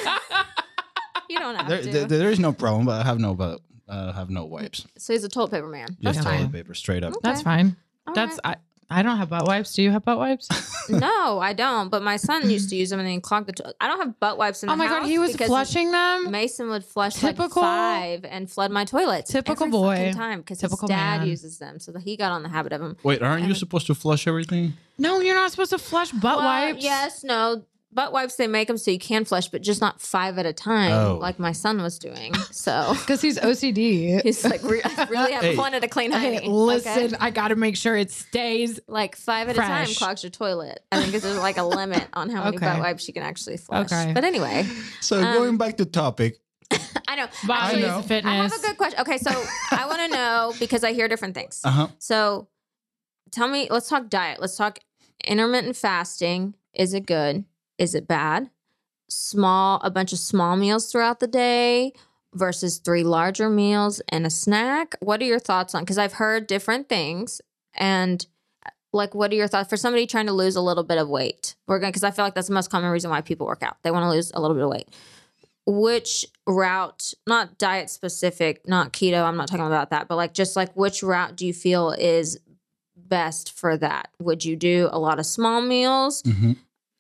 you 1.29 1.41
don't 1.41 1.57
have 1.57 1.69
there, 1.69 1.83
to. 1.83 1.91
there, 1.91 2.05
there 2.05 2.31
is 2.31 2.39
no 2.39 2.53
problem. 2.53 2.87
But 2.87 3.01
I 3.01 3.05
have 3.05 3.19
no 3.19 3.35
butt. 3.35 3.61
I 3.89 3.93
uh, 3.93 4.13
have 4.13 4.31
no 4.31 4.45
wipes. 4.45 4.87
So 4.97 5.15
he's 5.15 5.25
a 5.25 5.29
toilet 5.29 5.51
paper 5.51 5.67
man. 5.67 5.89
Just 6.01 6.03
That's 6.03 6.19
toilet 6.25 6.37
fine. 6.37 6.53
paper, 6.53 6.75
straight 6.75 7.03
up. 7.03 7.15
That's 7.25 7.43
fine. 7.43 7.75
All 8.07 8.15
That's 8.15 8.39
right. 8.45 8.59
I. 8.91 9.01
I 9.01 9.03
don't 9.03 9.17
have 9.17 9.29
butt 9.31 9.47
wipes. 9.47 9.75
Do 9.75 9.83
you 9.83 9.91
have 9.91 10.05
butt 10.05 10.19
wipes? 10.19 10.49
no, 10.89 11.39
I 11.39 11.53
don't. 11.53 11.89
But 11.91 12.03
my 12.03 12.17
son 12.17 12.49
used 12.51 12.71
to 12.71 12.77
use 12.77 12.91
them 12.91 13.01
and 13.01 13.09
then 13.09 13.21
clog 13.21 13.47
the. 13.47 13.53
To- 13.55 13.75
I 13.81 13.89
don't 13.89 13.99
have 14.01 14.19
butt 14.21 14.39
wipes 14.39 14.63
in 14.63 14.69
the 14.69 14.73
oh 14.73 14.77
my 14.77 14.87
god, 14.87 15.07
he 15.07 15.19
was 15.19 15.35
flushing 15.37 15.91
them. 15.91 16.31
Mason 16.31 16.69
would 16.69 16.85
flush 16.85 17.15
Typical- 17.15 17.63
like 17.63 18.23
five 18.23 18.25
and 18.25 18.51
flood 18.51 18.71
my 18.71 18.85
toilet. 18.85 19.27
Typical 19.27 19.67
every 19.67 19.71
boy. 19.71 19.97
fucking 19.97 20.15
time 20.15 20.41
because 20.41 20.61
his 20.61 20.71
Typical 20.71 20.89
dad 20.89 21.19
man. 21.21 21.29
uses 21.29 21.59
them, 21.59 21.79
so 21.81 21.93
he 21.99 22.17
got 22.17 22.33
on 22.33 22.43
the 22.43 22.49
habit 22.49 22.73
of 22.73 22.81
them. 22.81 22.97
Wait, 23.03 23.23
aren't 23.23 23.47
you 23.47 23.55
supposed 23.55 23.87
to 23.89 23.95
flush 23.95 24.27
everything? 24.27 24.75
No, 24.99 25.21
you're 25.21 25.35
not 25.35 25.51
supposed 25.51 25.71
to 25.71 25.79
flush 25.79 26.11
butt 26.13 26.37
Well, 26.39 26.45
wipes. 26.45 26.83
Yes, 26.85 27.25
no. 27.25 27.65
Butt 27.95 28.13
wipes 28.13 28.35
they 28.35 28.49
make 28.49 28.67
them 28.67 28.77
so 28.77 28.91
you 28.91 28.99
can 28.99 29.25
flush, 29.25 29.49
but 29.49 29.63
just 29.63 29.81
not 29.81 30.01
five 30.01 30.37
at 30.39 30.47
a 30.47 30.53
time, 30.53 30.91
Oh. 30.93 31.15
like 31.21 31.39
my 31.39 31.53
son 31.53 31.81
was 31.81 31.99
doing. 31.99 32.35
So 32.51 32.93
because 32.99 33.21
he's 33.23 33.39
OCD. 33.39 34.21
he's 34.23 34.45
like, 34.45 34.63
re- 34.65 34.83
I 34.85 35.05
really 35.09 35.33
have 35.33 35.43
Hey. 35.45 35.57
wanted 35.57 35.81
to 35.83 35.89
clean 35.89 36.11
Hey, 36.11 36.41
listen, 36.49 37.05
okay? 37.15 37.17
I 37.21 37.31
got 37.31 37.49
to 37.49 37.57
make 37.57 37.77
sure 37.77 37.97
it 37.97 38.11
stays. 38.11 38.81
like 38.89 39.15
five 39.17 39.49
at 39.49 39.57
a 39.57 39.61
time 39.61 39.87
clogs 39.95 40.25
your 40.25 40.31
toilet. 40.31 40.81
I 40.91 41.01
think 41.01 41.13
there's 41.23 41.39
like 41.39 41.57
a 41.57 41.63
limit 41.63 42.05
on 42.15 42.31
how 42.31 42.43
many 42.45 42.57
Okay. 42.57 42.67
butt 42.67 42.81
wipes 42.81 43.07
you 43.07 43.15
can 43.15 43.23
actually 43.23 43.59
flush. 43.59 43.93
Okay. 43.93 44.13
But 44.13 44.25
anyway, 44.25 44.67
So 45.01 45.23
Um, 45.23 45.35
going 45.35 45.57
back 45.57 45.77
to 45.77 45.85
topic, 45.85 46.37
I 47.07 47.15
know. 47.17 47.27
Bodies, 47.47 47.49
Actually, 47.49 47.83
know. 47.83 48.03
fitness. 48.03 48.33
I 48.33 48.35
have 48.37 48.53
a 48.53 48.59
good 48.67 48.77
question. 48.77 49.01
Okay, 49.01 49.19
so 49.19 49.31
I 49.71 49.87
want 49.87 50.01
to 50.01 50.09
know 50.17 50.53
because 50.59 50.83
I 50.83 50.93
hear 50.95 51.07
different 51.07 51.35
things. 51.35 51.61
uh 51.63 51.71
huh. 51.71 51.89
So 51.99 52.49
tell 53.31 53.47
me, 53.47 53.69
let's 53.71 53.89
talk 53.89 54.09
diet. 54.09 54.41
Let's 54.41 54.57
talk 54.57 54.81
intermittent 55.25 55.77
fasting. 55.77 56.55
Is 56.75 56.93
it 56.93 57.07
good? 57.07 57.45
Is 57.79 57.95
it 57.95 58.07
bad? 58.09 58.51
Small, 59.09 59.81
a 59.83 59.91
bunch 59.91 60.13
of 60.13 60.19
small 60.19 60.57
meals 60.57 60.91
throughout 60.91 61.21
the 61.21 61.27
day 61.27 61.93
versus 62.35 62.79
three 62.79 63.05
larger 63.05 63.49
meals 63.49 64.01
and 64.09 64.27
a 64.27 64.31
snack. 64.31 64.95
What 65.01 65.21
are 65.21 65.27
your 65.27 65.39
thoughts 65.39 65.75
on? 65.75 65.83
Because 65.83 65.99
I've 65.99 66.15
heard 66.15 66.47
different 66.47 66.89
things. 66.89 67.41
And 67.75 68.27
like, 68.93 69.15
what 69.15 69.33
are 69.33 69.37
your 69.37 69.49
thoughts 69.49 69.69
for 69.69 69.77
somebody 69.77 70.07
trying 70.07 70.27
to 70.27 70.33
lose 70.33 70.57
a 70.57 70.61
little 70.61 70.85
bit 70.85 70.99
of 70.99 71.09
weight? 71.09 71.57
We're 71.67 71.79
going, 71.79 71.91
because 71.91 72.05
I 72.05 72.11
feel 72.11 72.25
like 72.25 72.35
that's 72.35 72.49
the 72.49 72.55
most 72.55 72.71
common 72.71 72.91
reason 72.91 73.11
why 73.11 73.21
people 73.21 73.47
work 73.47 73.63
out. 73.63 73.77
They 73.83 73.91
want 73.91 74.05
to 74.05 74.11
lose 74.11 74.31
a 74.33 74.41
little 74.41 74.55
bit 74.55 74.65
of 74.65 74.71
weight. 74.71 74.89
Which 75.67 76.27
route, 76.47 77.15
not 77.27 77.57
diet 77.59 77.89
specific, 77.89 78.69
not 78.69 78.93
keto, 78.93 79.25
I'm 79.25 79.37
not 79.37 79.49
talking 79.49 79.67
about 79.67 79.91
that, 79.91 80.09
but 80.09 80.17
like 80.17 80.35
just 80.35 80.57
like 80.57 80.75
which 80.77 81.03
route 81.03 81.37
do 81.37 81.47
you 81.47 81.55
feel 81.55 81.91
is 81.91 82.39
best 82.97 83.53
for 83.53 83.77
that? 83.79 84.09
Would 84.21 84.45
you 84.45 84.57
do 84.57 84.89
a 84.93 84.99
lot 84.99 85.19
of 85.19 85.27
small 85.27 85.61
meals, 85.61 86.23
hmm 86.23 86.53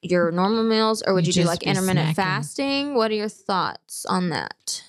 your 0.04 0.30
normal 0.30 0.62
meals, 0.64 1.02
or 1.02 1.14
would 1.14 1.26
You 1.26 1.32
you, 1.32 1.42
do 1.42 1.48
like 1.48 1.62
intermittent 1.62 2.10
snacking. 2.10 2.14
fasting? 2.16 2.94
What 2.94 3.10
are 3.10 3.14
your 3.14 3.28
thoughts 3.28 4.04
on 4.06 4.28
that? 4.30 4.82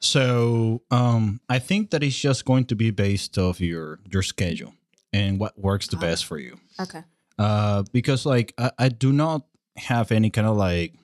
So 0.00 0.82
um, 0.90 1.40
I 1.48 1.58
think 1.58 1.90
that 1.90 2.02
it's 2.02 2.16
just 2.18 2.44
going 2.44 2.66
to 2.66 2.76
be 2.76 2.90
based 2.90 3.36
off 3.38 3.60
your 3.60 3.98
your 4.10 4.22
schedule 4.22 4.74
and 5.12 5.38
what 5.40 5.58
works 5.58 5.88
the 5.88 5.96
best 5.96 6.24
for 6.26 6.38
you. 6.38 6.58
Okay. 6.80 7.02
Uh, 7.38 7.82
because 7.92 8.24
like 8.26 8.52
I, 8.58 8.70
I 8.78 8.88
do 8.90 9.12
not 9.12 9.42
have 9.76 10.12
any 10.12 10.30
kind 10.30 10.46
of 10.46 10.56
like 10.56 10.94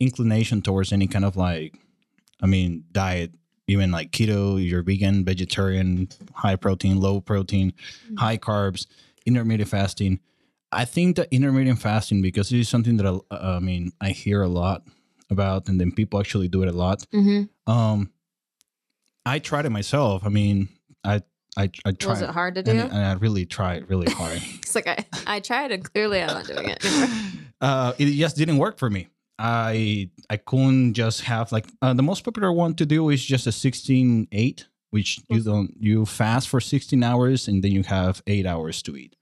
inclination 0.00 0.62
towards 0.62 0.92
any 0.92 1.06
kind 1.06 1.24
of 1.24 1.36
like, 1.36 1.74
I 2.42 2.46
mean, 2.46 2.84
diet, 2.92 3.32
even 3.66 3.90
like 3.90 4.10
keto, 4.12 4.64
you're 4.64 4.82
vegan, 4.82 5.24
vegetarian, 5.24 6.08
high 6.34 6.56
protein, 6.56 7.00
low 7.00 7.20
protein, 7.20 7.72
Mhm. 8.10 8.18
high 8.18 8.38
carbs, 8.38 8.86
intermittent 9.26 9.68
fasting. 9.68 10.20
I 10.70 10.84
think 10.84 11.16
that 11.16 11.28
intermittent 11.30 11.80
fasting 11.80 12.22
because 12.22 12.52
it 12.52 12.58
is 12.58 12.68
something 12.68 12.96
that 12.98 13.22
I, 13.30 13.36
I 13.36 13.58
mean 13.58 13.92
I 14.00 14.10
hear 14.10 14.42
a 14.42 14.48
lot 14.48 14.82
about, 15.30 15.68
and 15.68 15.80
then 15.80 15.92
people 15.92 16.20
actually 16.20 16.48
do 16.48 16.62
it 16.62 16.68
a 16.68 16.72
lot. 16.72 17.06
Mm-hmm. 17.12 17.70
Um, 17.70 18.10
I 19.24 19.38
tried 19.38 19.66
it 19.66 19.70
myself. 19.70 20.22
I 20.24 20.28
mean, 20.28 20.68
I 21.04 21.22
I 21.56 21.70
I 21.84 21.92
tried, 21.92 22.10
Was 22.10 22.22
it 22.22 22.30
hard 22.30 22.54
to 22.56 22.62
do? 22.62 22.70
and, 22.70 22.80
and 22.80 22.98
I 22.98 23.12
really 23.14 23.46
tried 23.46 23.88
really 23.88 24.10
hard. 24.12 24.40
it's 24.62 24.74
like 24.74 24.86
I, 24.86 25.04
I 25.26 25.40
tried 25.40 25.72
and 25.72 25.84
clearly 25.84 26.20
I'm 26.22 26.28
not 26.28 26.46
doing 26.46 26.68
it. 26.68 26.84
anymore. 26.84 27.08
uh, 27.60 27.92
it 27.98 28.06
just 28.12 28.36
didn't 28.36 28.58
work 28.58 28.78
for 28.78 28.90
me. 28.90 29.08
I 29.38 30.10
I 30.30 30.36
couldn't 30.36 30.94
just 30.94 31.22
have 31.22 31.52
like 31.52 31.66
uh, 31.80 31.94
the 31.94 32.02
most 32.02 32.24
popular 32.24 32.52
one 32.52 32.74
to 32.74 32.86
do 32.86 33.08
is 33.10 33.24
just 33.24 33.46
a 33.46 33.52
16 33.52 34.28
8, 34.32 34.66
which 34.90 35.20
you 35.28 35.40
don't 35.42 35.74
you 35.78 36.06
fast 36.06 36.48
for 36.48 36.60
16 36.60 37.02
hours 37.02 37.48
and 37.48 37.62
then 37.62 37.72
you 37.72 37.82
have 37.84 38.22
eight 38.26 38.46
hours 38.46 38.82
to 38.82 38.96
eat. 38.96 39.14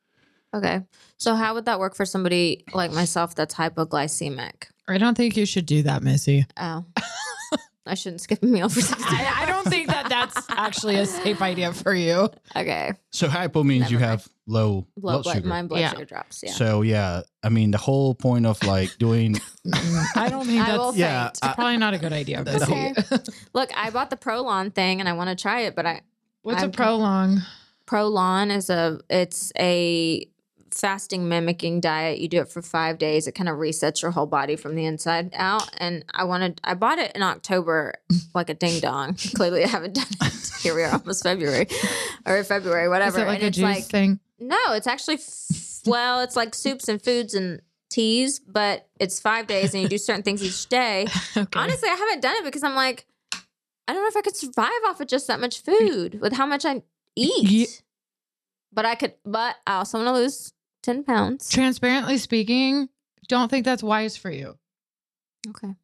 Okay. 0.54 0.80
So 1.18 1.34
how 1.34 1.54
would 1.54 1.66
that 1.66 1.78
work 1.78 1.94
for 1.94 2.04
somebody 2.06 2.64
like 2.72 2.92
myself 2.92 3.34
that's 3.34 3.54
hypoglycemic? 3.54 4.64
I 4.88 4.98
don't 4.98 5.16
think 5.16 5.36
you 5.36 5.46
should 5.46 5.66
do 5.66 5.82
that, 5.82 6.02
Missy. 6.02 6.46
Oh. 6.56 6.84
I 7.88 7.94
shouldn't 7.94 8.20
skip 8.20 8.42
a 8.42 8.46
meal 8.46 8.68
for 8.68 8.80
60 8.80 9.04
I, 9.08 9.42
I 9.42 9.46
don't 9.46 9.64
think 9.68 9.86
that 9.88 10.08
that's 10.08 10.44
actually 10.50 10.96
a 10.96 11.06
safe 11.06 11.40
idea 11.40 11.72
for 11.72 11.94
you. 11.94 12.28
Okay. 12.56 12.92
So 13.12 13.28
hypo 13.28 13.62
means 13.62 13.82
Never 13.82 13.92
you 13.92 13.98
mind. 14.00 14.10
have 14.10 14.28
low 14.48 14.86
Blood, 14.96 15.12
blood 15.12 15.22
blood, 15.22 15.34
sugar. 15.36 15.48
my 15.48 15.62
blood 15.62 15.80
Yeah. 15.80 15.90
sugar 15.90 16.04
drops. 16.04 16.40
Yeah. 16.44 16.50
So 16.52 16.82
yeah, 16.82 17.22
I 17.44 17.48
mean 17.48 17.70
the 17.70 17.78
whole 17.78 18.14
point 18.16 18.44
of 18.44 18.60
like 18.64 18.98
doing 18.98 19.34
mm, 19.66 20.04
I 20.16 20.28
don't 20.28 20.46
think 20.46 20.62
I 20.62 20.66
that's 20.66 20.78
will 20.78 20.96
yeah, 20.96 21.26
faint. 21.26 21.38
I- 21.42 21.54
probably 21.54 21.76
not 21.76 21.94
a 21.94 21.98
good 21.98 22.12
idea. 22.12 22.42
That's 22.42 22.68
Missy. 22.68 22.94
okay. 23.12 23.22
Look, 23.52 23.70
I 23.76 23.90
bought 23.90 24.10
the 24.10 24.16
Prolon 24.16 24.74
thing 24.74 24.98
and 24.98 25.08
I 25.08 25.12
want 25.12 25.30
to 25.30 25.40
try 25.40 25.60
it, 25.60 25.76
but 25.76 25.86
I 25.86 26.00
What's 26.42 26.60
I'm- 26.62 26.70
a 26.70 26.72
prolong? 26.72 27.42
Prolon 27.86 28.50
is 28.54 28.68
a 28.68 28.98
it's 29.08 29.52
a 29.58 30.26
fasting 30.76 31.28
mimicking 31.28 31.80
diet. 31.80 32.18
You 32.18 32.28
do 32.28 32.40
it 32.40 32.48
for 32.48 32.62
five 32.62 32.98
days. 32.98 33.26
It 33.26 33.32
kind 33.32 33.48
of 33.48 33.56
resets 33.56 34.02
your 34.02 34.10
whole 34.10 34.26
body 34.26 34.56
from 34.56 34.74
the 34.74 34.84
inside 34.84 35.30
out. 35.34 35.68
And 35.78 36.04
I 36.12 36.24
wanted 36.24 36.60
I 36.62 36.74
bought 36.74 36.98
it 36.98 37.12
in 37.14 37.22
October 37.22 37.94
like 38.34 38.50
a 38.50 38.54
ding 38.54 38.80
dong. 38.80 39.14
Clearly 39.34 39.64
I 39.64 39.68
haven't 39.68 39.94
done 39.94 40.06
it. 40.22 40.50
Here 40.60 40.74
we 40.74 40.82
are 40.82 40.92
almost 40.92 41.22
February. 41.22 41.66
Or 42.26 42.42
February, 42.42 42.88
whatever. 42.88 43.18
Is 43.18 43.22
it 43.22 43.26
like 43.28 43.34
and 43.36 43.44
a 43.44 43.46
it's 43.46 43.56
juice 43.56 43.62
like 43.62 43.84
thing? 43.84 44.18
no, 44.40 44.72
it's 44.72 44.88
actually 44.88 45.18
well, 45.86 46.20
it's 46.22 46.34
like 46.34 46.56
soups 46.56 46.88
and 46.88 47.00
foods 47.00 47.34
and 47.34 47.62
teas, 47.88 48.40
but 48.40 48.88
it's 48.98 49.20
five 49.20 49.46
days 49.46 49.74
and 49.74 49.82
you 49.82 49.88
do 49.88 49.96
certain 49.98 50.24
things 50.24 50.42
each 50.42 50.68
day. 50.68 51.06
Okay. 51.36 51.60
Honestly, 51.60 51.88
I 51.88 51.94
haven't 51.94 52.20
done 52.20 52.34
it 52.36 52.44
because 52.44 52.64
I'm 52.64 52.74
like, 52.74 53.06
I 53.86 53.92
don't 53.92 54.02
know 54.02 54.08
if 54.08 54.16
I 54.16 54.22
could 54.22 54.36
survive 54.36 54.70
off 54.88 55.00
of 55.00 55.06
just 55.06 55.26
that 55.28 55.38
much 55.38 55.60
food 55.60 56.20
with 56.20 56.32
how 56.32 56.46
much 56.46 56.64
I 56.64 56.82
eat. 57.14 57.82
But 58.72 58.86
I 58.86 58.94
could, 58.94 59.14
but 59.24 59.56
I 59.66 59.74
also 59.76 59.98
want 59.98 60.08
to 60.08 60.12
lose 60.12 60.52
10 60.86 61.04
pounds. 61.04 61.50
Transparently 61.50 62.16
speaking, 62.16 62.88
don't 63.28 63.50
think 63.50 63.64
that's 63.64 63.82
wise 63.82 64.16
for 64.16 64.30
you. 64.30 64.56
Okay. 65.48 65.74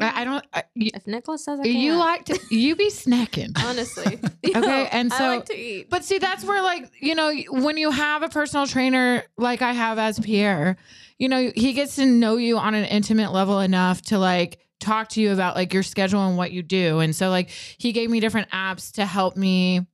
I, 0.00 0.22
I 0.22 0.24
don't. 0.24 0.44
I, 0.52 0.64
you, 0.74 0.90
If 0.94 1.06
Nicholas 1.06 1.44
says 1.44 1.60
I 1.60 1.64
can. 1.64 1.76
you 1.76 1.96
like 1.96 2.24
to. 2.26 2.38
You 2.50 2.74
be 2.74 2.90
snacking. 2.90 3.52
Honestly. 3.64 4.18
Okay, 4.56 4.88
and 4.90 5.12
so, 5.12 5.24
I 5.24 5.36
like 5.36 5.44
to 5.46 5.54
eat. 5.58 5.90
But 5.90 6.04
see, 6.04 6.18
that's 6.18 6.42
where, 6.42 6.62
like, 6.62 6.90
you 7.00 7.14
know, 7.14 7.34
when 7.50 7.76
you 7.76 7.90
have 7.90 8.22
a 8.22 8.28
personal 8.28 8.66
trainer 8.66 9.24
like 9.36 9.60
I 9.60 9.72
have 9.72 9.98
as 9.98 10.18
Pierre, 10.18 10.76
you 11.18 11.28
know, 11.28 11.50
he 11.54 11.72
gets 11.74 11.96
to 11.96 12.06
know 12.06 12.36
you 12.36 12.56
on 12.56 12.74
an 12.74 12.84
intimate 12.86 13.32
level 13.32 13.60
enough 13.60 14.00
to 14.02 14.18
like 14.18 14.60
talk 14.80 15.08
to 15.10 15.20
you 15.20 15.32
about 15.32 15.56
like 15.56 15.74
your 15.74 15.82
schedule 15.82 16.26
and 16.26 16.38
what 16.38 16.52
you 16.52 16.62
do. 16.62 17.00
And 17.00 17.14
so, 17.14 17.28
like, 17.28 17.50
he 17.50 17.92
gave 17.92 18.08
me 18.08 18.20
different 18.20 18.48
apps 18.50 18.92
to 18.92 19.04
help 19.04 19.36
me 19.36 19.86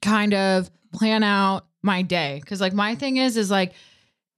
kind 0.00 0.32
of 0.32 0.70
plan 0.94 1.22
out 1.22 1.66
my 1.82 2.02
day. 2.02 2.42
Cause, 2.46 2.60
like, 2.60 2.72
my 2.72 2.94
thing 2.94 3.16
is, 3.16 3.36
is 3.36 3.50
like, 3.50 3.72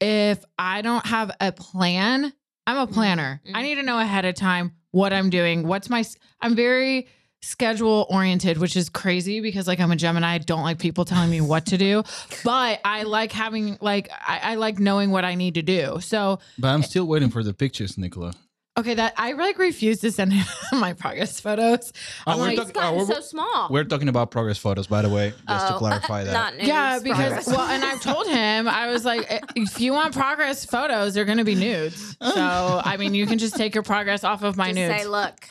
if 0.00 0.44
I 0.58 0.82
don't 0.82 1.06
have 1.06 1.30
a 1.40 1.52
plan, 1.52 2.32
I'm 2.66 2.76
a 2.78 2.86
planner. 2.86 3.40
I 3.46 3.60
mhm. 3.60 3.62
need 3.62 3.74
to 3.76 3.82
know 3.82 3.98
ahead 3.98 4.24
of 4.24 4.34
time 4.34 4.72
what 4.90 5.12
I'm 5.12 5.30
doing. 5.30 5.66
What's 5.66 5.90
my, 5.90 6.04
I'm 6.40 6.54
very, 6.54 7.08
schedule 7.44 8.06
oriented, 8.08 8.58
which 8.58 8.76
is 8.76 8.88
crazy 8.88 9.40
because 9.40 9.66
like 9.66 9.78
I'm 9.78 9.92
a 9.92 9.96
Gemini. 9.96 10.34
I 10.34 10.38
don't 10.38 10.62
like 10.62 10.78
people 10.78 11.04
telling 11.04 11.30
me 11.30 11.40
what 11.40 11.66
to 11.66 11.78
do, 11.78 12.02
but 12.44 12.80
I 12.84 13.02
like 13.02 13.32
having 13.32 13.76
like 13.80 14.10
I, 14.10 14.40
I 14.42 14.54
like 14.56 14.78
knowing 14.78 15.10
what 15.10 15.24
I 15.24 15.34
need 15.34 15.54
to 15.54 15.62
do. 15.62 15.98
So 16.00 16.40
But 16.58 16.68
I'm 16.68 16.82
still 16.82 17.06
waiting 17.06 17.30
for 17.30 17.42
the 17.42 17.54
pictures, 17.54 17.98
Nicola. 17.98 18.32
Okay, 18.76 18.94
that 18.94 19.14
I 19.16 19.32
like 19.32 19.58
refuse 19.58 20.00
to 20.00 20.10
send 20.12 20.32
him 20.32 20.46
my 20.80 20.92
progress 20.92 21.38
photos. 21.40 21.92
Oh, 22.26 22.36
we're 22.36 22.42
like, 22.44 22.56
talk- 22.56 22.66
He's 22.66 22.72
gotten 22.72 22.94
we're- 22.98 23.14
so 23.14 23.20
small. 23.20 23.68
We're 23.70 23.84
talking 23.84 24.08
about 24.08 24.30
progress 24.30 24.58
photos, 24.58 24.86
by 24.86 25.02
the 25.02 25.08
way, 25.10 25.32
just 25.48 25.66
to 25.68 25.74
Oh, 25.74 25.78
clarify 25.78 26.24
that. 26.24 26.32
Not 26.32 26.54
nudes, 26.56 26.68
yeah, 26.68 26.98
because 26.98 27.16
progress. 27.16 27.46
well, 27.48 27.60
and 27.70 27.84
I've 27.84 28.00
told 28.00 28.26
him 28.26 28.68
I 28.68 28.88
was 28.88 29.04
like, 29.04 29.30
"Eh, 29.30 29.40
if 29.56 29.80
you 29.80 29.92
want 29.92 30.14
progress 30.14 30.64
photos, 30.64 31.14
they're 31.14 31.24
going 31.24 31.38
to 31.38 31.44
be 31.44 31.54
nudes. 31.54 32.16
So 32.20 32.80
I 32.84 32.96
mean, 32.96 33.14
you 33.14 33.26
can 33.26 33.38
just 33.38 33.56
take 33.56 33.74
your 33.74 33.82
progress 33.84 34.24
off 34.24 34.42
of 34.42 34.56
my 34.56 34.72
Just 34.72 34.76
nudes. 34.76 35.02
say, 35.02 35.06
look, 35.08 35.46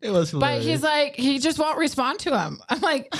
it 0.00 0.10
was 0.10 0.32
but 0.32 0.60
he's 0.62 0.82
like, 0.82 1.16
he 1.16 1.38
just 1.38 1.58
won't 1.58 1.78
respond 1.78 2.18
to 2.20 2.38
him. 2.38 2.60
I'm 2.68 2.80
like, 2.80 3.14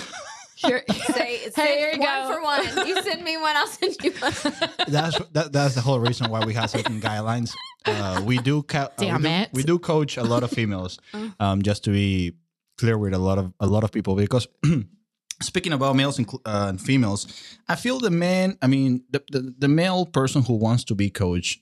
here, 0.67 0.83
say, 0.89 1.37
hey, 1.37 1.51
send 1.51 1.69
here 1.69 1.91
you 1.93 2.01
one 2.01 2.29
go. 2.29 2.35
for 2.35 2.43
one. 2.43 2.87
You 2.89 3.03
send 3.03 3.23
me 3.25 3.37
one, 3.37 3.57
I'll 3.57 3.67
send 3.67 3.97
you 4.03 4.13
one. 4.13 4.33
that's 4.89 5.19
that, 5.33 5.53
that's 5.53 5.75
the 5.75 5.81
whole 5.81 6.01
reason 6.01 6.31
why 6.31 6.45
we 6.45 6.55
have 6.55 6.71
certain 6.71 7.01
guidelines. 7.01 7.53
Uh, 7.87 8.23
we 8.25 8.39
do 8.39 8.63
ca- 8.63 8.91
uh, 8.97 9.03
Damn 9.03 9.23
we 9.23 9.29
do, 9.29 9.35
it. 9.35 9.49
we 9.53 9.63
do 9.63 9.79
coach 9.79 10.17
a 10.17 10.23
lot 10.25 10.43
of 10.43 10.51
females, 10.51 10.99
Oh. 11.13 11.33
um, 11.41 11.63
just 11.63 11.85
to 11.85 11.91
be 11.91 12.33
clear 12.79 12.97
with 12.99 13.15
a 13.15 13.19
lot 13.19 13.39
of 13.39 13.53
a 13.61 13.67
lot 13.67 13.85
of 13.85 13.93
people 13.93 14.15
because. 14.17 14.49
Speaking 15.43 15.73
about 15.73 15.97
males 15.97 16.17
and, 16.17 16.29
uh, 16.47 16.67
and 16.69 16.81
females, 16.81 17.27
I 17.69 17.75
feel 17.75 17.99
the 17.99 18.09
man. 18.09 18.57
I 18.63 18.69
mean, 18.69 19.03
the, 19.11 19.21
the 19.33 19.53
the 19.59 19.69
male 19.69 20.07
person 20.07 20.43
who 20.43 20.55
wants 20.55 20.85
to 20.85 20.95
be 20.95 21.11
coach 21.11 21.61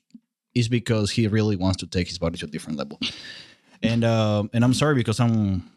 is 0.53 0.69
because 0.69 1.09
he 1.09 1.27
really 1.27 1.55
wants 1.55 1.77
to 1.77 1.87
take 1.87 2.07
his 2.07 2.19
body 2.19 2.37
to 2.37 2.45
a 2.45 2.47
different 2.49 2.77
level. 2.77 2.99
And 3.81 4.03
um, 4.05 4.51
and 4.53 4.63
I'm 4.63 4.75
sorry 4.75 4.93
because 4.93 5.19
I'm 5.19 5.69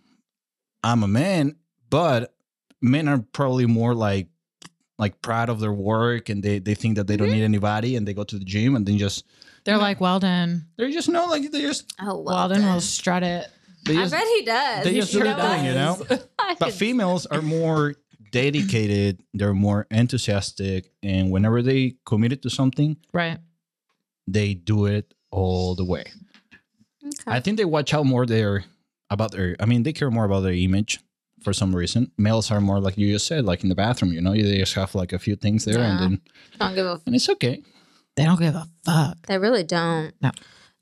I'm 0.85 1.03
a 1.05 1.09
man, 1.09 1.57
but 1.89 2.35
men 2.87 3.09
are 3.09 3.18
probably 3.32 3.66
more 3.66 3.95
like 3.95 4.28
like 4.99 5.20
proud 5.20 5.51
of 5.51 5.61
their 5.61 5.72
work 5.74 6.30
and 6.30 6.43
they, 6.43 6.59
they 6.59 6.74
think 6.74 6.97
that 6.97 7.07
they 7.07 7.16
don't 7.18 7.28
mm-hmm. 7.28 7.37
need 7.37 7.45
anybody 7.45 7.97
and 7.97 8.09
they 8.09 8.14
go 8.14 8.24
to 8.24 8.39
the 8.39 8.45
gym 8.45 8.74
and 8.76 8.87
then 8.87 8.97
just 8.97 9.24
They're 9.64 9.76
like 9.76 10.01
well 10.01 10.14
Weldon. 10.14 10.66
they're 10.78 10.91
just 10.91 11.09
no 11.11 11.26
like 11.26 11.51
they 11.51 11.61
just 11.61 11.93
Oh, 12.01 12.20
well, 12.22 12.37
Weldon 12.37 12.62
then. 12.62 12.72
will 12.72 12.80
strut 12.80 13.22
it. 13.22 13.47
they 13.84 13.93
I 13.97 14.01
just 14.03 14.12
bet 14.12 14.24
he 14.26 14.43
does. 14.45 14.84
they 14.84 14.93
He 14.95 15.01
just 15.01 15.12
do 15.12 15.18
sure 15.18 15.26
their 15.26 15.37
thing, 15.39 15.64
you 15.66 15.74
know? 15.74 15.99
but 16.59 16.72
females 16.72 17.26
are 17.26 17.43
more 17.61 17.95
dedicated 18.32 19.22
they're 19.34 19.55
more 19.55 19.87
enthusiastic 19.91 20.91
and 21.03 21.30
whenever 21.30 21.62
they 21.62 21.97
committed 22.07 22.43
to 22.43 22.51
something 22.51 22.97
Right. 23.12 23.39
they 24.26 24.55
do 24.55 24.87
it 24.87 25.12
all 25.30 25.74
the 25.74 25.84
way 25.84 26.05
Okay. 27.07 27.30
i 27.37 27.39
think 27.41 27.57
they 27.57 27.64
watch 27.64 27.95
out 27.95 28.05
more 28.07 28.26
their 28.26 28.64
about 29.11 29.30
their 29.32 29.57
i 29.61 29.64
mean 29.66 29.82
they 29.84 29.93
care 29.93 30.11
more 30.11 30.24
about 30.24 30.41
their 30.41 30.53
image 30.53 30.99
for 31.47 31.53
some 31.62 31.72
reason 31.82 32.03
males 32.26 32.51
are 32.53 32.61
more 32.68 32.80
like 32.86 32.97
you 33.01 33.07
just 33.16 33.26
said 33.30 33.42
like 33.51 33.61
in 33.64 33.68
the 33.72 33.74
bathroom 33.84 34.12
you 34.16 34.20
know 34.24 34.32
they 34.34 34.59
just 34.64 34.74
have 34.74 34.92
like 35.03 35.12
a 35.18 35.18
few 35.26 35.36
things 35.44 35.64
there 35.64 35.78
and 35.88 35.99
then 36.03 36.12
don't 36.61 36.74
give 36.78 36.86
a. 36.92 36.94
and 37.07 37.14
it's 37.14 37.28
okay 37.34 37.57
They 38.16 38.24
don't 38.28 38.40
give 38.47 38.57
a 38.62 38.66
fuck. 38.86 39.16
They 39.28 39.38
really 39.47 39.62
don't. 39.76 40.12
No. 40.24 40.30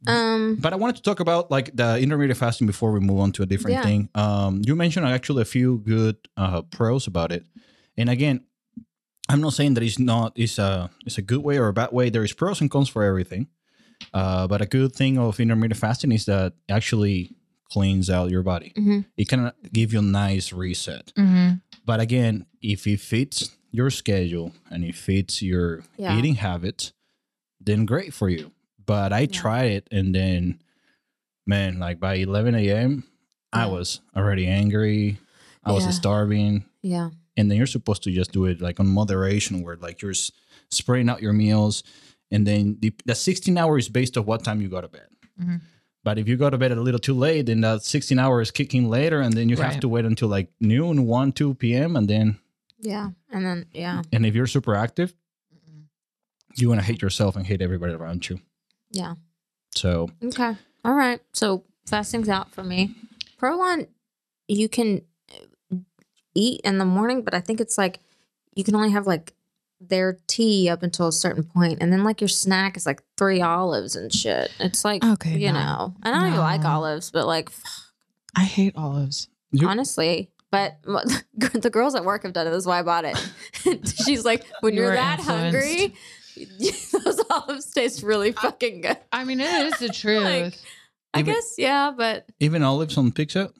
Um. 0.06 0.56
but 0.64 0.72
i 0.74 0.76
wanted 0.82 0.96
to 1.00 1.02
talk 1.08 1.20
about 1.26 1.42
like 1.56 1.68
the 1.80 1.88
intermittent 2.04 2.38
fasting 2.38 2.66
before 2.74 2.90
we 2.96 3.00
move 3.08 3.20
on 3.24 3.30
to 3.36 3.42
a 3.42 3.46
different 3.52 3.76
Yeah. 3.76 3.86
thing 3.88 4.00
um 4.24 4.52
you 4.66 4.74
mentioned 4.84 5.06
actually 5.18 5.42
a 5.48 5.50
few 5.56 5.68
good 5.94 6.16
uh 6.42 6.60
pros 6.76 7.06
about 7.12 7.30
it 7.36 7.42
and 7.98 8.08
again 8.16 8.36
i'm 9.30 9.40
not 9.46 9.52
saying 9.58 9.74
that 9.74 9.82
it's 9.88 9.98
not 10.12 10.28
it's 10.44 10.58
a 10.68 10.90
it's 11.06 11.18
a 11.22 11.24
good 11.30 11.42
way 11.48 11.56
or 11.62 11.68
a 11.68 11.72
bad 11.80 11.90
way 11.98 12.06
there 12.10 12.24
is 12.28 12.32
pros 12.40 12.60
and 12.62 12.70
cons 12.74 12.88
for 12.94 13.02
everything 13.10 13.44
uh 14.18 14.44
but 14.52 14.60
a 14.66 14.68
good 14.76 14.92
thing 15.00 15.14
of 15.18 15.40
intermittent 15.40 15.80
fasting 15.84 16.12
is 16.12 16.24
that 16.32 16.52
actually 16.78 17.18
cleans 17.74 18.08
out 18.08 18.30
your 18.30 18.42
body 18.42 18.72
mhm. 18.76 19.04
it 19.16 19.28
can 19.28 19.50
give 19.72 19.92
you 19.92 19.98
a 19.98 20.02
nice 20.24 20.52
reset 20.52 21.12
Mm-hmm. 21.16 21.54
but 21.84 21.98
again 22.00 22.46
if 22.62 22.86
it 22.86 23.00
fits 23.00 23.50
your 23.72 23.90
schedule 23.90 24.52
and 24.70 24.84
it 24.84 24.94
fits 24.94 25.42
your 25.42 25.82
Yeah. 25.98 26.16
eating 26.18 26.36
habits 26.36 26.92
then 27.60 27.84
great 27.86 28.12
for 28.14 28.28
you 28.28 28.52
but 28.86 29.12
i 29.12 29.20
Yeah. 29.26 29.40
tried 29.42 29.70
it 29.78 29.84
and 29.90 30.14
then 30.14 30.60
man 31.46 31.78
like 31.78 31.98
by 32.00 32.14
11 32.14 32.54
a.m 32.54 33.04
i 33.52 33.66
was 33.66 34.00
already 34.16 34.46
angry 34.46 35.18
i 35.64 35.72
was 35.72 35.84
starving 35.94 36.64
Yeah. 36.82 37.10
and 37.36 37.50
then 37.50 37.56
you're 37.58 37.66
supposed 37.78 38.02
to 38.04 38.10
just 38.10 38.32
do 38.32 38.44
it 38.46 38.60
like 38.60 38.78
on 38.80 38.86
moderation 38.88 39.62
where 39.64 39.76
like 39.76 40.00
you're 40.02 40.14
spreading 40.70 41.08
out 41.10 41.22
your 41.22 41.32
meals 41.32 41.82
and 42.30 42.46
then 42.46 42.78
the, 42.80 42.92
the 43.04 43.14
16 43.14 43.56
hours 43.58 43.84
is 43.84 43.90
based 43.90 44.16
on 44.16 44.24
what 44.26 44.42
time 44.44 44.60
you 44.62 44.68
go 44.68 44.80
to 44.80 44.88
bed 44.88 45.08
Mhm. 45.40 45.60
But 46.05 46.18
if 46.18 46.28
you 46.28 46.36
go 46.36 46.48
to 46.50 46.59
bed 46.59 46.70
a 46.72 46.80
little 46.80 47.00
too 47.00 47.14
late 47.14 47.46
then 47.46 47.61
that 47.62 47.82
16 47.82 48.18
hours 48.18 48.50
kick 48.50 48.74
in 48.74 48.88
later 48.88 49.20
and 49.20 49.32
then 49.32 49.48
you 49.48 49.57
have 49.57 49.80
to 49.80 49.88
wait 49.88 50.05
until 50.05 50.28
like 50.28 50.48
noon 50.61 51.07
1 51.07 51.32
2 51.32 51.55
p.m 51.55 51.96
and 51.96 52.09
then 52.09 52.38
Yeah. 52.78 53.11
And 53.32 53.44
then 53.44 53.66
yeah. 53.72 54.02
and 54.12 54.24
if 54.26 54.34
you're 54.34 54.46
super 54.46 54.74
active 54.74 55.14
you're 56.57 56.70
gonna 56.70 56.82
hate 56.82 57.02
yourself 57.02 57.34
and 57.36 57.46
hate 57.46 57.62
everybody 57.62 57.92
around 57.94 58.28
you 58.28 58.38
Yeah. 58.90 59.14
so 59.74 60.11
Okay. 60.22 60.57
All 60.84 60.94
right. 60.94 61.20
So 61.32 61.64
fasting's 61.86 62.28
out 62.28 62.52
for 62.52 62.62
me. 62.62 62.94
Prolon, 63.40 63.88
you 64.48 64.68
can 64.68 65.00
uh, 65.72 65.76
eat 66.34 66.61
in 66.62 66.76
the 66.78 66.84
morning, 66.84 67.22
but 67.22 67.32
I 67.34 67.40
think 67.40 67.59
it's 67.61 67.78
like 67.78 68.00
you 68.55 68.62
can 68.64 68.74
only 68.76 68.90
have 68.90 69.07
like 69.07 69.32
their 69.89 70.18
tea 70.26 70.68
up 70.68 70.82
until 70.82 71.09
a 71.09 71.12
certain 71.12 71.43
point, 71.45 71.78
and 71.80 71.93
then 71.93 72.05
like 72.05 72.20
your 72.20 72.28
snack 72.28 72.76
is 72.76 72.87
like 72.87 73.03
three 73.16 73.41
olives 73.43 73.97
and 73.97 74.12
shit. 74.12 74.51
It's 74.61 74.85
like 74.85 75.05
Okay, 75.05 75.39
you 75.39 75.53
no. 75.53 75.59
know, 75.61 75.95
and 76.03 76.14
I 76.14 76.18
don't 76.20 76.28
even 76.28 76.41
like 76.41 76.64
olives, 76.64 77.11
but 77.11 77.26
like 77.26 77.51
I 78.37 78.43
hate 78.45 78.74
olives. 78.76 79.28
You- 79.53 79.68
honestly. 79.68 80.30
But 80.51 80.76
the 80.85 81.68
girls 81.72 81.97
at 81.97 82.05
work 82.05 82.22
have 82.22 82.32
done 82.32 82.47
it. 82.47 82.51
That's 82.51 82.64
why 82.64 82.78
I 82.78 82.82
bought 82.82 83.05
it. 83.05 83.18
She's 84.05 84.24
like, 84.24 84.45
when 84.61 84.74
You 84.74 84.82
you 84.82 84.89
are 84.89 84.95
that 84.95 85.18
influenced. 85.18 85.57
hungry, 85.57 85.95
those 87.05 87.20
olives 87.28 87.70
taste 87.72 88.05
really 88.05 88.30
fucking 88.30 88.82
good. 88.82 88.97
I 89.12 89.24
mean, 89.24 89.41
it 89.41 89.51
is 89.66 89.78
the 89.80 89.89
truth. 89.89 90.22
Like, 90.22 90.55
I 91.12 91.20
Even- 91.20 91.35
guess, 91.35 91.55
yeah, 91.59 91.91
but 91.97 92.26
even 92.39 92.62
olives 92.62 92.97
on 92.97 93.11
pizza 93.11 93.51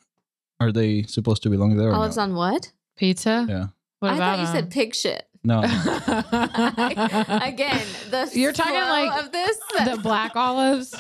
are 0.61 0.71
they 0.71 1.03
supposed 1.03 1.43
to 1.43 1.51
belong 1.51 1.77
there 1.77 1.93
olives 1.93 2.17
no? 2.17 2.23
on 2.25 2.35
what? 2.37 2.71
Pizza. 2.97 3.45
yeah 3.49 3.67
What 3.99 4.13
I 4.13 4.15
about 4.15 4.39
thought 4.39 4.47
you 4.47 4.53
said 4.55 4.71
pig 4.71 4.95
shit. 4.95 5.27
No 5.45 5.61
Again, 7.43 7.87
the 8.11 8.31
You're 8.33 8.53
talking 8.53 8.75
like 8.75 9.25
of 9.25 9.31
this. 9.33 9.59
the 9.85 9.99
black 10.03 10.35
olives. 10.37 10.95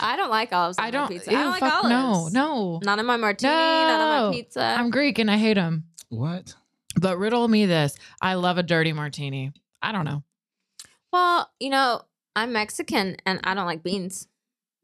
I 0.00 0.16
don't 0.16 0.30
like 0.30 0.52
olives. 0.52 0.78
I 0.78 0.90
don't. 0.90 1.08
Pizza. 1.08 1.30
ew, 1.30 1.36
I 1.38 1.42
don't 1.42 1.50
like 1.52 1.60
fuck, 1.60 1.84
olives. 1.84 2.32
No, 2.34 2.46
no. 2.46 2.80
Not 2.84 2.98
in 2.98 3.06
my 3.06 3.16
martini. 3.16 3.50
Not 3.52 4.00
on 4.00 4.30
my 4.30 4.36
pizza. 4.36 4.62
I'm 4.62 4.90
Greek 4.90 5.18
and 5.18 5.30
I 5.30 5.36
hate 5.38 5.54
them. 5.54 5.84
what 6.10 6.54
But 7.00 7.18
riddle 7.18 7.46
me 7.48 7.66
this: 7.66 7.94
I 8.20 8.34
love 8.34 8.58
a 8.58 8.62
dirty 8.62 8.92
martini. 8.92 9.52
I 9.82 9.92
don't 9.92 10.04
know. 10.04 10.22
well, 11.12 11.50
you 11.60 11.70
know, 11.70 12.02
I'm 12.36 12.52
Mexican 12.52 13.16
and 13.24 13.40
I 13.44 13.54
don't 13.54 13.66
like 13.66 13.82
beans. 13.82 14.26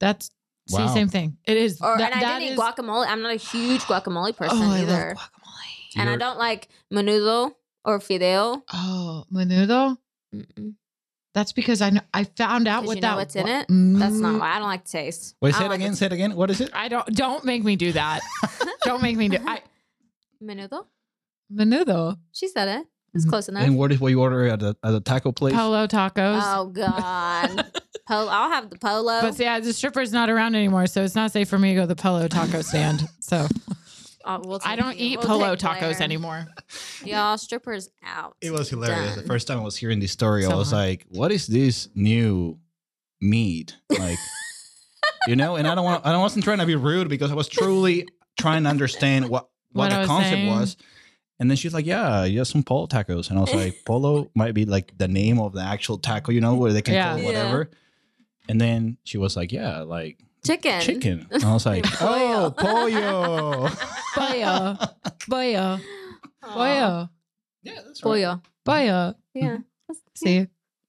That's 0.01 0.31
see, 0.69 0.89
same 0.89 1.09
thing. 1.09 1.37
It 1.47 1.57
is. 1.57 1.81
Or 1.81 1.99
that- 1.99 2.13
and 2.13 2.15
I 2.15 2.21
that 2.21 2.39
didn't 2.39 2.51
eat 2.51 2.53
is- 2.55 2.59
guacamole. 2.59 3.07
I'm 3.07 3.23
not 3.23 3.33
a 3.33 3.37
huge 3.37 3.81
guacamole 3.91 4.31
oh, 4.31 4.33
person 4.33 4.59
oh, 4.63 4.71
I 4.73 4.81
either. 4.81 4.93
love 4.93 5.17
guacamole. 5.17 5.97
and 6.01 6.09
I 6.09 6.13
You're- 6.13 6.21
don't 6.21 6.39
like 6.39 6.69
menudo 6.93 7.53
or 7.85 7.99
fideo. 7.99 8.63
Oh, 8.73 9.25
menudo. 9.33 9.97
Mm-mm. 10.35 10.75
That's 11.35 11.53
because 11.53 11.81
I 11.83 11.91
know 11.91 12.01
I 12.13 12.25
found 12.25 12.69
out 12.69 12.85
what 12.85 12.95
you 12.97 13.01
know 13.03 13.09
that 13.09 13.17
what's 13.17 13.35
in 13.37 13.45
wa- 13.47 13.51
it? 13.51 13.67
That's 13.99 14.21
not 14.21 14.35
Mm, 14.37 14.39
why 14.41 14.55
I 14.55 14.59
don't 14.61 14.69
like 14.69 14.85
the 14.85 14.91
taste. 14.91 15.35
wait 15.43 15.53
I 15.55 15.59
say 15.59 15.65
don't 15.65 15.67
it 15.67 15.69
like 15.71 15.81
again 15.81 15.91
the- 15.91 15.97
say 15.97 16.07
it 16.07 16.13
again 16.13 16.37
what 16.37 16.51
is 16.51 16.61
it 16.61 16.71
I 16.73 16.89
don't. 16.89 17.07
Don't 17.09 17.45
make 17.45 17.65
me 17.65 17.75
do 17.77 17.91
that. 17.93 18.21
don't 18.85 19.03
make 19.03 19.17
me 19.17 19.29
do. 19.29 19.39
I 19.45 19.61
Menudo? 20.43 20.87
menudo. 21.53 22.19
She 22.33 22.49
said 22.49 22.69
it. 22.69 22.87
It's 23.15 23.25
Mhm. 23.25 23.29
close 23.29 23.49
enough. 23.49 23.63
and 23.63 23.77
what 23.77 23.93
is 23.93 24.01
what 24.01 24.09
you 24.09 24.21
order 24.21 24.47
at 24.49 24.61
the 24.61 24.77
at 24.83 24.91
the 24.91 25.01
taco 25.01 25.31
place 25.33 25.55
Polo 25.55 25.87
tacos. 25.87 26.41
Oh 26.43 26.67
God. 26.67 27.73
Polo. 28.09 28.29
I'll 28.31 28.51
have 28.51 28.71
the 28.71 28.79
polo. 28.79 29.21
But 29.23 29.39
yeah, 29.39 29.59
the 29.61 29.73
stripper's 29.73 30.13
not 30.13 30.29
around 30.31 30.55
anymore, 30.55 30.87
so 30.87 31.03
it's 31.03 31.15
not 31.15 31.33
safe 31.33 31.49
for 31.49 31.59
me 31.59 31.71
to 31.71 31.75
go 31.77 31.81
to 31.83 31.87
the 31.87 31.97
Polo 31.97 32.29
taco 32.29 32.61
stand. 32.61 33.09
So 33.21 33.47
Uh, 34.25 34.41
we'll 34.43 34.61
I 34.65 34.75
don't 34.77 34.97
you. 34.97 35.07
eat 35.11 35.19
We'll 35.19 35.27
Polo 35.29 35.55
tacos 35.57 35.79
Blair. 35.81 36.03
anymore. 36.03 36.47
Y'all, 37.05 37.37
strippers 37.37 37.91
out. 38.03 38.37
It 38.41 38.51
was 38.53 38.71
hilarious. 38.71 39.17
The 39.17 39.23
first 39.23 39.47
time 39.47 39.59
I 39.59 39.63
was 39.63 39.77
hearing 39.77 40.01
this 40.01 40.13
story, 40.13 40.47
I 40.47 40.55
was 40.55 40.71
hot. 40.71 40.77
like, 40.79 41.07
"What 41.11 41.31
is 41.31 41.47
this 41.47 41.89
new 41.95 42.59
meat?" 43.21 43.77
Like, 43.91 44.19
you 45.27 45.37
know. 45.37 45.57
And 45.57 45.67
I 45.69 45.75
don't 45.75 45.85
want. 45.85 46.07
I 46.07 46.17
wasn't 46.17 46.45
trying 46.45 46.59
to 46.59 46.67
be 46.67 46.75
rude 46.75 47.09
because 47.09 47.31
I 47.31 47.35
was 47.35 47.49
truly 47.49 48.09
trying 48.39 48.63
to 48.65 48.71
understand 48.71 49.29
what 49.29 49.49
what, 49.73 49.85
What 49.85 49.91
the 49.91 49.99
was 49.99 50.07
concept 50.09 50.33
saying. 50.35 50.49
was. 50.49 50.77
And 51.41 51.51
then 51.51 51.57
she's 51.57 51.75
like, 51.75 51.85
"Yeah, 51.85 52.25
you 52.25 52.39
have 52.39 52.47
some 52.49 52.63
polo 52.63 52.87
tacos." 52.87 53.29
And 53.29 53.39
I 53.39 53.43
was 53.43 53.53
like, 53.55 53.85
"Polo 53.85 54.31
might 54.35 54.55
be 54.55 54.65
like 54.65 54.97
the 54.97 55.09
name 55.09 55.39
of 55.41 55.53
the 55.53 55.61
actual 55.63 55.99
taco, 55.99 56.33
you 56.33 56.41
know, 56.41 56.55
where 56.55 56.73
they 56.73 56.81
can 56.81 56.95
Yeah. 56.95 57.09
call 57.11 57.19
it 57.19 57.21
Yeah. 57.23 57.27
whatever." 57.27 57.71
And 58.49 58.61
then 58.61 58.99
she 59.05 59.19
was 59.19 59.37
like, 59.37 59.53
"Yeah, 59.53 59.81
like 59.81 60.19
Chicken. 60.45 60.81
chicken." 60.81 61.27
And 61.31 61.45
I 61.45 61.53
was 61.53 61.67
like, 61.67 61.85
Pollo. 61.99 62.47
"Oh, 62.47 62.51
pollo." 62.51 63.69
Pollo. 64.15 64.79
Pollo. 65.29 65.81
Aw. 66.43 66.53
Pollo. 66.55 67.09
yeah, 67.63 67.73
that's 67.87 68.05
right. 68.05 68.23
Pollo. 68.25 68.43
Pollo. 68.65 69.15
Yeah. 69.35 69.59
See, 70.17 70.47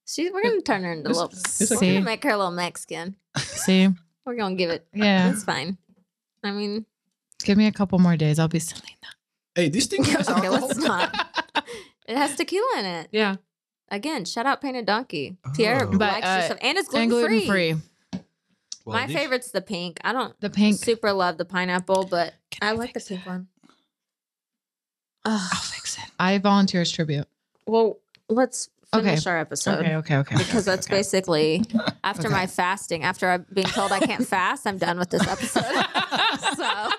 She, 0.08 0.30
we're 0.32 0.44
gonna 0.44 0.62
turn 0.62 0.84
her 0.84 0.92
into 0.94 1.08
a 1.08 1.12
It's- 1.12 1.18
little. 1.24 1.32
it's 1.62 1.72
we're 1.72 1.78
okay. 1.78 1.94
gonna 1.94 2.06
make 2.06 2.24
her 2.24 2.30
a 2.32 2.38
little 2.38 2.52
Mexican. 2.52 3.16
see, 3.38 3.88
We're 4.26 4.36
gonna 4.36 4.56
give 4.56 4.70
it. 4.70 4.86
yeah. 4.94 5.32
It's 5.32 5.44
fine. 5.44 5.78
I 6.44 6.52
mean, 6.52 6.86
Give 7.44 7.58
me 7.58 7.66
a 7.68 7.72
couple 7.72 7.98
more 8.00 8.16
days. 8.16 8.38
I'll 8.40 8.48
be 8.48 8.60
Selena. 8.60 8.86
Hey, 9.56 9.70
this 9.70 9.88
thing 9.88 10.04
has 10.06 10.30
okay, 10.30 10.46
alcohol. 10.48 10.68
let's 10.68 10.78
not. 10.80 11.28
It 12.08 12.16
has 12.18 12.36
tequila 12.36 12.80
in 12.80 12.86
it. 12.86 13.08
Yeah, 13.12 13.38
Again, 13.90 14.26
shout 14.26 14.46
out 14.46 14.62
Painted 14.62 14.86
Donkey. 14.86 15.38
Pierre 15.56 15.86
Oh. 15.88 15.92
But, 15.92 16.14
likes 16.14 16.26
uh, 16.28 16.34
your 16.38 16.42
stuff, 16.46 16.58
and 16.62 16.78
it's 16.78 16.94
and 16.94 17.10
gluten 17.10 17.30
gluten 17.30 17.48
free. 17.48 17.76
Free. 18.86 18.92
Well, 18.92 19.02
My 19.02 19.08
this- 19.08 19.16
favorite's 19.16 19.52
the 19.52 19.62
pink. 19.62 20.00
I 20.04 20.14
don't 20.14 20.40
The 20.40 20.50
pink. 20.50 20.78
super 20.78 21.12
love 21.12 21.38
the 21.38 21.46
pineapple, 21.46 22.06
but 22.10 22.34
Can 22.52 22.68
I 22.68 22.72
I 22.72 22.76
like 22.76 22.94
the 22.94 23.00
fix 23.00 23.10
pink 23.10 23.22
it? 23.26 23.30
one. 23.30 23.48
I'll 25.26 25.36
Ugh. 25.38 25.64
fix 25.64 25.98
it. 25.98 26.04
I 26.20 26.38
volunteer 26.38 26.82
as 26.82 26.92
tribute. 26.92 27.28
well, 27.68 27.98
let's 28.30 28.70
Okay. 28.94 29.04
finish 29.10 29.26
our 29.28 29.38
episode. 29.38 29.80
Okay, 29.80 29.96
okay, 29.96 30.16
okay. 30.18 30.38
Because 30.38 30.64
that's 30.66 30.88
okay. 30.88 30.98
basically 30.98 31.64
after 32.04 32.28
Okay. 32.28 32.34
my 32.36 32.48
fasting, 32.48 33.04
after 33.04 33.30
I'm 33.30 33.46
being 33.52 33.68
told 33.68 33.92
I 33.92 34.00
can't 34.00 34.26
fast, 34.26 34.66
I'm 34.68 34.78
done 34.78 34.98
with 35.00 35.10
this 35.10 35.26
episode. 35.28 35.64
so, 36.56 36.90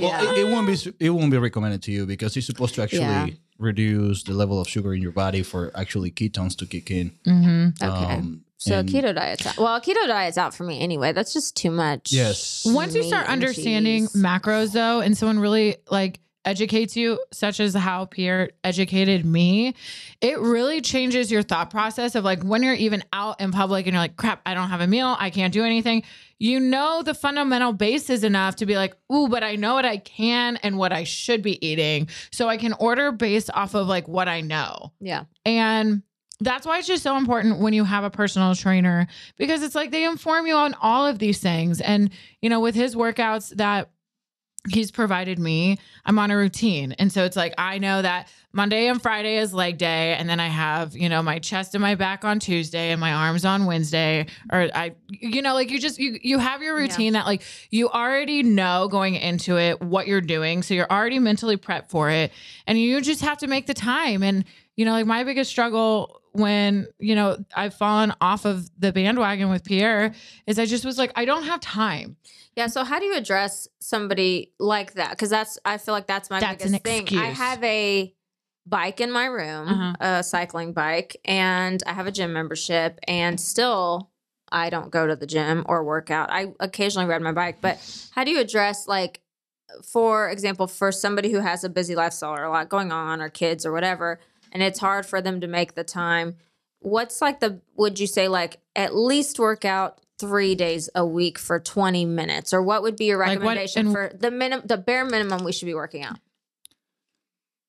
Well, 0.00 0.24
yeah. 0.24 0.32
it, 0.32 0.38
it 0.38 0.44
won't 0.52 0.66
be 0.66 0.94
it 1.00 1.10
won't 1.10 1.30
be 1.30 1.36
recommended 1.38 1.82
to 1.82 1.92
you 1.92 2.06
because 2.06 2.36
it's 2.36 2.46
supposed 2.46 2.74
to 2.76 2.82
actually 2.82 3.00
Yeah. 3.00 3.26
reduce 3.58 4.22
the 4.22 4.32
level 4.32 4.58
of 4.60 4.68
sugar 4.68 4.94
in 4.94 5.02
your 5.02 5.12
body 5.12 5.42
for 5.42 5.70
actually 5.74 6.10
ketones 6.12 6.56
to 6.58 6.66
kick 6.66 6.90
in. 6.90 7.10
Mm-hmm. 7.26 7.84
Okay. 7.84 8.14
Um, 8.14 8.44
so 8.58 8.78
and- 8.80 8.88
keto 8.88 9.14
diet's 9.14 9.46
out. 9.46 9.56
Well, 9.58 9.80
keto 9.80 10.06
diet's 10.06 10.38
out 10.38 10.54
for 10.54 10.64
me 10.64 10.80
anyway. 10.80 11.12
That's 11.12 11.32
just 11.32 11.56
too 11.56 11.70
much. 11.70 12.12
Yes. 12.12 12.64
Once 12.66 12.94
you 12.94 13.02
start 13.02 13.26
understanding 13.28 14.08
cheese. 14.08 14.22
macros, 14.22 14.72
though, 14.72 15.00
and 15.00 15.16
someone 15.16 15.38
really 15.38 15.76
like 15.90 16.20
educates 16.44 16.96
you, 16.96 17.18
such 17.32 17.58
as 17.58 17.74
how 17.74 18.04
Pierre 18.04 18.50
educated 18.62 19.26
me, 19.26 19.74
it 20.20 20.38
really 20.38 20.80
changes 20.80 21.30
your 21.30 21.42
thought 21.42 21.70
process 21.70 22.14
of 22.14 22.24
like 22.24 22.42
when 22.44 22.62
you're 22.62 22.72
even 22.74 23.02
out 23.12 23.40
in 23.40 23.50
public 23.50 23.86
and 23.86 23.94
you're 23.94 24.00
like, 24.00 24.16
crap, 24.16 24.42
I 24.46 24.54
don't 24.54 24.68
have 24.70 24.80
a 24.80 24.86
meal, 24.86 25.16
I 25.18 25.30
can't 25.30 25.52
do 25.52 25.64
anything. 25.64 26.04
You 26.38 26.60
know 26.60 27.02
the 27.02 27.14
fundamental 27.14 27.72
basis 27.72 28.22
enough 28.22 28.56
to 28.56 28.66
be 28.66 28.76
like, 28.76 28.96
ooh, 29.12 29.26
but 29.28 29.42
I 29.42 29.56
know 29.56 29.74
what 29.74 29.84
I 29.84 29.96
can 29.96 30.56
and 30.58 30.78
what 30.78 30.92
I 30.92 31.02
should 31.02 31.42
be 31.42 31.66
eating. 31.66 32.08
So 32.30 32.48
I 32.48 32.58
can 32.58 32.74
order 32.74 33.10
based 33.10 33.50
off 33.52 33.74
of 33.74 33.88
like 33.88 34.06
what 34.06 34.28
I 34.28 34.40
know. 34.40 34.92
Yeah. 35.00 35.24
And 35.44 36.02
that's 36.40 36.66
why 36.66 36.78
it's 36.78 36.86
just 36.86 37.02
so 37.02 37.16
important 37.16 37.60
when 37.60 37.72
you 37.72 37.84
have 37.84 38.04
a 38.04 38.10
personal 38.10 38.54
trainer 38.54 39.06
because 39.38 39.62
it's 39.62 39.74
like 39.74 39.90
they 39.90 40.04
inform 40.04 40.46
you 40.46 40.54
on 40.54 40.74
all 40.82 41.06
of 41.06 41.18
these 41.18 41.40
things. 41.40 41.80
And, 41.80 42.10
you 42.42 42.50
know, 42.50 42.60
with 42.60 42.74
his 42.74 42.94
workouts 42.94 43.56
that 43.56 43.90
he's 44.68 44.90
provided 44.90 45.38
me, 45.38 45.78
I'm 46.04 46.18
on 46.18 46.30
a 46.30 46.36
routine. 46.36 46.92
And 46.92 47.10
so 47.12 47.24
it's 47.24 47.36
like, 47.36 47.54
I 47.56 47.78
know 47.78 48.02
that 48.02 48.28
Monday 48.52 48.88
and 48.88 49.00
Friday 49.00 49.38
is 49.38 49.54
leg 49.54 49.78
day. 49.78 50.14
And 50.14 50.28
then 50.28 50.40
I 50.40 50.48
have, 50.48 50.96
you 50.96 51.08
know, 51.08 51.22
my 51.22 51.38
chest 51.38 51.74
and 51.74 51.82
my 51.82 51.94
back 51.94 52.24
on 52.24 52.38
Tuesday 52.38 52.90
and 52.90 53.00
my 53.00 53.12
arms 53.12 53.44
on 53.44 53.66
Wednesday. 53.66 54.26
Or 54.52 54.68
I, 54.74 54.94
you 55.08 55.42
know, 55.42 55.54
like 55.54 55.70
you 55.70 55.78
just, 55.78 55.98
you, 55.98 56.18
you 56.20 56.38
have 56.38 56.62
your 56.62 56.76
routine 56.76 57.12
that 57.14 57.26
like 57.26 57.42
you 57.70 57.88
already 57.88 58.42
know 58.42 58.88
going 58.88 59.14
into 59.14 59.58
it 59.58 59.80
what 59.80 60.06
you're 60.06 60.20
doing. 60.20 60.62
So 60.62 60.74
you're 60.74 60.90
already 60.90 61.18
mentally 61.18 61.56
prepped 61.56 61.90
for 61.90 62.10
it. 62.10 62.32
And 62.66 62.78
you 62.78 63.00
just 63.00 63.20
have 63.22 63.38
to 63.38 63.46
make 63.46 63.66
the 63.66 63.74
time. 63.74 64.22
And, 64.22 64.44
you 64.74 64.84
know, 64.84 64.92
like 64.92 65.06
my 65.06 65.24
biggest 65.24 65.50
struggle 65.50 66.20
when, 66.38 66.86
you 66.98 67.14
know, 67.14 67.36
I've 67.54 67.74
fallen 67.74 68.12
off 68.20 68.44
of 68.44 68.68
the 68.78 68.92
bandwagon 68.92 69.50
with 69.50 69.64
Pierre 69.64 70.14
is 70.46 70.58
I 70.58 70.66
just 70.66 70.84
was 70.84 70.98
like, 70.98 71.12
I 71.16 71.24
don't 71.24 71.44
have 71.44 71.60
time. 71.60 72.16
Yeah. 72.54 72.68
So 72.68 72.84
how 72.84 72.98
do 72.98 73.04
you 73.04 73.14
address 73.16 73.68
somebody 73.80 74.52
like 74.58 74.94
that? 74.94 75.10
Because 75.10 75.30
that's 75.30 75.58
I 75.64 75.78
feel 75.78 75.92
like 75.92 76.06
that's 76.06 76.30
my 76.30 76.40
That's 76.40 76.64
an 76.64 76.72
biggest 76.82 77.08
thing. 77.08 77.18
I 77.18 77.26
have 77.26 77.62
a 77.64 78.14
bike 78.66 79.00
in 79.00 79.12
my 79.12 79.26
room, 79.26 79.68
Uh-huh. 79.68 80.18
a 80.18 80.22
cycling 80.22 80.72
bike, 80.72 81.16
and 81.24 81.82
I 81.86 81.92
have 81.92 82.06
a 82.06 82.12
gym 82.12 82.32
membership, 82.32 82.98
and 83.06 83.40
still 83.40 84.10
I 84.50 84.70
don't 84.70 84.90
go 84.90 85.06
to 85.06 85.16
the 85.16 85.26
gym 85.26 85.64
or 85.66 85.84
work 85.84 86.10
out. 86.10 86.30
I 86.30 86.52
occasionally 86.60 87.08
ride 87.08 87.20
my 87.22 87.32
bike, 87.32 87.58
but 87.60 87.78
how 88.12 88.24
do 88.24 88.30
you 88.30 88.40
address 88.40 88.88
like 88.88 89.20
for 89.84 90.30
example, 90.30 90.68
for 90.68 90.92
somebody 90.92 91.32
who 91.32 91.40
has 91.40 91.64
a 91.64 91.68
busy 91.68 91.96
lifestyle 91.96 92.32
or 92.32 92.44
a 92.44 92.50
lot 92.50 92.68
going 92.68 92.92
on 92.92 93.20
or 93.20 93.28
kids 93.28 93.66
or 93.66 93.72
whatever, 93.72 94.20
and 94.56 94.62
it's 94.62 94.78
hard 94.78 95.04
for 95.04 95.20
them 95.20 95.42
to 95.42 95.46
make 95.46 95.74
the 95.74 95.84
time, 95.84 96.36
what's 96.78 97.20
like 97.20 97.40
the 97.40 97.60
would 97.76 98.00
you 98.00 98.06
say 98.06 98.26
like 98.26 98.58
at 98.74 98.94
least 98.96 99.38
work 99.38 99.66
out 99.66 100.00
three 100.18 100.54
days 100.54 100.88
a 100.94 101.04
week 101.04 101.38
for 101.38 101.60
20 101.60 102.06
minutes? 102.06 102.54
Or 102.54 102.62
what 102.62 102.80
would 102.82 102.96
be 102.96 103.04
your 103.04 103.18
Like 103.18 103.38
what- 103.40 103.48
recommendation 103.48 103.86
and- 103.88 103.92
for 103.94 104.10
the 104.18 104.30
minimum 104.30 104.66
the 104.66 104.78
bare 104.78 105.04
minimum 105.04 105.44
we 105.44 105.52
should 105.52 105.66
be 105.66 105.74
working 105.74 106.02
out? 106.02 106.16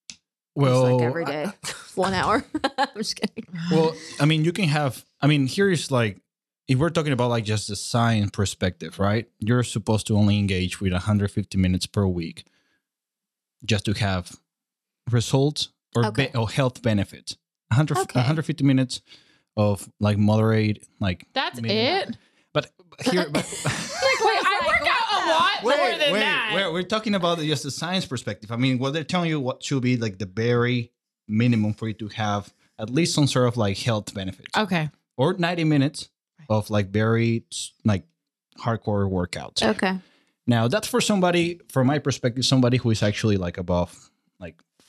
Just 0.09 0.21
Well, 0.55 0.95
like 0.97 1.03
every 1.05 1.25
day. 1.25 1.47
One 1.95 2.13
hour. 2.13 2.45
I'm 2.77 2.87
just 2.95 3.17
kidding. 3.19 3.45
Well, 3.69 3.93
I 4.19 4.25
mean, 4.25 4.45
you 4.45 4.53
can 4.53 4.65
have. 4.69 5.03
I 5.21 5.27
mean, 5.27 5.45
here's 5.47 5.91
like, 5.91 6.21
if 6.69 6.79
we're 6.79 6.89
talking 6.89 7.11
about 7.11 7.29
like 7.29 7.43
just 7.43 7.67
the 7.67 7.75
science 7.75 8.29
perspective, 8.31 8.97
right? 8.97 9.27
You're 9.39 9.63
supposed 9.63 10.07
to 10.07 10.15
only 10.15 10.39
engage 10.39 10.79
with 10.79 10.93
150 10.93 11.57
minutes 11.57 11.85
per 11.85 12.05
week, 12.07 12.45
just 13.65 13.83
to 13.85 13.93
have 13.93 14.37
results 15.11 15.69
or, 15.95 16.05
Okay. 16.07 16.29
be- 16.33 16.37
or 16.37 16.49
health 16.49 16.81
benefits. 16.81 17.37
100, 17.69 17.97
Okay. 17.97 18.19
150 18.19 18.63
minutes 18.63 19.01
of 19.55 19.89
like 19.99 20.17
moderate, 20.17 20.85
like. 20.99 21.25
That's 21.33 21.61
minimum. 21.61 22.09
it. 22.09 22.17
But 22.53 22.71
here, 23.03 23.27
but, 23.29 23.43
Like, 23.65 24.19
wait, 24.25 24.39
I 24.43 24.61
work 24.65 24.87
out 24.89 25.07
a 25.11 25.29
lot 25.29 25.63
more 25.63 25.97
than 25.99 26.13
that. 26.13 26.53
Wait, 26.55 26.71
we're 26.73 26.83
talking 26.83 27.13
about 27.15 27.39
just 27.39 27.63
the 27.63 27.71
science 27.71 28.05
perspective. 28.05 28.51
I 28.51 28.55
mean, 28.55 28.79
what 28.79 28.93
they're 28.93 29.03
telling 29.03 29.29
you 29.29 29.39
what 29.39 29.61
should 29.63 29.81
be 29.83 29.97
like 29.97 30.17
the 30.17 30.25
very 30.25 30.91
minimum 31.27 31.73
for 31.73 31.87
you 31.87 31.93
to 31.95 32.07
have 32.09 32.53
at 32.79 32.89
least 32.89 33.13
some 33.13 33.27
sort 33.27 33.47
of 33.47 33.57
like 33.57 33.77
health 33.77 34.13
benefits, 34.13 34.55
Okay. 34.57 34.89
or 35.17 35.33
90 35.33 35.63
minutes 35.65 36.09
of 36.49 36.69
like 36.69 36.89
very 36.89 37.43
like 37.83 38.05
hardcore 38.59 39.09
workouts. 39.11 39.61
okay 39.61 39.99
Now, 40.47 40.67
that's 40.69 40.87
for 40.87 41.01
somebody, 41.01 41.59
from 41.69 41.87
my 41.87 41.99
perspective, 41.99 42.45
somebody 42.45 42.77
who 42.77 42.89
is 42.91 43.03
actually 43.03 43.35
like 43.37 43.57
above 43.57 43.91
like 43.91 44.09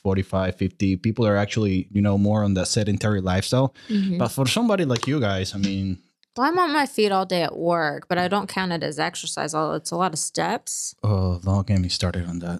45, 0.03 0.55
50. 0.55 0.97
People 0.97 1.25
are 1.27 1.35
actually, 1.37 1.87
you 1.91 2.01
know, 2.01 2.17
more 2.17 2.43
on 2.43 2.53
the 2.53 2.65
sedentary 2.65 3.21
lifestyle. 3.21 3.73
Mhm. 3.89 4.17
But 4.17 4.29
for 4.29 4.45
somebody 4.47 4.85
like 4.85 5.07
you 5.07 5.19
guys, 5.19 5.53
I 5.55 5.57
mean, 5.57 5.99
well 6.37 6.47
i'm 6.47 6.59
on 6.59 6.71
my 6.71 6.85
feet 6.85 7.11
all 7.11 7.25
day 7.25 7.41
at 7.43 7.57
work 7.57 8.07
but 8.07 8.17
i 8.17 8.27
don't 8.29 8.47
count 8.47 8.71
it 8.71 8.81
as 8.83 8.97
exercise 8.99 9.53
although 9.53 9.75
it's 9.75 9.91
a 9.91 9.95
lot 9.97 10.13
of 10.13 10.19
steps 10.19 10.95
oh, 11.03 11.39
don't 11.43 11.67
get 11.67 11.79
me 11.81 11.89
started 11.89 12.25
on 12.29 12.39
that. 12.39 12.59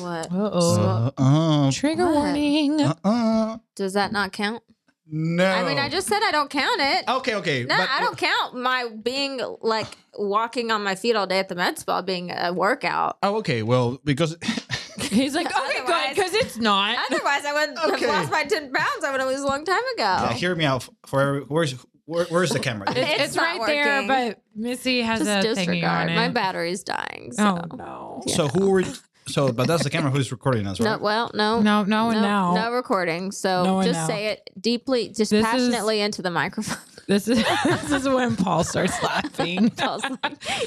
what 0.00 0.26
Uh-oh. 0.32 1.12
Uh, 1.18 1.22
uh, 1.22 1.70
Trigger 1.72 2.06
What? 2.06 2.14
warning. 2.14 2.80
uh, 2.80 2.94
uh, 3.04 3.58
does 3.74 3.92
that 3.92 4.10
not 4.12 4.32
count 4.32 4.62
no. 5.10 5.44
i 5.44 5.66
mean 5.68 5.78
i 5.78 5.88
just 5.90 6.06
said 6.06 6.20
i 6.22 6.30
don't 6.30 6.48
count 6.50 6.80
it 6.80 7.04
Okay, 7.08 7.34
okay. 7.34 7.64
No, 7.64 7.76
but- 7.76 7.90
I 7.90 8.00
don't 8.00 8.16
count 8.16 8.54
my 8.56 8.88
being 9.02 9.40
like 9.60 9.88
walking 10.16 10.70
on 10.70 10.82
my 10.82 10.94
feet 10.94 11.14
all 11.16 11.26
day 11.26 11.40
at 11.40 11.48
the 11.48 11.54
med 11.56 11.78
spa 11.78 12.00
being 12.02 12.30
a 12.30 12.52
workout. 12.52 13.18
Oh, 13.22 13.36
okay. 13.36 13.62
Well, 13.62 13.98
because 14.04 14.36
He's 15.10 15.34
like, 15.34 15.46
okay, 15.46 15.56
good, 15.56 15.82
Otherwise- 15.84 16.14
because 16.14 16.34
it's 16.34 16.56
not. 16.58 16.96
Otherwise, 17.10 17.44
I 17.44 17.52
would 17.52 17.78
Okay. 17.94 18.06
have 18.06 18.14
lost 18.22 18.30
my 18.30 18.44
10 18.44 18.72
pounds. 18.72 19.04
I 19.04 19.10
would 19.10 19.20
have 19.20 19.28
lose 19.28 19.40
a 19.40 19.46
long 19.46 19.64
time 19.64 19.82
ago. 19.94 20.02
yeah, 20.02 20.32
hear 20.32 20.54
me 20.54 20.64
out. 20.64 20.88
For 21.06 21.40
where's 21.48 21.74
where, 22.06 22.24
where's 22.26 22.50
the 22.50 22.58
camera? 22.60 22.90
It's, 22.90 22.98
It's 22.98 23.22
it's 23.24 23.34
not 23.36 23.58
right 23.58 23.66
there, 23.66 24.02
working. 24.02 24.08
but 24.08 24.42
Missy 24.56 25.02
has 25.02 25.20
Just 25.20 25.30
a 25.30 25.50
thingy 25.50 25.54
disregard. 25.56 26.02
on 26.02 26.08
it. 26.08 26.16
My 26.16 26.28
battery's 26.28 26.82
dying. 26.82 27.32
So. 27.32 27.60
Oh 27.70 27.76
no. 27.76 28.22
so 28.26 28.48
who 28.48 28.70
were? 28.70 28.84
So, 29.26 29.52
but 29.52 29.66
that's 29.66 29.84
the 29.84 29.90
camera 29.90 30.10
who's 30.10 30.32
recording 30.32 30.66
us, 30.66 30.80
No, 30.80 30.92
right? 30.92 31.00
well, 31.02 31.30
no. 31.34 31.60
No, 31.60 31.84
no, 31.84 32.08
and 32.08 32.22
no, 32.22 32.54
no 32.54 32.72
recording. 32.72 33.30
So 33.30 33.62
No 33.62 33.78
and 33.80 33.86
just 33.88 34.00
now. 34.00 34.06
say 34.06 34.26
it 34.28 34.48
deeply, 34.58 35.08
just 35.08 35.18
This 35.18 35.32
is- 35.32 35.44
passionately 35.44 36.00
into 36.00 36.22
the 36.22 36.30
microphone. 36.30 36.78
This 37.08 37.26
is 37.26 37.38
this 37.64 37.90
is 37.90 38.08
when 38.08 38.36
Paul 38.36 38.62
starts 38.64 39.02
laughing. 39.02 39.70
Paul's 39.70 40.02
like, 40.02 40.20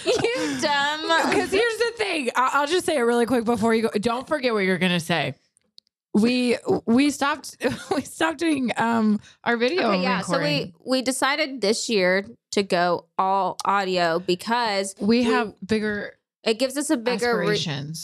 you 0.05 0.59
dumb. 0.59 1.01
Because 1.29 1.51
here's 1.51 1.77
the 1.77 1.93
thing, 1.97 2.29
I- 2.35 2.49
I'll 2.53 2.67
just 2.67 2.85
say 2.85 2.97
it 2.97 3.01
really 3.01 3.25
quick 3.27 3.45
before 3.45 3.73
you 3.75 3.83
go. 3.83 3.89
Don't 3.99 4.27
forget 4.27 4.51
what 4.53 4.59
you're 4.65 4.79
gonna 4.79 4.99
say. 4.99 5.35
We 6.13 6.57
we 6.85 7.09
stopped 7.11 7.55
we 7.95 8.01
stopped 8.01 8.39
doing 8.39 8.71
um 8.75 9.21
our 9.45 9.55
video 9.55 9.91
Okay, 9.91 10.01
yeah. 10.01 10.21
So 10.21 10.39
we 10.39 10.73
we 10.85 11.01
decided 11.01 11.61
this 11.61 11.87
year 11.89 12.25
to 12.51 12.63
go 12.63 13.05
all 13.17 13.55
audio 13.63 14.19
because 14.19 14.93
we 14.99 15.23
have 15.23 15.53
bigger 15.65 16.17
it 16.43 16.57
gives 16.57 16.75
us 16.75 16.89
a 16.89 16.97
bigger 16.97 17.37
re- 17.37 17.55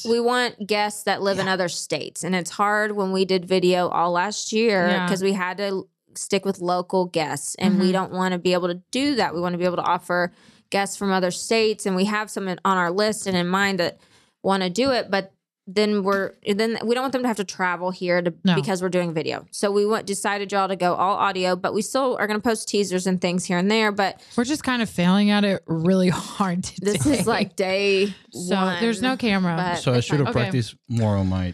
we 0.07 0.19
want 0.21 0.65
guests 0.65 1.03
that 1.03 1.21
live 1.23 1.39
in 1.39 1.47
other 1.49 1.67
states 1.67 2.23
and 2.23 2.33
it's 2.35 2.51
hard 2.51 2.93
when 2.93 3.11
we 3.11 3.25
did 3.25 3.43
video 3.45 3.89
all 3.89 4.11
last 4.11 4.53
year 4.53 4.87
Yeah. 4.87 5.05
because 5.05 5.21
we 5.23 5.33
had 5.33 5.57
to 5.57 5.87
stick 6.17 6.45
with 6.45 6.59
local 6.59 7.05
guests 7.05 7.55
and 7.55 7.79
we 7.79 7.89
Mhm. 7.89 7.93
don't 7.93 8.11
want 8.11 8.33
to 8.33 8.37
be 8.39 8.53
able 8.53 8.67
to 8.67 8.81
do 8.91 9.15
that 9.15 9.33
we 9.33 9.41
want 9.41 9.53
to 9.53 9.57
be 9.57 9.65
able 9.65 9.77
to 9.77 9.83
offer 9.83 10.31
guests 10.69 10.97
from 10.97 11.11
other 11.11 11.31
states 11.31 11.85
and 11.85 11.95
we 11.95 12.05
have 12.05 12.29
some 12.29 12.47
on 12.47 12.57
our 12.65 12.91
list 12.91 13.27
and 13.27 13.37
in 13.37 13.47
mind 13.47 13.79
that 13.79 13.97
want 14.43 14.63
to 14.63 14.69
do 14.69 14.91
it 14.91 15.09
but 15.09 15.33
then 15.69 16.01
we're 16.01 16.31
then 16.55 16.77
we 16.85 16.95
don't 16.95 17.03
want 17.03 17.11
them 17.11 17.21
to 17.23 17.27
have 17.27 17.35
to 17.37 17.43
travel 17.43 17.91
here 17.91 18.21
to 18.21 18.33
No. 18.45 18.55
because 18.55 18.81
we're 18.81 18.87
doing 18.87 19.13
video 19.13 19.45
so 19.51 19.69
we 19.69 19.85
want 19.85 20.05
decided 20.05 20.51
y'all 20.53 20.69
to 20.69 20.77
go 20.77 20.93
all 20.95 21.15
audio 21.17 21.57
but 21.57 21.73
we 21.73 21.81
still 21.81 22.15
are 22.17 22.25
going 22.27 22.39
to 22.39 22.43
post 22.43 22.69
teasers 22.69 23.05
and 23.05 23.19
things 23.19 23.43
here 23.43 23.57
and 23.57 23.69
there 23.69 23.91
but 23.91 24.21
We're 24.37 24.45
just 24.45 24.63
kind 24.63 24.81
of 24.81 24.89
failing 24.89 25.29
at 25.29 25.43
it 25.43 25.63
really 25.67 26.07
hard 26.37 26.63
today. 26.63 26.91
this 26.93 27.05
is 27.05 27.27
like 27.27 27.57
day 27.57 28.13
so 28.31 28.55
one, 28.55 28.77
there's 28.79 29.01
no 29.01 29.17
camera. 29.17 29.55
but 29.57 29.75
So 29.79 29.93
I 29.93 29.99
should 29.99 30.19
have. 30.19 30.29
Okay. 30.29 30.39
practiced 30.39 30.75
more 30.87 31.17
on 31.17 31.27
my 31.27 31.53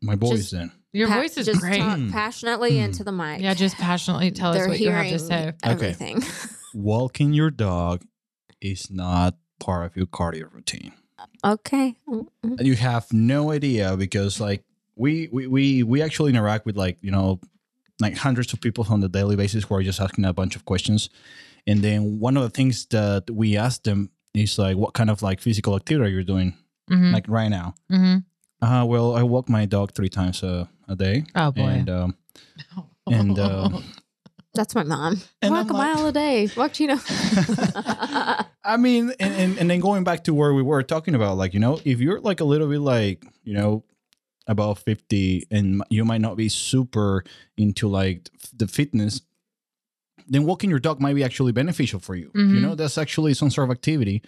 my 0.00 0.14
voice 0.14 0.38
Just- 0.38 0.52
then. 0.52 0.72
Your 0.92 1.08
Pa- 1.08 1.16
voice 1.20 1.36
is 1.36 1.44
just 1.46 1.60
great. 1.60 1.78
talk 1.80 1.98
passionately 2.10 2.72
Mm. 2.72 2.84
into 2.84 3.04
the 3.04 3.12
mic. 3.12 3.42
Yeah, 3.42 3.52
just 3.52 3.76
passionately 3.76 4.30
tell 4.30 4.50
us 4.52 4.56
They're 4.56 4.68
what 4.68 4.80
you 4.80 4.90
have 4.90 5.08
to 5.08 5.18
say. 5.18 5.52
everything. 5.62 6.22
Walking 6.74 7.32
your 7.34 7.50
dog 7.50 8.02
is 8.60 8.90
not 8.90 9.36
part 9.60 9.86
of 9.86 9.96
your 9.96 10.06
cardio 10.06 10.52
routine. 10.52 10.92
Okay. 11.44 11.96
Mm, 12.08 12.26
mm. 12.44 12.58
And 12.58 12.66
you 12.66 12.74
have 12.74 13.12
no 13.12 13.50
idea 13.50 13.96
because 13.96 14.40
like 14.40 14.64
we 14.96 15.28
we 15.30 15.46
we 15.46 15.82
we 15.82 16.02
actually 16.02 16.30
interact 16.30 16.64
with 16.66 16.76
like 16.76 16.98
you 17.02 17.10
know 17.10 17.38
like 18.00 18.16
hundreds 18.16 18.52
of 18.52 18.60
people 18.60 18.86
on 18.88 19.00
the 19.00 19.08
daily 19.08 19.36
basis 19.36 19.64
who 19.64 19.74
are 19.74 19.82
just 19.82 20.00
asking 20.00 20.24
a 20.24 20.32
bunch 20.32 20.56
of 20.56 20.64
questions 20.64 21.10
and 21.66 21.82
then 21.82 22.18
one 22.20 22.36
of 22.36 22.42
the 22.44 22.50
things 22.50 22.86
that 22.86 23.28
we 23.30 23.56
ask 23.56 23.82
them 23.82 24.10
is 24.34 24.58
like 24.58 24.76
what 24.76 24.94
kind 24.94 25.10
of 25.10 25.20
like 25.22 25.40
physical 25.40 25.74
activity 25.76 26.04
are 26.10 26.14
you 26.18 26.24
doing 26.24 26.54
Mhm, 26.90 27.12
like 27.12 27.26
right 27.28 27.48
now 27.50 27.74
mhm. 27.90 28.24
Uh 28.62 28.84
well 28.86 29.14
i 29.16 29.22
walk 29.22 29.48
my 29.48 29.64
dog 29.66 29.92
three 29.92 30.08
times 30.08 30.42
a, 30.42 30.68
a 30.88 30.96
day 30.96 31.24
Oh 31.34 31.50
boy. 31.52 31.62
and 31.62 31.90
um 31.90 32.16
and, 33.10 33.38
uh, 33.38 33.70
That's 34.54 34.74
my 34.74 34.82
mom. 34.82 35.20
And 35.40 35.52
Walk 35.54 35.66
I'm 35.70 35.74
a 35.74 35.78
like- 35.78 35.94
mile 35.96 36.06
a 36.08 36.12
day. 36.12 36.48
Walk 36.56 36.72
Chino. 36.72 36.96
I 38.64 38.76
mean, 38.78 39.12
and, 39.20 39.34
and 39.34 39.58
and 39.58 39.70
then 39.70 39.80
going 39.80 40.04
back 40.04 40.24
to 40.24 40.34
where 40.34 40.52
we 40.52 40.62
were 40.62 40.82
talking 40.82 41.14
about, 41.14 41.36
like 41.36 41.54
you 41.54 41.60
know, 41.60 41.80
if 41.84 42.00
you're 42.00 42.20
like 42.20 42.40
a 42.40 42.44
little 42.44 42.68
bit 42.68 42.80
like 42.80 43.24
you 43.44 43.54
know 43.54 43.84
about 44.46 44.78
fifty, 44.78 45.46
and 45.50 45.82
you 45.90 46.04
might 46.04 46.20
not 46.20 46.36
be 46.36 46.48
super 46.48 47.24
into 47.56 47.88
like 47.88 48.28
the 48.54 48.66
fitness, 48.66 49.20
then 50.26 50.44
walking 50.44 50.70
your 50.70 50.80
dog 50.80 51.00
might 51.00 51.14
be 51.14 51.24
actually 51.24 51.52
beneficial 51.52 52.00
for 52.00 52.14
you. 52.16 52.30
You 52.34 52.40
Mhm. 52.44 52.60
know, 52.62 52.74
that's 52.74 52.98
actually 52.98 53.34
some 53.34 53.50
sort 53.50 53.68
of 53.68 53.70
activity. 53.70 54.22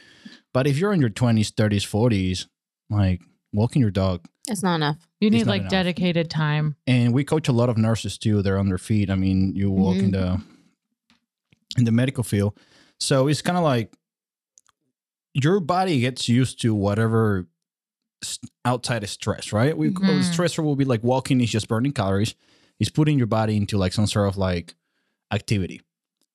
But 0.53 0.67
if 0.67 0.79
you're 0.79 0.93
in 0.93 1.01
your 1.01 1.11
twenties, 1.11 1.51
thirties, 1.51 1.85
forties, 1.85 2.47
like 2.89 3.21
walking 3.53 3.83
your 3.83 3.91
dog. 3.91 4.25
It's 4.49 4.63
not 4.63 4.77
enough. 4.77 4.97
You 5.21 5.31
need 5.31 5.47
like 5.47 5.61
enough. 5.63 5.71
dedicated 5.71 6.31
time. 6.31 6.77
and 6.87 7.13
we 7.13 7.25
coach 7.25 7.49
a 7.49 7.53
lot 7.53 7.69
of 7.69 7.77
nurses 7.77 8.17
too 8.19 8.43
they're 8.43 8.59
on 8.59 8.69
their 8.69 8.79
feet 8.79 9.11
i 9.11 9.15
mean 9.15 9.55
you 9.55 9.71
walk 9.71 9.97
in 9.97 10.11
the 10.13 10.41
in 11.79 11.85
the 11.85 11.93
medical 11.93 12.25
field 12.25 12.59
so 12.99 13.29
it's 13.29 13.43
kind 13.43 13.59
of 13.59 13.63
like 13.65 13.93
your 15.35 15.61
body 15.61 16.01
gets 16.01 16.29
used 16.29 16.61
to 16.63 16.75
whatever 16.75 17.47
outside 18.65 19.03
of 19.03 19.11
stress 19.11 19.53
right 19.53 19.77
we 19.77 19.91
call 19.93 20.09
Mhm. 20.11 20.35
stressor 20.35 20.63
will 20.65 20.77
be 20.77 20.85
like 20.85 21.03
walking 21.05 21.41
is 21.41 21.51
just 21.51 21.69
burning 21.69 21.93
calories 21.93 22.35
it's 22.79 22.91
putting 22.91 23.19
your 23.19 23.27
body 23.27 23.57
into 23.57 23.79
like 23.79 23.93
some 23.93 24.07
sort 24.07 24.29
of 24.29 24.37
like 24.37 24.75
activity 25.33 25.81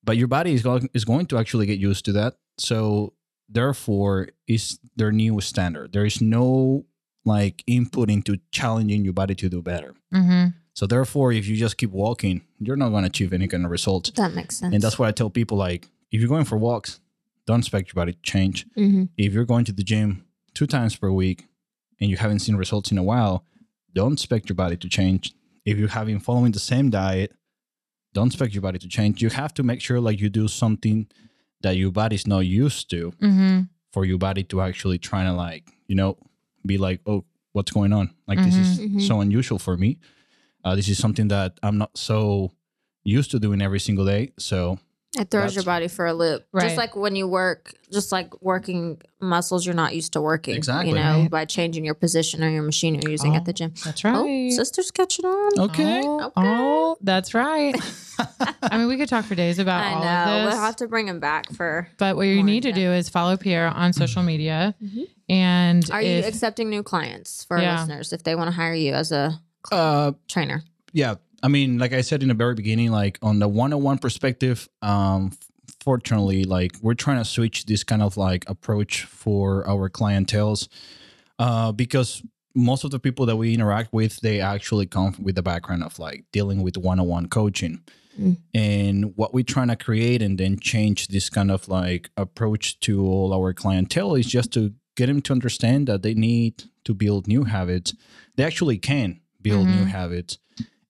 but 0.03 0.15
your 0.17 0.27
body 0.27 0.53
is 0.53 0.61
going 0.63 0.89
is 0.93 1.05
going 1.05 1.25
to 1.27 1.37
actually 1.37 1.65
get 1.65 1.77
used 1.79 2.05
to 2.05 2.11
that 2.13 2.35
so 2.57 3.13
therefore 3.49 4.29
is 4.47 4.79
their 4.95 5.11
new 5.11 5.39
standard 5.41 5.91
there 5.91 6.05
is 6.05 6.21
no 6.21 6.85
like 7.25 7.63
input 7.67 8.09
into 8.09 8.37
challenging 8.51 9.03
your 9.03 9.13
body 9.13 9.35
to 9.35 9.49
do 9.49 9.61
better 9.61 9.93
Mm-hmm. 10.13 10.49
so 10.73 10.85
therefore, 10.87 11.31
if 11.33 11.47
you 11.47 11.55
just 11.57 11.75
keep 11.77 11.91
walking, 11.91 12.41
you're 12.59 12.77
not 12.77 12.89
going 12.89 13.03
to 13.03 13.07
achieve 13.07 13.33
any 13.33 13.47
kind 13.47 13.65
of 13.65 13.71
results. 13.71 14.11
That 14.11 14.33
makes 14.33 14.57
sense. 14.57 14.73
And 14.73 14.81
that's 14.83 14.97
what 14.99 15.07
I 15.09 15.11
tell 15.11 15.29
people: 15.29 15.57
like, 15.57 15.87
if 16.11 16.19
you're 16.21 16.29
going 16.35 16.45
for 16.45 16.57
walks, 16.57 16.99
don't 17.47 17.59
expect 17.59 17.89
your 17.89 17.95
body 18.01 18.13
to 18.13 18.21
change. 18.33 18.65
hmm 18.75 19.03
If 19.17 19.33
you're 19.33 19.45
going 19.53 19.65
to 19.65 19.73
the 19.73 19.83
gym 19.83 20.09
two 20.53 20.67
times 20.67 20.95
per 20.95 21.09
week 21.11 21.39
and 21.99 22.09
you 22.09 22.17
haven't 22.17 22.39
seen 22.39 22.55
results 22.55 22.91
in 22.91 22.97
a 22.97 23.03
while, 23.03 23.43
don't 23.93 24.13
expect 24.13 24.47
your 24.49 24.55
body 24.55 24.77
to 24.77 24.87
change. 24.89 25.33
If 25.65 25.77
you 25.77 25.87
have 25.87 26.05
been 26.07 26.19
following 26.19 26.51
the 26.53 26.59
same 26.73 26.89
diet, 26.89 27.31
don't 28.13 28.27
expect 28.27 28.53
your 28.53 28.61
body 28.61 28.79
to 28.79 28.87
change. 28.87 29.21
You 29.21 29.29
have 29.29 29.53
to 29.55 29.63
make 29.63 29.81
sure 29.81 29.99
like 29.99 30.19
you 30.21 30.29
do 30.29 30.47
something 30.47 31.07
that 31.61 31.75
your 31.77 31.91
body's 31.91 32.25
not 32.27 32.45
used 32.45 32.89
to 32.91 33.11
Mm-hmm. 33.21 33.57
for 33.93 34.05
your 34.05 34.17
body 34.27 34.43
to 34.51 34.61
actually 34.61 34.99
try 34.99 35.23
to 35.23 35.33
like, 35.33 35.63
you 35.87 35.95
know, 35.95 36.17
be 36.65 36.77
like, 36.77 37.01
oh, 37.05 37.23
what's 37.53 37.71
going 37.71 37.93
on? 37.93 38.09
Like 38.27 38.43
this 38.43 38.55
is 38.57 38.79
Mhm. 38.79 38.95
Mhm. 38.95 39.01
so 39.07 39.21
unusual 39.21 39.59
for 39.59 39.77
me. 39.77 39.97
Uh, 40.63 40.75
this 40.75 40.87
is 40.89 40.97
something 40.97 41.27
that 41.29 41.59
I'm 41.63 41.77
not 41.77 41.97
so 41.97 42.51
used 43.03 43.31
to 43.31 43.39
doing 43.39 43.61
every 43.61 43.79
single 43.79 44.05
day. 44.05 44.31
So 44.39 44.79
It 45.17 45.31
throws 45.31 45.55
your 45.55 45.63
body 45.63 45.87
for 45.87 46.05
a 46.05 46.13
loop. 46.13 46.45
Right. 46.51 46.63
Just 46.65 46.77
like 46.77 46.95
when 46.95 47.15
you 47.15 47.27
work, 47.27 47.73
just 47.91 48.11
like 48.11 48.41
working 48.41 49.01
muscles 49.21 49.65
you're 49.65 49.75
not 49.75 49.95
used 49.95 50.13
to 50.13 50.21
working. 50.21 50.55
Exactly. 50.55 50.89
You 50.89 50.95
know, 50.95 51.21
Right. 51.21 51.29
by 51.31 51.45
changing 51.45 51.85
your 51.85 51.93
position 51.95 52.43
or 52.43 52.49
your 52.49 52.63
machine 52.63 52.95
you're 52.95 53.11
using 53.11 53.33
Oh, 53.33 53.37
at 53.37 53.45
the 53.45 53.53
gym. 53.53 53.73
That's 53.83 54.03
right. 54.03 54.15
Oh, 54.15 54.23
right. 54.25 54.51
sister's 54.51 54.91
catching 54.91 55.25
on. 55.25 55.59
okay, 55.69 56.01
Oh, 56.03 56.19
Okay. 56.25 56.31
oh, 56.37 56.97
that's 57.01 57.33
right. 57.33 57.75
I 58.61 58.77
mean, 58.77 58.87
we 58.87 58.97
could 58.97 59.09
talk 59.09 59.25
for 59.25 59.35
days 59.35 59.57
about 59.59 59.81
I 59.83 59.93
all 59.93 60.03
know. 60.03 60.07
of 60.07 60.45
this. 60.45 60.53
We'll 60.55 60.63
have 60.63 60.75
to 60.77 60.87
bring 60.87 61.07
him 61.07 61.19
back 61.19 61.51
for. 61.53 61.87
but 61.97 62.15
what 62.15 62.23
you 62.23 62.37
more 62.37 62.45
need 62.45 62.63
to 62.63 62.71
do 62.71 62.91
is 62.91 63.09
follow 63.09 63.37
Pierre 63.37 63.67
on 63.67 63.93
social 63.93 64.23
media. 64.23 64.75
Mhm. 64.83 65.07
And 65.29 65.91
Are 65.91 66.01
you 66.01 66.23
accepting 66.23 66.69
new 66.69 66.83
clients 66.83 67.43
for 67.45 67.57
our 67.57 67.63
Yeah. 67.63 67.79
listeners 67.79 68.13
if 68.13 68.23
they 68.23 68.35
want 68.35 68.47
to 68.49 68.55
hire 68.55 68.73
you 68.73 68.93
as 68.93 69.11
a 69.11 69.39
uh, 69.71 70.11
trainer? 70.27 70.63
yeah. 70.93 71.15
I 71.45 71.47
mean, 71.47 71.77
like 71.77 71.93
I 71.93 72.01
said 72.01 72.23
in 72.23 72.29
the 72.29 72.33
very 72.33 72.55
beginning, 72.55 72.89
like 72.91 73.19
on 73.21 73.37
the 73.37 73.47
one-on-one 73.47 73.99
perspective, 73.99 74.67
um, 74.81 75.31
fortunately, 75.83 76.43
like 76.43 76.71
we're 76.81 76.95
trying 76.95 77.19
to 77.19 77.25
switch 77.25 77.67
this 77.67 77.83
kind 77.83 78.01
of 78.01 78.17
like 78.17 78.49
approach 78.49 79.03
for 79.03 79.67
our 79.69 79.87
clientels, 79.87 80.67
uh, 81.37 81.71
because 81.71 82.23
most 82.55 82.83
of 82.83 82.89
the 82.89 82.99
people 82.99 83.27
that 83.27 83.35
we 83.35 83.53
interact 83.53 83.93
with, 83.93 84.19
they 84.21 84.41
actually 84.41 84.87
come 84.87 85.15
with 85.21 85.35
the 85.35 85.43
background 85.43 85.83
of 85.83 85.99
like 85.99 86.25
dealing 86.31 86.63
with 86.63 86.77
one-on-one 86.77 87.27
coaching. 87.27 87.83
Mm. 88.19 88.37
And 88.55 89.13
what 89.15 89.31
we're 89.35 89.43
trying 89.43 89.67
to 89.67 89.75
create 89.75 90.23
and 90.23 90.39
then 90.39 90.57
change 90.57 91.09
this 91.09 91.29
kind 91.29 91.51
of 91.51 91.67
like 91.67 92.09
approach 92.17 92.79
to 92.79 93.05
all 93.05 93.33
our 93.33 93.53
clientele 93.53 94.15
is 94.15 94.25
just 94.25 94.51
to 94.53 94.73
get 94.97 95.07
them 95.07 95.21
to 95.21 95.33
understand 95.33 95.85
that 95.89 96.01
they 96.01 96.15
need 96.15 96.63
to 96.85 96.95
build 96.95 97.27
new 97.27 97.43
habits. 97.43 97.93
They 98.35 98.43
actually 98.43 98.79
can 98.79 99.19
build 99.41 99.67
new 99.67 99.85
Mhm. 99.85 99.89
habits. 99.89 100.39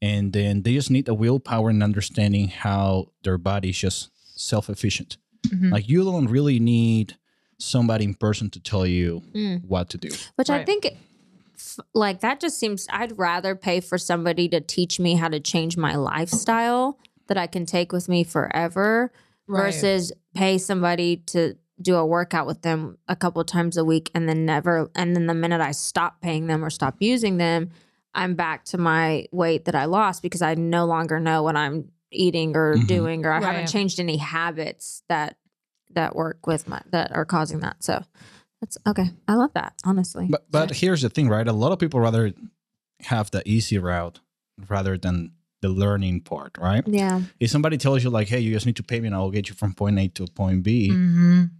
And 0.06 0.34
then 0.34 0.62
they 0.64 0.74
just 0.74 0.92
need 0.92 1.06
the 1.06 1.14
willpower 1.24 1.70
and 1.70 1.82
understanding 1.82 2.48
how 2.50 3.08
their 3.24 3.38
body 3.40 3.70
is 3.70 3.78
just 3.80 4.00
self 4.52 4.70
efficient. 4.70 5.18
Mhm. 5.48 5.72
Like 5.72 5.88
you 5.90 6.04
don't 6.04 6.28
really 6.38 6.60
need 6.60 7.16
somebody 7.58 8.04
in 8.06 8.14
person 8.26 8.50
to 8.52 8.60
tell 8.60 8.86
you 8.86 9.22
Mm. 9.34 9.64
what 9.66 9.90
to 9.92 9.98
do. 9.98 10.10
Which 10.36 10.50
I 10.50 10.64
think, 10.66 10.82
like, 11.94 12.20
that 12.22 12.40
just 12.40 12.60
seems, 12.60 12.86
I'd 12.92 13.18
rather 13.18 13.56
pay 13.56 13.80
for 13.80 13.98
somebody 13.98 14.50
to 14.50 14.60
teach 14.62 15.00
me 15.00 15.16
how 15.16 15.30
to 15.30 15.40
change 15.40 15.78
my 15.78 15.96
lifestyle 15.96 16.98
that 17.28 17.38
I 17.38 17.48
can 17.48 17.66
take 17.66 17.92
with 17.92 18.08
me 18.10 18.24
forever 18.24 19.12
Right. 19.48 19.64
versus 19.74 20.12
pay 20.34 20.58
somebody 20.58 21.18
to 21.34 21.56
do 21.82 21.96
a 21.96 22.06
workout 22.06 22.46
with 22.48 22.62
them 22.62 22.98
a 23.08 23.16
couple 23.16 23.44
times 23.44 23.78
a 23.78 23.86
week 23.86 24.10
and 24.16 24.28
then 24.30 24.46
never, 24.46 24.90
and 24.96 25.16
then 25.16 25.26
the 25.28 25.34
minute 25.34 25.62
I 25.62 25.72
stop 25.72 26.22
paying 26.22 26.48
them 26.48 26.64
or 26.64 26.70
stop 26.70 26.96
using 27.00 27.38
them, 27.38 27.70
I'm 28.16 28.36
back 28.36 28.66
to 28.66 28.78
my 28.78 29.28
weight 29.32 29.66
that 29.66 29.76
I 29.76 29.86
lost 29.86 30.22
because 30.24 30.42
I 30.42 30.56
no 30.56 30.86
longer 30.86 31.20
know 31.20 31.44
what 31.44 31.56
I'm 31.56 31.92
eating 32.12 32.56
or 32.56 32.78
Mhm. 32.78 32.88
doing 32.88 33.26
or 33.26 33.32
I 33.34 33.40
Right. 33.40 33.46
haven't 33.54 33.68
changed 33.72 34.00
any 34.00 34.18
habits 34.18 35.04
that 35.10 35.38
that 35.92 36.16
work 36.16 36.48
with 36.48 36.68
my 36.68 36.82
that 36.92 37.12
are 37.12 37.26
causing 37.26 37.60
that. 37.60 37.84
So 37.84 38.04
that's 38.62 38.78
okay. 38.88 39.12
I 39.28 39.36
love 39.36 39.52
that, 39.54 39.74
honestly. 39.86 40.28
But 40.30 40.50
but 40.50 40.72
here's 40.72 41.02
the 41.02 41.10
thing, 41.10 41.30
right? 41.30 41.48
A 41.48 41.54
lot 41.54 41.72
of 41.72 41.80
people 41.80 42.00
rather 42.00 42.34
have 43.02 43.30
the 43.32 43.42
easy 43.48 43.78
route 43.78 44.20
rather 44.70 44.98
than 44.98 45.34
the 45.62 45.70
learning 45.70 46.22
part, 46.22 46.58
right? 46.58 46.84
yeah. 46.88 47.22
If 47.40 47.50
somebody 47.50 47.78
tells 47.78 48.04
you 48.04 48.10
like, 48.10 48.28
"Hey, 48.28 48.40
you 48.40 48.52
just 48.54 48.66
need 48.66 48.76
to 48.78 48.84
pay 48.84 49.00
me, 49.00 49.08
and 49.08 49.16
I'll 49.16 49.32
get 49.32 49.50
you 49.50 49.56
from 49.56 49.74
point 49.74 50.00
A 50.00 50.08
to 50.10 50.26
point 50.28 50.64
B," 50.64 50.90
Mhm. 50.92 51.52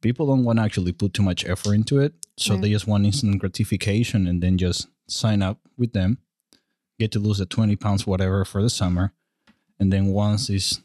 people 0.00 0.26
don't 0.26 0.44
want 0.44 0.58
to 0.58 0.62
actually 0.62 0.92
put 0.92 1.12
too 1.14 1.22
much 1.22 1.44
effort 1.44 1.74
into 1.74 1.98
it, 1.98 2.14
so 2.38 2.54
Right. 2.54 2.62
they 2.62 2.70
just 2.70 2.86
want 2.86 3.04
instant 3.06 3.38
gratification 3.40 4.26
and 4.26 4.42
then 4.42 4.58
just 4.58 4.88
sign 5.08 5.42
up 5.42 5.58
with 5.76 5.92
them, 5.92 6.18
get 6.98 7.12
to 7.12 7.18
lose 7.18 7.38
the 7.38 7.46
twenty 7.46 7.76
pounds, 7.76 8.06
whatever, 8.06 8.44
for 8.44 8.62
the 8.62 8.70
summer, 8.70 9.12
and 9.78 9.92
then 9.92 10.06
once 10.06 10.46
these 10.48 10.80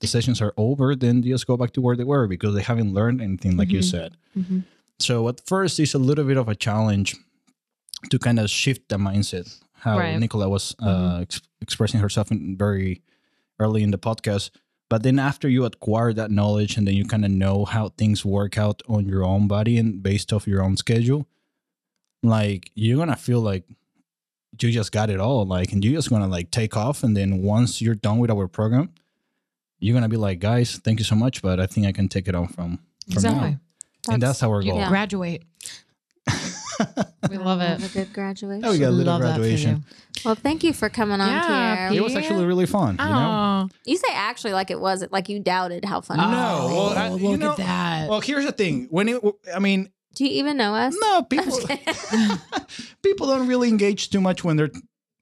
the 0.00 0.06
sessions 0.06 0.40
are 0.40 0.54
over, 0.56 0.96
then 0.96 1.20
they 1.20 1.28
just 1.28 1.46
go 1.46 1.56
back 1.58 1.72
to 1.74 1.80
where 1.82 1.94
they 1.94 2.04
were 2.04 2.26
because 2.26 2.54
they 2.54 2.62
haven't 2.62 2.94
learned 2.94 3.20
anything, 3.20 3.56
like 3.58 3.68
you 3.70 3.80
Mhm. 3.80 3.84
said. 3.90 4.16
Mhm. 4.36 4.64
So 4.98 5.28
at 5.28 5.46
first, 5.46 5.78
it's 5.78 5.92
a 5.92 5.98
little 5.98 6.24
bit 6.24 6.38
of 6.38 6.48
a 6.48 6.54
challenge 6.54 7.16
to 8.10 8.18
kind 8.18 8.38
of 8.40 8.48
shift 8.48 8.88
the 8.88 8.96
mindset. 8.96 9.60
How 9.74 9.98
Right. 9.98 10.18
Nicola 10.18 10.48
was 10.48 10.74
uh, 10.78 11.18
ex- 11.20 11.42
expressing 11.60 12.00
herself 12.00 12.30
in 12.30 12.56
very 12.56 13.02
early 13.58 13.82
in 13.82 13.90
the 13.90 13.98
podcast. 13.98 14.48
But 14.88 15.02
then 15.02 15.18
after 15.18 15.50
you 15.50 15.66
acquire 15.66 16.14
that 16.14 16.30
knowledge 16.30 16.78
and 16.78 16.86
then 16.88 16.94
you 16.94 17.04
kind 17.04 17.24
of 17.26 17.30
know 17.30 17.66
how 17.66 17.90
things 17.90 18.24
work 18.24 18.56
out 18.56 18.82
on 18.88 19.06
your 19.06 19.22
own 19.22 19.48
body 19.48 19.76
and 19.76 20.02
based 20.02 20.32
off 20.32 20.46
your 20.48 20.62
own 20.62 20.78
schedule, 20.78 21.26
like 22.22 22.70
you're 22.74 22.98
gonna 22.98 23.16
feel 23.16 23.40
like 23.40 23.64
you 24.60 24.70
just 24.70 24.92
got 24.92 25.08
it 25.10 25.20
all. 25.20 25.46
Like, 25.46 25.72
and 25.72 25.84
you're 25.84 25.94
just 25.94 26.10
gonna 26.10 26.28
like 26.28 26.50
take 26.50 26.76
off. 26.76 27.02
And 27.02 27.16
then 27.16 27.42
once 27.42 27.80
you're 27.80 27.94
done 27.94 28.18
with 28.18 28.30
our 28.30 28.46
program, 28.48 28.90
you're 29.78 29.94
gonna 29.94 30.08
be 30.08 30.16
like, 30.18 30.38
guys, 30.38 30.76
thank 30.78 30.98
you 30.98 31.04
so 31.04 31.14
much, 31.14 31.40
but 31.42 31.58
I 31.60 31.66
think 31.66 31.86
I 31.86 31.92
can 31.92 32.08
take 32.08 32.28
it 32.28 32.34
on 32.34 32.48
from 32.48 32.78
from 33.12 33.22
now. 33.22 33.28
Exactly. 33.30 33.58
And 34.10 34.22
that's 34.22 34.42
our 34.42 34.62
goal. 34.62 34.76
Yeah. 34.76 34.88
Graduate. 34.88 35.42
we 37.30 37.36
love 37.36 37.60
it. 37.60 37.80
Have 37.80 37.84
a 37.84 37.98
good 37.98 38.12
graduation. 38.12 38.64
Oh, 38.64 38.72
we 38.72 38.78
got 38.78 38.88
a 38.88 38.90
little 38.90 39.12
Love 39.12 39.20
graduation. 39.22 39.84
Well, 40.24 40.34
thank 40.34 40.64
you 40.64 40.72
for 40.72 40.88
coming 40.88 41.20
on, 41.20 41.28
Yeah, 41.28 41.88
Pierre. 41.88 41.98
It 41.98 42.02
was 42.02 42.14
actually 42.16 42.44
really 42.46 42.66
fun. 42.66 42.96
You 42.98 43.04
know? 43.04 43.66
Oh, 43.66 43.68
You 43.84 43.96
say 43.96 44.08
actually 44.12 44.52
like 44.52 44.70
it 44.70 44.80
wasn't, 44.80 45.12
like 45.12 45.28
you 45.28 45.40
doubted 45.40 45.84
how 45.84 46.00
fun. 46.00 46.18
it 46.18 46.22
No, 46.22 46.28
was. 46.30 46.72
well, 46.72 46.88
I- 46.98 47.08
oh, 47.08 47.16
you 47.16 47.28
look 47.30 47.40
know- 47.40 47.50
at 47.52 47.56
that. 47.58 48.08
Well, 48.08 48.20
here's 48.20 48.44
the 48.46 48.52
thing. 48.52 48.86
When 48.90 49.08
it, 49.08 49.22
I 49.54 49.58
mean, 49.58 49.90
Do 50.14 50.24
you 50.24 50.30
even 50.40 50.56
know 50.56 50.74
us? 50.74 50.94
no, 51.00 51.22
people 51.22 51.58
people 53.02 53.26
don't 53.26 53.46
really 53.46 53.68
engage 53.68 54.10
too 54.10 54.20
much 54.20 54.44
when 54.44 54.56
they're 54.56 54.70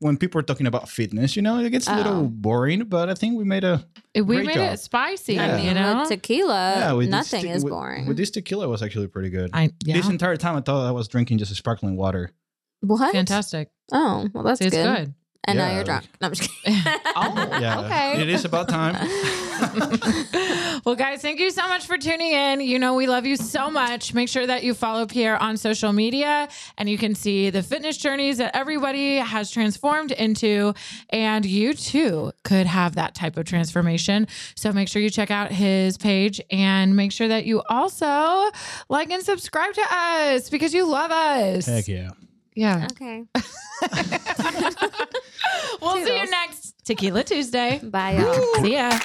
when 0.01 0.17
people 0.17 0.39
are 0.39 0.43
talking 0.45 0.67
about 0.67 0.89
fitness. 0.89 1.35
You 1.37 1.43
know, 1.43 1.59
it 1.59 1.71
gets 1.71 1.89
a 1.89 1.93
Oh. 1.93 1.97
little 1.97 2.23
boring. 2.29 2.85
But 2.85 3.09
I 3.09 3.15
think 3.15 3.37
we 3.37 3.45
made 3.45 3.65
a 3.65 3.85
we 4.15 4.23
great 4.23 4.47
made 4.47 4.55
job. 4.55 4.75
it 4.75 4.79
spicy, 4.81 5.35
Yeah. 5.35 5.55
I 5.55 5.57
mean, 5.57 5.67
you 5.67 5.75
know. 5.75 6.01
with 6.01 6.09
tequila, 6.09 6.75
yeah. 6.79 6.93
With 6.93 7.07
this 7.07 7.11
nothing 7.11 7.43
te- 7.43 7.51
is 7.51 7.65
with- 7.65 7.73
boring. 7.73 8.07
With 8.07 8.17
this 8.17 8.31
tequila, 8.31 8.69
was 8.69 8.83
actually 8.83 9.09
pretty 9.09 9.31
good. 9.31 9.51
I 9.53 9.71
yeah, 9.85 9.97
This 9.97 10.09
entire 10.09 10.37
time, 10.37 10.57
I 10.57 10.61
thought 10.61 10.87
I 10.87 10.93
was 10.93 11.09
drinking 11.09 11.39
just 11.39 11.51
a 11.53 11.55
sparkling 11.57 11.97
water. 11.97 12.31
what? 12.81 13.13
fantastic. 13.13 13.71
Oh, 13.93 14.29
well, 14.33 14.45
that's 14.45 14.61
See, 14.61 14.67
it's 14.67 14.77
good. 14.77 14.97
good. 14.97 15.15
And 15.49 15.59
now 15.59 15.75
you're 15.75 15.85
drunk. 15.85 16.05
No, 16.21 16.27
I'm 16.29 16.35
just 16.35 16.51
kidding. 16.65 16.81
Oh, 17.17 17.59
yeah. 17.61 17.79
Okay. 17.89 18.21
It 18.23 18.29
is 18.29 18.45
about 18.45 18.69
time. 18.69 18.95
well, 20.85 20.95
guys, 20.95 21.23
thank 21.23 21.41
you 21.41 21.51
so 21.51 21.67
much 21.69 21.87
for 21.87 21.97
tuning 21.97 22.33
in. 22.33 22.61
You 22.61 22.79
know, 22.79 22.95
we 22.95 23.07
love 23.07 23.25
you 23.25 23.37
so 23.37 23.71
much. 23.71 24.13
Make 24.15 24.29
sure 24.29 24.47
that 24.47 24.63
you 24.63 24.75
follow 24.75 25.07
Pierre 25.07 25.41
on 25.41 25.57
social 25.57 25.93
media 25.93 26.49
and 26.77 26.89
you 26.89 26.99
can 26.99 27.15
see 27.15 27.51
the 27.51 27.63
fitness 27.63 27.97
journeys 27.97 28.39
that 28.39 28.55
everybody 28.55 29.17
has 29.17 29.51
transformed 29.51 30.13
into. 30.13 30.75
And 31.11 31.45
you 31.47 31.73
too 31.75 32.33
could 32.45 32.67
have 32.67 32.97
that 32.97 33.15
type 33.15 33.37
of 33.37 33.47
transformation. 33.47 34.27
So 34.55 34.73
make 34.73 34.89
sure 34.89 35.01
you 35.01 35.11
check 35.11 35.31
out 35.31 35.51
his 35.51 35.97
page 35.97 36.41
and 36.51 36.95
make 36.97 37.13
sure 37.13 37.29
that 37.29 37.47
you 37.47 37.63
also 37.69 38.51
like 38.89 39.11
and 39.11 39.23
subscribe 39.23 39.73
to 39.75 39.83
us 39.91 40.51
because 40.51 40.75
you 40.75 40.87
love 40.87 41.11
us. 41.11 41.67
Heck 41.67 41.89
yeah. 41.89 42.11
Yeah. 42.59 42.89
okay. 42.91 43.23
we'll 45.81 46.05
see 46.05 46.19
you 46.19 46.29
next 46.29 46.75
Tequila 46.85 47.23
Tuesday. 47.23 47.79
Bye, 47.85 48.19
y'all. 48.19 48.65
See 48.65 48.73
ya. 48.73 48.99